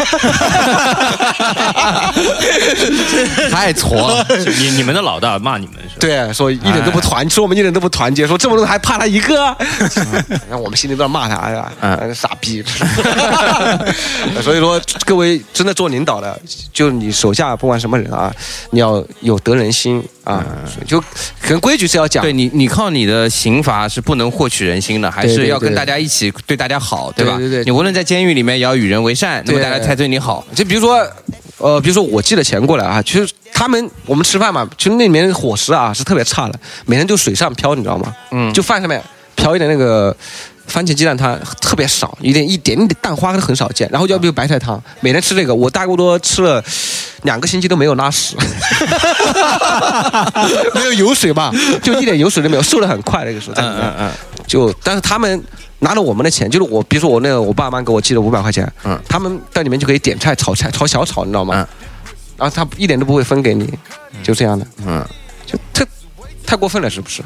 [3.48, 4.26] 太挫了。
[4.58, 5.94] 你你们的老大骂你们是吧？
[6.00, 9.56] 对，说一点都不团，说我们一点都不团结，说这么多人还怕他一个，
[10.50, 12.64] 然后我们心里都在骂他，哎呀，嗯那个傻逼。
[14.42, 16.36] 所以说，各位真的做领导的，
[16.72, 18.34] 就你手下不管什么人啊，
[18.70, 20.44] 你要有得人心啊，
[20.86, 27.36] 就可能规矩是要讲，对你，你靠你的刑罚是不能获取人心的，还是要跟大家一起对大家好，对吧？
[27.36, 30.44] 对对对你无论在监狱里面，也要与人为善，那么大家才对你好。
[30.54, 31.06] 就比如说，
[31.58, 38.14] 呃，比如说我寄了钱过来啊，其实他们我们吃饭嘛，其实那里面伙食啊是特别差的，每天就水上漂，你知道吗？
[38.32, 39.00] 嗯就饭上面
[39.36, 40.16] 漂一点那个
[40.66, 43.86] 番茄鸡蛋汤，特别少，一点一点点蛋花都很少见。
[43.92, 46.64] 然后要不就白菜汤，每天吃这个，我大概多吃了
[47.24, 48.36] 两个星期都没有拉屎，
[50.74, 51.52] 没有油水吧，
[51.82, 53.54] 就一点油水都没有，瘦的很快那个时候。
[53.56, 54.10] 嗯嗯嗯。
[54.46, 55.42] 就但是他们
[55.78, 58.98] 拿了我们的钱，就是我，比如说我那个我爸妈给我寄了五百块钱，嗯。
[59.08, 61.54] 他们在里面就可以点菜、炒菜、炒小炒，你知道吗？
[61.56, 61.66] 嗯。
[62.36, 63.72] 然后他一点都不会分给你，
[64.22, 65.04] 就这样的，嗯。
[65.46, 65.86] 就太
[66.46, 67.22] 太过分了，是不是？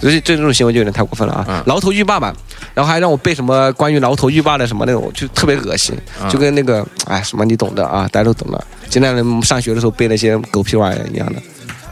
[0.00, 1.44] 这这这种行为就有点太过分了啊！
[1.48, 2.34] 嗯牢头狱霸吧，
[2.74, 8.66] 然后还让我背什么关于牢头狱霸的什么那种，就特别恶心，嗯就跟那个哎什么你懂的啊，大家都懂的。
[8.90, 11.40] 现在人上学的时候背那些狗屁玩意儿一样的。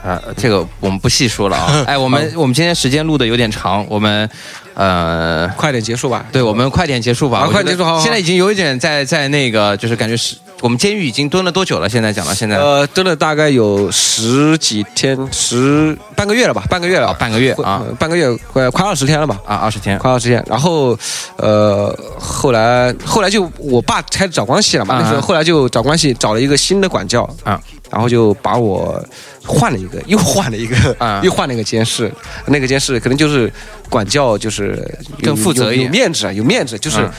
[0.04, 1.82] 啊，这个我们不细说了啊。
[1.88, 4.28] 哎，我们我们今天时间录的有点长，我们
[4.74, 6.24] 呃，快点结束吧。
[6.30, 7.40] 对，我们快点结束吧。
[7.40, 11.88] 好我觉得快点结束好好现在已经有一点在在那个，就是感觉是我们监狱已经蹲了多久了？
[11.88, 17.82] 现在讲到现在，呃，蹲了大概有十几天，十半个月了吧，半个月了，啊半个月啊。
[17.86, 19.38] 呃半个月，快快二十天了吧。
[19.46, 19.98] 啊，二十天。
[19.98, 20.98] 快二十天，然后，
[21.36, 27.22] 呃，后来后来就我爸开始找关系了嘛，啊那时候后来就找关系，找了一个新的管教。
[27.44, 27.60] 啊，
[27.90, 29.02] 然后就把我
[29.44, 31.20] 换了一个， 又换了一个，啊。
[31.22, 32.10] 又换了一个监视，
[32.46, 33.52] 那个监视可能就是
[33.90, 34.82] 管教就是
[35.22, 35.80] 更负责一点。
[35.80, 37.10] 有有面子，啊，有面子，就是嗯。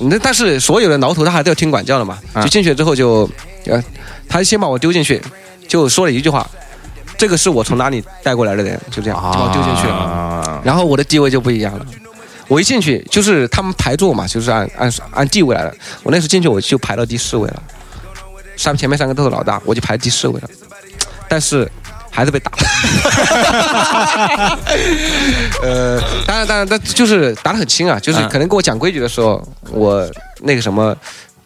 [0.00, 3.28] 那但是所有的牢头他还是要听管教的嘛，啊就进去之后就，
[3.66, 3.82] 呃，
[4.28, 5.20] 他先把我丢进去，
[5.66, 6.48] 就说了一句话，
[7.16, 9.94] 这个是我从哪里带过来的人，就这样把我丢进去了。
[9.94, 11.86] 啊然后我的地位就不一样了。
[12.46, 15.76] 我一进去就是他们排座嘛，就是按按按地位来的。
[16.02, 17.62] 我那时候进去我就排到第四位了，
[18.56, 20.48] 三前面三个都是老大，我就排第四位了。
[21.28, 21.70] 但是
[22.18, 22.58] 还是被打了。
[25.62, 29.40] 呃，当然当然，但就是打得很轻啊，就是嗯可能跟我讲规矩的时候，
[29.70, 30.04] 我
[30.42, 30.96] 那个什么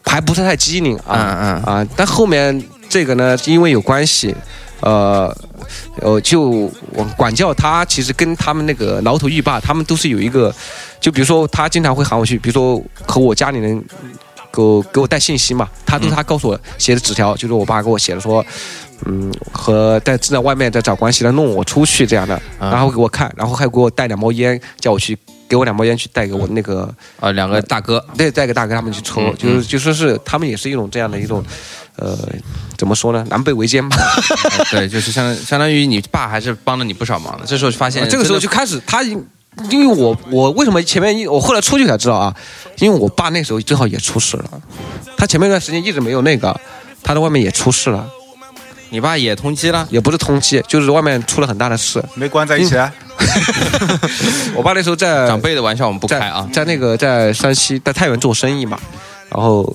[0.05, 1.87] 还不是太机灵啊嗯嗯啊。
[1.95, 4.35] 但后面这个呢，因为有关系，
[4.81, 5.35] 呃。
[6.01, 10.53] 呃，就我管教他，其实跟他们那个牢头狱霸，他们都是有一个，
[11.01, 13.83] 就比如说他经常会喊我去，比如说和我家里人
[14.53, 18.45] 给我给我带信息嘛，他都是他告诉我写的纸条，就是我爸给我写的说，
[19.07, 25.17] 嗯，和在正在外面在找关系来弄我出去这样的，啊然后给我看，然后还给我带两包烟，叫我去
[25.49, 31.43] 给我两包烟去带给我那个啊，两个大哥，对，带给大哥他们去抽，嗯就是就说是他们也是一种这样的一种，
[31.97, 32.19] 呃，
[32.77, 33.97] 怎么说呢，南北为奸吧。
[34.61, 37.47] 哎对，就是相相当于你爸还是帮了你不少忙的。
[37.47, 39.27] 这时候就发现，这个时候就开始他已经。
[39.71, 42.35] 因为我我为什么前面一我后来出去才知道啊？
[42.79, 44.45] 因为我爸那时候正好也出事了，
[45.17, 46.59] 他前面一段时间一直没有那个，
[47.03, 48.09] 他在外面也出事了，
[48.89, 52.03] 你爸也通缉了，也不是通缉，就是外面出了很大的事。
[52.15, 52.93] 没关在一起啊？
[54.57, 56.49] 我爸那时候在长辈的玩笑我们不开啊。
[56.53, 58.79] 在那个在山西在太原做生意嘛，
[59.29, 59.71] 然后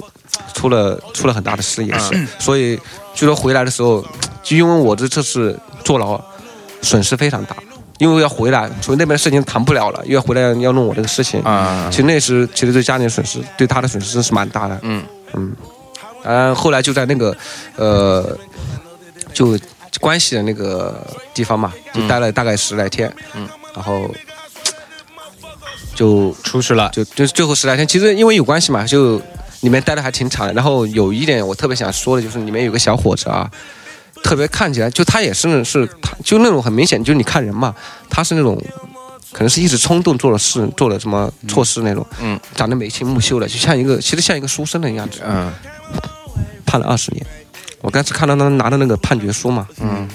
[0.53, 2.77] 出了出了很大的事也是，嗯所以
[3.13, 4.03] 据说回来的时候，
[4.43, 6.19] 就因为我这这次坐牢
[6.81, 7.55] 损失非常大，
[7.97, 11.41] 因为要回来，所以那边的事情谈不了了，又要回来要弄我这个事情。
[11.41, 14.79] 啊其实那时其实对家里的损失，对他的损失真是蛮大的。
[14.83, 15.03] 嗯
[15.33, 15.55] 嗯，
[16.23, 17.35] 当然后来就在那个
[17.75, 18.37] 呃，
[19.33, 19.57] 就
[19.99, 23.11] 关系的那个地方嘛，就待了大概十来天。
[23.33, 24.09] 嗯，然后
[25.95, 29.17] 就出去了，就就最后十来天，其实因为有关系嘛，就
[29.61, 30.53] 里面待的还挺长的。
[30.53, 33.49] 然后有一点我特别想说的就是，里面有个小伙子啊，
[34.23, 37.73] 特别看起来就他也是是他就那种很明显，就是你看人嘛，
[38.09, 38.61] 他是那种
[39.31, 45.51] 可能是一时冲动做了事，做了什么错事那种，嗯，长得眉清目秀的，就像一个其实像一个书生的样子，嗯
[46.65, 47.25] 判了二十年。
[47.81, 50.07] 我刚才看到他拿的那个判决书嘛，嗯，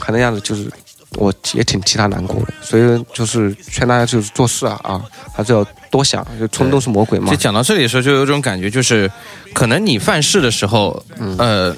[0.00, 0.70] 看那样子就是。
[1.18, 5.00] 我也挺替他难过的，所以就是劝大家就是做事啊啊，
[5.34, 7.36] 还是要多想，就冲动是魔鬼嘛就。
[7.36, 9.10] 讲到这里的时候，就有种感觉，就是
[9.54, 11.02] 可能你犯事的时候，
[11.38, 11.74] 呃，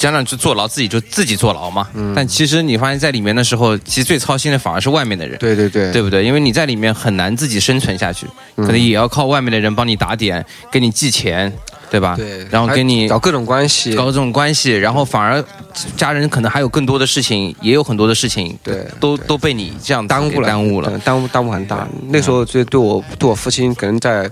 [0.00, 1.86] 家长去坐牢，自己就自己坐牢嘛。
[2.16, 5.36] 但其实你发现在里面的时候，其实最操心的反而是外面的人。
[5.38, 6.24] 对对对对不对？
[6.24, 11.52] 因为你在里面很难自己生存下去，可能也要靠外面的人帮你打点，给你寄钱，
[11.90, 12.14] 对吧？
[12.16, 15.44] 对，然后给你搞各种关系，搞这种关系，然后反而
[15.98, 20.98] 家人可能还有更多的事情，也有很多的事情，对对都都被你这样耽误了，耽误了。
[21.00, 21.86] 耽误耽误很大。
[22.08, 24.30] 那时候就对我对我父亲可能在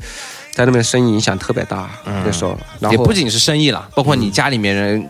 [0.58, 1.88] 在那边生意影响特别大。
[2.04, 5.08] 那时候，然后也不仅是生意了，包括你家里面人，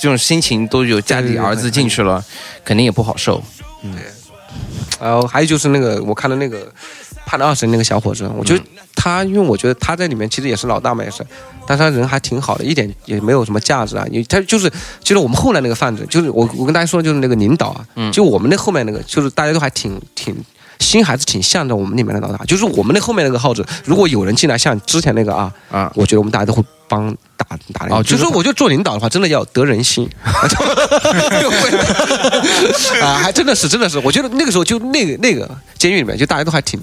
[0.00, 2.24] 这种心情都有家里儿子进去了，
[2.64, 3.42] 肯定也不好受。
[3.82, 3.90] 对
[5.00, 6.72] 然后还有就是那个我看到那个
[7.26, 8.62] 判了二审那个小伙子，我觉得
[8.94, 11.26] 他，因为我觉得他在里面其实也是老大嘛，也是，
[11.66, 14.06] 但是他人还挺好的，一点也没有什么价值啊。
[14.12, 14.70] 因为他就是
[15.02, 20.32] 就是我们后来那个贩子，就是我我跟大家说的就是那个领导啊，就我们那后面那个，就是大家都还挺挺。
[20.84, 27.96] 心还是挺向着我们里面的老大，就是我们那后面那个号子，如果有人进来，像之前那个啊，啊我觉得我们大家都会帮打打那个。
[27.96, 30.08] 哦就说我觉得做领导的话，真的要得人心，
[33.02, 36.78] 啊，还真的是真的是，我觉得那个时候就那个那个监狱里面，就大家都还挺。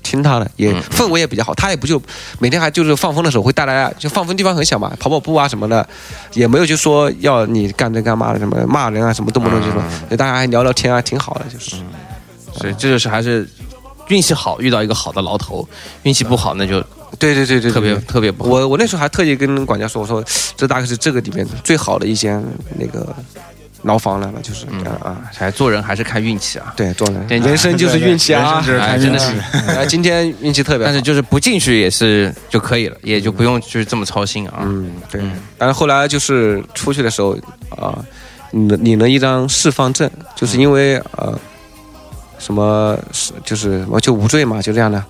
[0.00, 1.52] 听他的，也氛围也比较好。
[1.54, 2.00] 他也不就
[2.38, 5.86] 每天还就是放风的时候会带大家，就放风地方很小嘛，跑跑步啊什么的，
[6.32, 11.76] 也没有就说要你干这干嘛的，什么骂人啊什么动不动就说，就大家还聊聊天啊，挺好的，就是。
[12.58, 13.48] 所以这就是还是
[14.08, 15.66] 运气好，遇到一个好的牢头；
[16.02, 16.80] 运气不好，那就
[17.18, 18.50] 对对对对，特别特别不好。
[18.50, 20.22] 我我那时候还特意跟管家说，我说
[20.56, 22.42] 这大概是这个里面最好的一间
[22.78, 23.14] 那个
[23.82, 25.16] 牢房了，就是这样啊。
[25.34, 26.72] 还做人还是看运气啊。
[26.76, 29.32] 对，做人对人生就是运气啊真的是。
[29.70, 34.60] 啊， 今天运气特别好，但是就是不进去也是就可以了，也就不用就是这么操心啊。
[34.62, 35.22] 嗯，对。
[35.56, 37.36] 但是后来就是出去的时候
[37.70, 37.98] 啊，
[38.52, 41.38] 领了领了一张释放证，就是因为呃
[42.38, 45.02] 什么是就是我就无罪嘛，就这样的。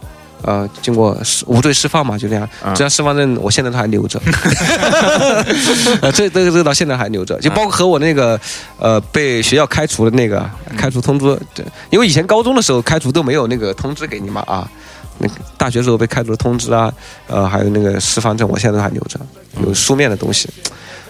[0.43, 2.49] 呃，经过释无罪释放嘛，就这样。
[2.65, 4.21] 嗯这张释放证我现在都还留着，
[6.01, 8.41] 呃，这这个这个到现在还留着，就包括和我那个
[8.79, 14.71] 呃被学校开除的那个开除通知，对，因为以前高中的时候开除都没有那个通知给你嘛啊，
[15.19, 16.93] 那个大学时候被开除的通知啊，
[17.27, 19.19] 呃，还有那个释放证，我现在都还留着，
[19.67, 20.49] 有书面的东西，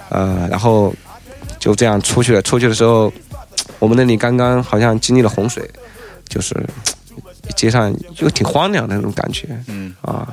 [0.08, 0.90] 呃，然后
[1.58, 2.40] 就这样出去了。
[2.40, 3.12] 出去的时候，
[3.78, 5.70] 我们那里刚刚好像经历了洪水，
[6.28, 6.54] 就是
[7.56, 10.28] 街上就挺荒凉的那种感觉，嗯啊，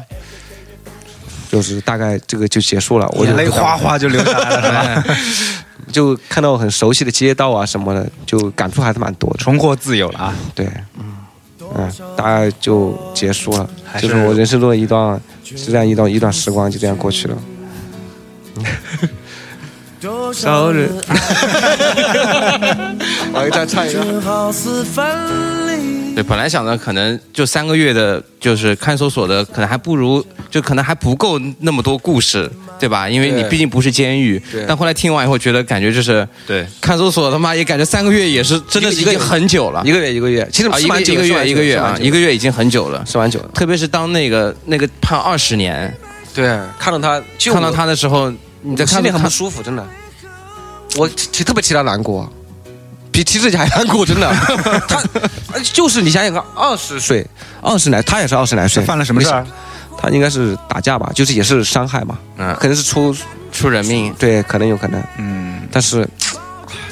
[1.50, 4.62] 就是大概这个就结束了，我就眼泪哗哗就流下来了，
[5.02, 5.18] 是吧？
[5.92, 9.38] 就看到很熟悉的街道啊什么的，就感触还是蛮多的。
[9.38, 10.36] 重获自由了啊！
[10.54, 10.66] 对，
[10.98, 11.16] 嗯
[11.78, 17.38] 嗯，大概就结束了，还就是是我人生中的一段，就这样一段一段时光就这样过去了。
[20.34, 20.88] 少日，
[23.36, 24.00] 我再唱一个。
[26.16, 32.50] 对，本来想着可能就三个月的，就是看守所的，可能还不如，就可能还不够那么多故事，
[32.80, 33.10] 对吧？
[33.10, 34.64] 因为你毕竟不是监狱对。
[34.66, 43.04] 但后来听完以后，觉得感觉就是对，看守所他妈也感觉三个月也是真的是已经很久了一个月一个月，其实啊，一个一个月一个月啊，一个月月已经很久了。
[43.06, 43.50] 是蛮久的。
[43.50, 45.94] 特别是当那个那个判二十年，
[46.34, 47.22] 对，看到他，
[47.52, 48.32] 看到他的时候，
[48.62, 49.86] 你在看心里很不舒服，真的。
[50.96, 52.32] 我其特别替他难过，
[53.16, 54.30] 比替自己还难过，真的。
[55.48, 57.26] 他就是你想想看，二十岁，
[57.62, 59.46] 二十来，他也是二十来岁，犯了什么事儿？
[59.98, 63.16] 他应该是打架吧，就是也是伤害嘛，嗯可能是出
[63.54, 66.06] 出人命，对，可能有可能，嗯，但是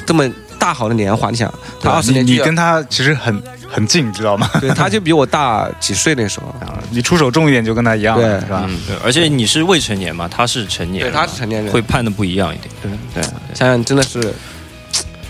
[0.06, 0.26] 这么
[0.58, 1.52] 大好的年华，你想，
[1.82, 4.48] 他二十年你跟他其实很很近，知道吗？
[4.58, 8.64] 对，他就比我大几岁那时候，啊，你出手重一点就跟他一样了，对是吧？
[8.66, 12.70] 嗯，对，而且你是未成年嘛，他是成年对，他是成年人，会判的不一样一点。
[12.82, 13.22] 对对，
[13.54, 14.32] 想想真的是，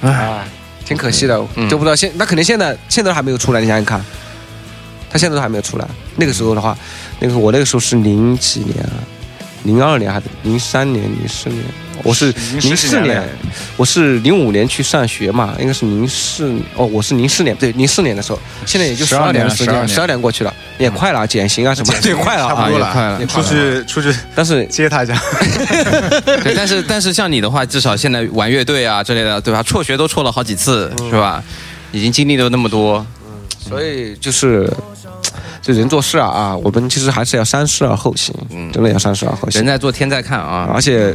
[0.01, 0.45] 啊，
[0.85, 4.05] 挺可惜的，嗯就不知道现那肯定现在现在都还没有出来，你想想看，
[5.11, 5.89] 他现在都还没有出来。
[6.17, 6.77] 那个时候的话，
[7.21, 8.99] 那个我那个时候是零几年啊，
[9.65, 11.65] 零二年还是零三年、零四年？
[12.03, 13.23] 我是零四年
[13.77, 25.15] 我是零五年去上学嘛，应该是零四哦，我是零四年，对，零四年的时候，现在也就十12二年时间，12年十二年过去了，也快了，减刑啊什么，也快了啊差不多也快了也出去出去但是接他一下，
[26.43, 29.63] 对，但是但是像你的话，至少现在玩乐队啊之类的，对吧？
[29.63, 31.43] 辍学都辍了好几次，是吧？
[31.93, 33.07] 已经经历了那么多，
[33.61, 34.69] 所以就是，
[35.63, 39.67] 这人做事啊啊，我们其实还是要三思而后行，嗯真的要三思而后行人。
[39.67, 40.69] 在做天在看啊。
[40.75, 41.15] 而且，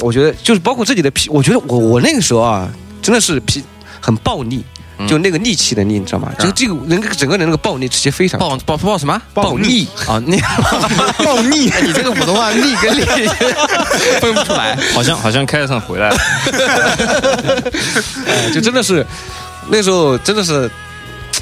[0.00, 2.68] 我觉得就是包括自己的脾，我觉得我我那个时候啊，
[3.02, 3.62] 真的是脾
[4.00, 4.62] 很暴逆，
[4.98, 6.30] 嗯就那个戾气的戾，你知道吗？
[6.38, 9.20] 就这个人整个人那个暴力直接非常暴暴暴什么？
[9.34, 10.40] 暴逆啊，逆
[11.24, 11.70] 暴逆！
[11.82, 13.28] 你这个普通话逆跟戾
[14.20, 14.76] 分不出来。
[14.94, 16.16] 好像好像开上回来了，
[18.26, 19.04] 哎，就真的是
[19.68, 20.70] 那时候真的是。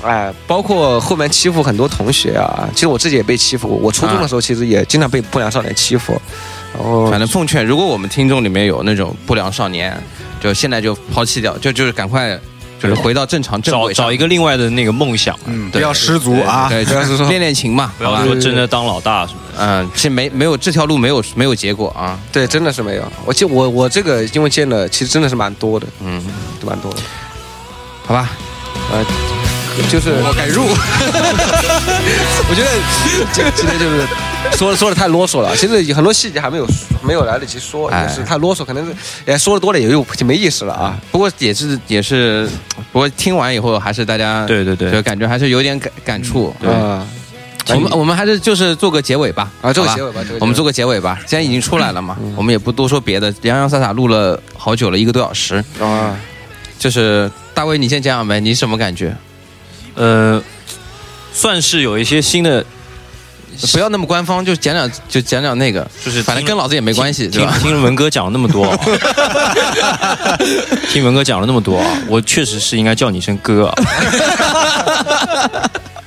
[0.03, 3.77] 哎，包括后面欺负很多同学啊，其实我自己也被欺负过。
[3.77, 6.21] 我初中的时候其实也经常被不良少年欺负，然
[6.79, 10.01] 后反正奉劝，如果我们听众里面有那种不良少年，
[10.41, 12.39] 就现在就抛弃掉，就就是赶快
[12.81, 16.67] 就是回到正常正找轨上找一个另外的那个梦想，嗯，不对要失足啊！
[16.69, 19.65] 对，就是说 练练琴嘛，不要好吧说真的当老大什么的。
[19.65, 23.05] 嗯，其实没没有这条路没有没有结果啊，对，真的是没有。
[23.25, 26.21] 我记我我这个因为见了其实真的是蛮多的，嗯，
[26.61, 26.99] 都蛮多的。
[28.05, 28.31] 好吧，
[28.91, 29.05] 呃，
[29.91, 30.65] 就是我改入，
[32.49, 32.71] 我觉得
[33.33, 34.07] 这今天就是
[34.57, 36.67] 说的说的太啰嗦了，其实很多细节还没有
[37.03, 38.95] 没有来得及说，哎也是太啰嗦，可能是
[39.27, 40.99] 也说的多了也有就没意思了啊。
[41.11, 42.49] 不过也是也是，
[42.93, 46.55] 不过听完以后还是大家对对对就感觉还是有点感感触。
[46.61, 47.07] 对，啊
[47.69, 55.65] 我们我们还是就是做个结尾吧，啊，做个结尾吧，这个我们做个个结尾吧，既然已经出来了嘛，我们也不多说别的，洋洋洒洒录了好久了，一个多小时。
[55.81, 56.17] 啊，
[56.79, 59.17] 就是大卫，你先讲讲呗，你什么感觉？
[59.95, 60.43] 呃，
[61.33, 62.65] 算是有一些新的，
[63.73, 67.59] 不要那么官方，就讲讲就讲讲那个，就是反正跟老子也没关系，对听吧？
[67.61, 68.67] 听文哥讲了那么多、
[70.91, 73.75] 听文哥讲了那么多啊，我确实是应该叫你一声哥啊。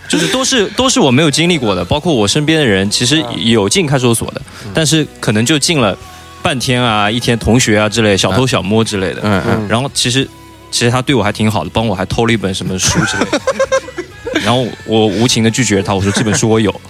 [0.08, 4.42] 就是都是都是我没有经历过的，包括我身边的人，其实有进看守所的，
[4.72, 5.98] 但是可能就进了
[6.44, 9.22] 半天啊、一天同学啊之类，小偷小摸之类的。
[9.24, 10.30] 嗯嗯，然后其实
[10.76, 13.42] 其实他对我还挺好的，帮我还偷了一本什么书之类的。
[14.44, 16.82] 然后我无情的拒绝他，我说这本书我有。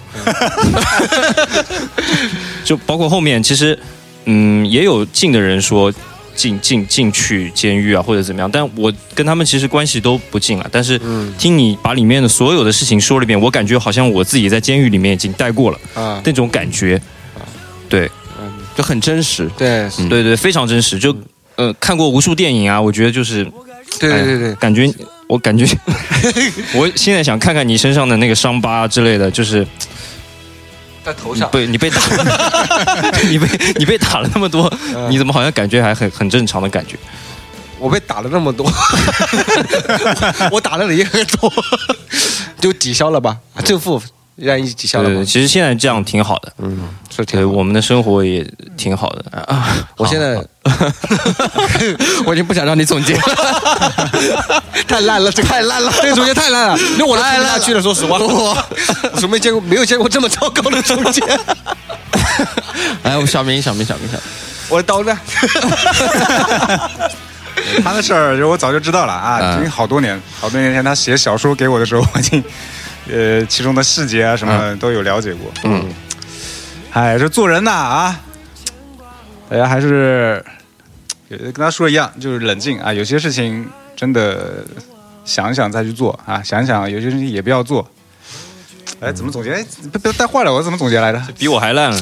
[2.66, 3.78] 就包括后面，其实
[4.24, 5.92] 嗯也有进的人说
[6.34, 10.68] 进进进去监狱啊或者怎么样，但我跟他们其实关系都不近了。
[10.72, 17.00] 但是嗯听你把里面的所有的事情说了一遍，我感觉好像我自己在监狱里面已经待过了啊，那种感觉。
[17.88, 18.10] 对
[18.76, 19.48] 就很真实。
[19.56, 20.98] 对，嗯对对，非常真实。
[20.98, 21.16] 就
[21.54, 23.48] 呃看过无数电影啊，我觉得就是
[23.98, 24.92] 对对对对，感觉
[25.26, 25.66] 我感觉
[26.74, 29.66] 我现在想看看你身上的那个伤疤之类的，就是
[31.04, 31.50] 在头上。
[31.50, 32.00] 被你被打，
[33.28, 33.48] 你被
[33.78, 34.72] 你被打了那么多，
[35.08, 36.96] 你怎么好像感觉还很很正常的感觉？
[37.78, 38.66] 我被打了那么多，
[40.50, 41.52] 我打了你也很多，
[42.58, 44.02] 就抵消了吧，正负
[44.36, 47.50] 让一抵消了对，其实现在这样挺好的，嗯，是挺。
[47.50, 48.46] 我们的生活也
[48.76, 49.66] 挺好的啊。
[49.96, 50.36] 我现在
[52.26, 54.62] 我已经不想让你总结了。
[54.86, 57.80] 太烂了，这个太烂了，这个总结太烂了，那我都听不下去了。
[57.80, 58.56] 说实话，我
[59.12, 61.22] 我是没见过，没有见过这么糟糕的总结。
[63.02, 64.20] 哎，我小明，小明，小明，小明，
[64.68, 65.18] 我的刀呢？
[67.82, 72.44] 他的事儿，就我早就知道了啊，嗯已经好多年，好多年前他写小说给我的时候，我已经，
[73.10, 75.52] 呃，其中的细节啊什么都有了解过。
[75.64, 75.84] 嗯，
[76.92, 78.20] 哎，这做人呐啊，
[79.48, 80.44] 大家还是
[81.28, 84.64] 呃跟他说一样，就是冷静啊，有些事情真的
[85.24, 87.88] 想一想再去做啊，想一想有些事情也不要做。
[89.00, 89.52] 哎，怎么总结？
[89.52, 91.22] 哎，被被带坏了，我怎么总结来着？
[91.38, 92.00] 比我还烂了，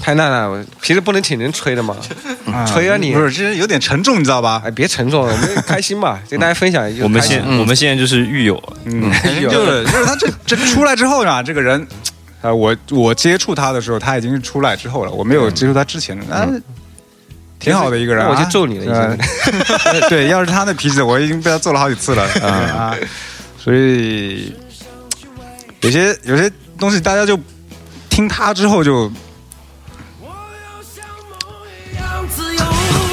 [0.00, 1.96] 太烂了，我平时不能挺人吹的嘛。
[2.66, 3.12] 吹啊你。
[3.12, 4.62] 不是，这有点沉重，你知道吧？
[4.64, 7.02] 哎，别沉重了，我们开心吧， 跟大家分享一下。
[7.02, 9.10] 我们现我们现在就是狱友，嗯，
[9.50, 11.86] 就是就是他这这出来之后呢，这个人，
[12.40, 16.48] 啊，我我接触他的时候，他已经是出来之后了，我没有接触他之前的，啊，
[17.58, 18.94] 挺好的一个人啊，我就揍你了已经。
[18.94, 22.22] 呃 对，要是他那脾气，我已经被他揍了好几次了。
[22.40, 22.96] 啊啊，
[23.58, 24.54] 所以
[25.80, 27.38] 有些有些东西大家就
[28.08, 29.10] 听他之后就。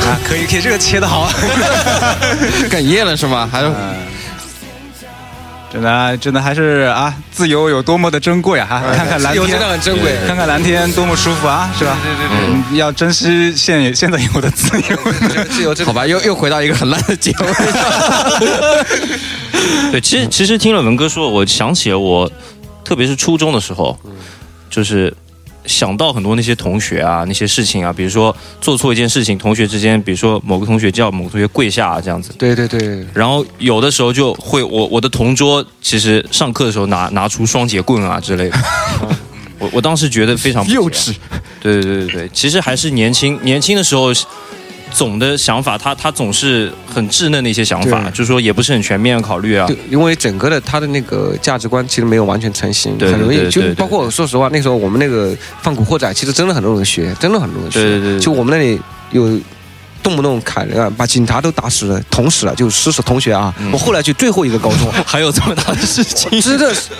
[0.05, 1.27] 啊，可以可以，这个切的好，
[2.69, 3.49] 哽咽了是吗？
[3.51, 3.73] 还有
[5.73, 8.67] 真的啊真的还是啊，自由有多么的珍贵啊！
[8.69, 11.97] 哈看看蓝天，自由真的很珍贵看看蓝天多么舒服啊，是吧？
[12.03, 12.37] 对对对，
[12.69, 14.95] 嗯，要珍惜现现在有的自由。
[15.49, 17.53] 自由好吧， 又又回到一个很烂的结尾。
[19.91, 22.31] 对，其实其实听了文哥说，我想起了我，
[22.85, 23.99] 特别是初中的时候，
[24.69, 25.13] 就是
[25.65, 32.31] 想到很多那些同学啊，那些事情啊，比如说做错一件事情，同学之间，比如说某个同学叫某个同学跪下啊，这样子。
[32.37, 38.59] 对对对，然后有的时候就会，我我的同桌其实上课的时候拿拿出双节棍啊之类的，
[39.57, 41.15] 我我当时觉得非常幼稚。
[41.59, 44.13] 对对对对对，其实还是年轻年轻的时候，
[44.95, 49.67] 总的想法他他总是很稚嫩的一些想法，就是说也不是很全面地考虑啊。
[49.67, 57.79] 对，因为整个的他的那个价值观其实没有完全成型，很容易就包括说实话，那时候我们那个放古惑仔，其实真的很多人学，真的很多人学。
[57.81, 58.79] 对对对对就我们那里
[59.11, 59.39] 有。
[60.05, 63.51] 动不动砍人啊，把警察都打死了，捅死了，就失手同学啊！
[63.57, 66.91] 嗯我后来去最后一个高中， 还有这么大的事情，真的是，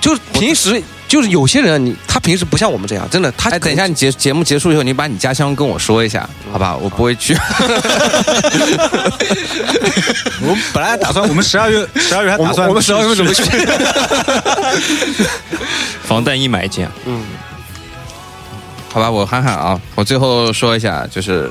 [0.00, 6.76] 就平时就是有些人你他平时不像我们这样，真的他哎，等一下，你节节目结束以后，你把你家乡跟我说一下，好吧？
[6.76, 7.36] 我不会去。
[10.42, 13.42] 我们本来打算，我们十二月十二月还打算，我们十二月准备去
[16.02, 17.22] 防弹衣买一件，嗯
[18.92, 21.50] 好吧，我喊喊啊，我最后说一下，就是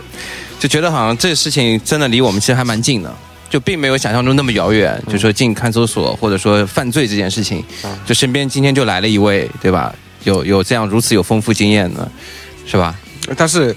[0.59, 3.13] 就觉得好像这个事情真的离我们其实还蛮近的，
[3.49, 5.01] 就并没有想象中那么遥远。
[5.09, 7.63] 就说进看守所或者说犯罪这件事情，
[8.05, 9.93] 就身边今天就来了一位，对吧？
[10.23, 12.09] 有有这样如此有丰富经验的，
[12.65, 12.95] 是吧？
[13.37, 13.75] 但是，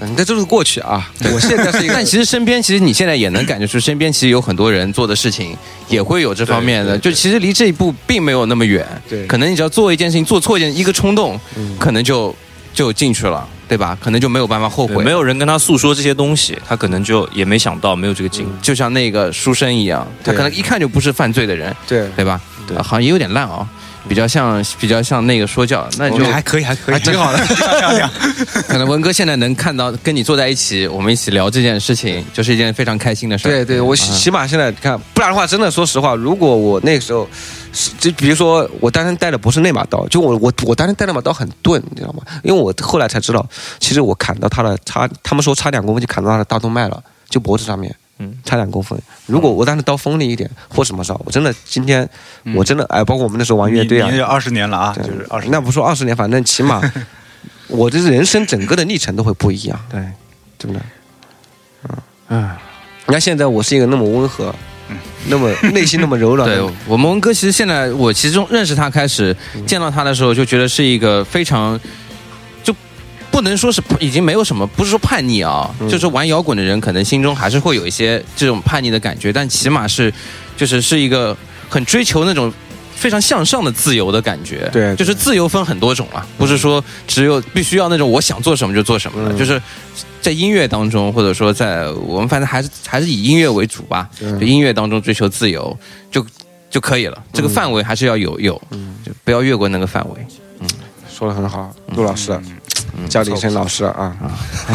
[0.00, 1.10] 嗯，这都是过去啊。
[1.34, 5.56] 我现在是一个，但其实身边，其实你现在也能感觉出，身边其实有很多人做的事情
[5.88, 8.86] 也会有这方面的，就其实离这一步并没有那么远。
[9.08, 11.38] 对可能你只要做一件事情，做错一件一个冲动，
[11.80, 12.34] 可能就
[12.72, 13.96] 就进去了，对吧？
[14.00, 15.04] 可能就没有办法后悔。
[15.04, 18.50] 没有人跟他诉说这些东西，他可能就也没想到没有这个经历。
[18.62, 22.40] 就像那个书生一样，他可能一看就不是犯罪的人，对对吧？
[22.66, 23.66] 对啊好像也有点烂哦，
[24.08, 27.38] 比较像比较像那个说教，那就还可以，还可以，还挺好的
[28.68, 33.50] 可能文哥现在能看到跟你坐在一起，我们一起聊这件事情，就是一件非常开心的事儿。
[33.50, 37.28] 对对，我起起码现在看，不然的话，真的说实话，如果我那个时候，
[37.72, 42.22] 是就比如说我当时带的不是那把刀，就我我我当时带那把刀很钝，你知道吗？
[42.42, 43.46] 因为我后来才知道，
[43.78, 48.38] 其实我砍到他的差，他们说差两公分就砍到他的大动脉了，就脖子上面，嗯。
[48.44, 48.98] 差两公分。
[49.26, 52.08] 如果我当时刀锋利一点或什么时候，我真的今天
[52.54, 54.08] 我真的哎，包括我们那时候玩乐队啊。
[54.26, 55.48] 二十年了啊，就是二十。
[55.48, 56.80] 那不说二十年，反正起码
[57.68, 60.00] 我的人生整个的历程都会不一样，对，
[60.58, 60.80] 真的。
[62.28, 62.50] 嗯。
[63.06, 64.54] 你看现在我是一个那么温和，
[65.26, 66.48] 那么 内心那么柔软。
[66.48, 69.36] 的，对我们文哥，其实现在我其中认识他开始
[69.66, 71.84] 见到他的时候，就觉得是一个非常就
[73.32, 80.12] 不能说是已经没有什么，不是说叛逆啊，就是玩摇滚的人可能心中还是会有一些这种叛逆的感觉，但起码是
[80.56, 81.36] 就是是一个
[81.68, 82.52] 很追求那种
[82.94, 84.68] 非常向上的自由的感觉。
[84.72, 89.60] 对就是自由分很多种啊，不是说只有必须要那种我想做什么就做什么就是
[90.20, 94.08] 在音乐当中，或者说在我们反正还是还是以音乐为主吧，
[94.40, 95.76] 音乐当中追求自由
[96.10, 96.24] 就
[96.70, 97.20] 就可以了。
[97.32, 98.54] 这个范围还是要有有，
[99.04, 100.26] 就不要越过那个范围。
[101.22, 102.36] 说的很好，陆老师，
[103.08, 104.12] 叫你一声老师啊！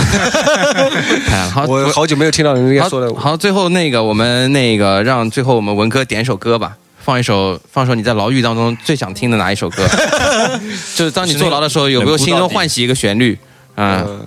[1.29, 9.85] 哎好，我好久没有听到人家说的好，最后那个我们那个让最后我们文哥点一首歌吧，放一首放一首你在牢狱当中最想听的哪一首歌？
[10.95, 13.37] 就是当你坐牢的时候，有没有心中唤起一个旋律？
[13.75, 14.19] 嗯，呃，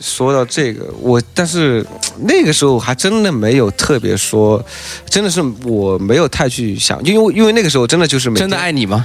[0.00, 1.86] 说到这个，我但是
[2.20, 4.64] 那个时候还真的没有特别说，
[5.08, 9.04] 真的是我没有太去想，因为因为那个时候真的就是每天真的爱你吗？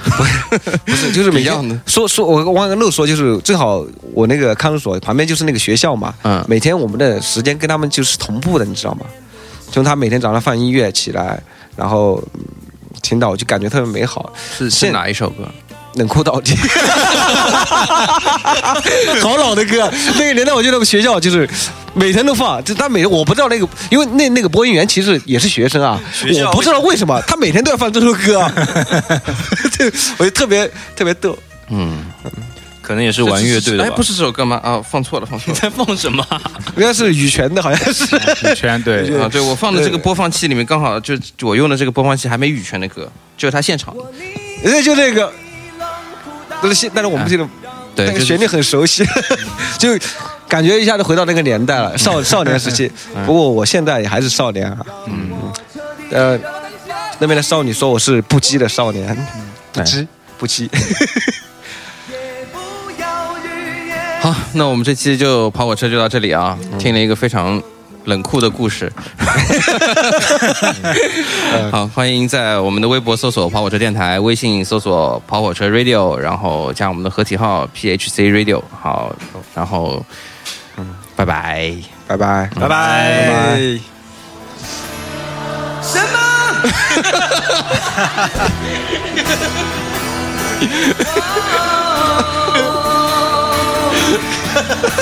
[0.86, 9.06] 不是就是每 一样的天说说，我忘了漏说，就是正好我那个看守所旁边就是那个学校嘛，嗯每天我们的时间跟他们就是同步的，你知道吗？
[9.72, 11.42] 就他每天早上放音乐起来，
[11.76, 12.42] 然后嗯
[13.02, 15.48] 听到我就感觉特别美好，是是哪一首歌？
[15.96, 16.56] 冷酷到底，
[19.22, 19.90] 好老的歌。
[20.18, 21.50] 那个年代，我记得学校就是
[21.94, 26.00] 每天都放，就他每我不知道那个，因为那那个播音员其实也是学生啊，
[26.48, 28.52] 我不知道为什么他每天都要放这首歌啊，
[29.78, 31.38] 这我就特别特别逗。
[31.70, 32.06] 嗯，
[32.82, 34.60] 可能也是玩乐队的哎，不是这首歌吗？
[34.64, 35.54] 啊，放错了，放错了。
[35.54, 36.26] 你 在放什么？
[36.76, 38.16] 应该是羽泉的，好像是。
[38.16, 44.04] 羽泉对，啊，对我放的这个播放器里面刚好就就我用的这个播放器还没羽泉的歌，就是他现场的。
[44.64, 45.32] 那就那个，
[46.62, 47.48] 但是现但是我们这个
[47.96, 49.06] 对，那个旋律很熟悉，
[49.80, 49.90] 就
[50.48, 52.92] 感觉一下子回到那个年代了，少少年时期。
[53.26, 54.78] 不过我现在也还是少年啊。
[55.08, 55.30] 嗯，
[56.12, 56.40] 呃，
[57.20, 59.16] 那边的少女说我是不羁的少年，
[59.72, 60.08] 不羁。
[60.38, 60.70] 不羁。
[64.20, 67.62] 好，那我们这期就跑火车就到这里啊，听了一个非常
[68.06, 68.92] 冷酷的故事。
[71.72, 78.62] 好，欢迎在我们的微博搜索“跑火车电台”，微信搜索“跑火车 Radio”，然后加我们的合体号 “PHC Radio”。
[78.82, 79.14] 好，
[79.54, 80.04] 然后，
[81.16, 81.74] 拜拜。
[82.08, 82.50] 拜拜。
[82.60, 83.80] 拜拜。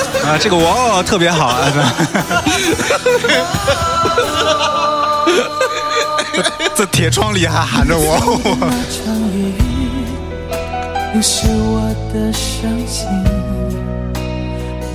[0.24, 1.70] 啊，这个哇特别好啊！
[6.74, 8.16] 这铁窗里还喊着我，
[8.90, 9.52] 场夜雨，
[11.14, 13.06] 又是我的伤心。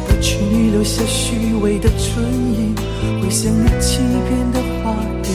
[0.07, 2.75] 不去你留下虚伪的唇印，
[3.21, 4.93] 回想你欺骗的话
[5.23, 5.29] 语。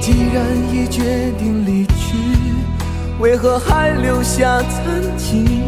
[0.00, 0.42] 既然
[0.72, 2.16] 已决定离去，
[3.18, 5.60] 为何还留下残疾？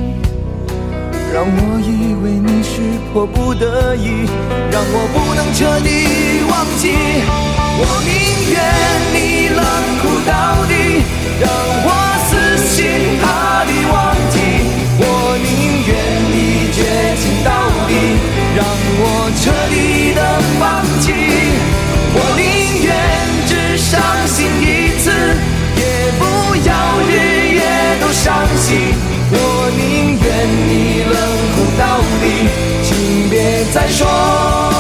[1.32, 2.80] 让我以为你是
[3.12, 4.26] 迫不得已，
[4.70, 6.84] 让我不能彻底忘记。
[7.78, 8.10] 我宁
[8.52, 8.56] 愿
[9.12, 9.60] 你冷
[10.00, 11.04] 酷到底，
[11.38, 11.46] 让
[11.84, 11.88] 我
[12.26, 13.94] 死心塌地忘
[14.30, 14.34] 记。
[14.98, 15.92] 我宁愿
[16.32, 16.78] 你绝
[17.20, 17.50] 情到
[17.86, 17.92] 底，
[18.56, 18.64] 让
[18.98, 19.04] 我
[19.36, 20.20] 彻底的
[20.58, 20.64] 放
[21.00, 21.12] 弃。
[22.14, 22.88] 我宁愿
[23.46, 25.10] 只伤心一次，
[25.76, 25.82] 也
[26.18, 26.70] 不要
[27.10, 27.12] 日
[27.56, 27.60] 夜
[28.00, 29.15] 都伤心。
[30.26, 31.14] 愿你冷
[31.54, 32.48] 酷到底，
[32.82, 34.75] 请别再说。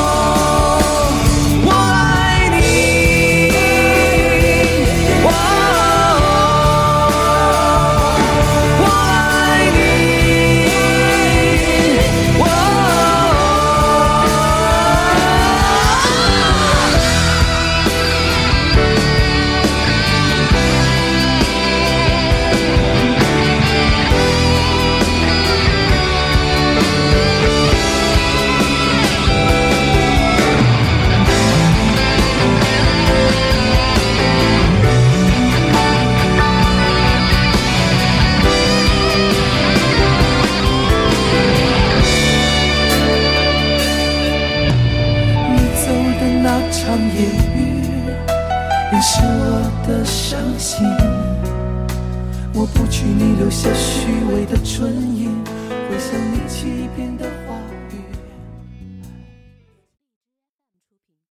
[52.74, 55.15] 不去你留下虚伪的唇印，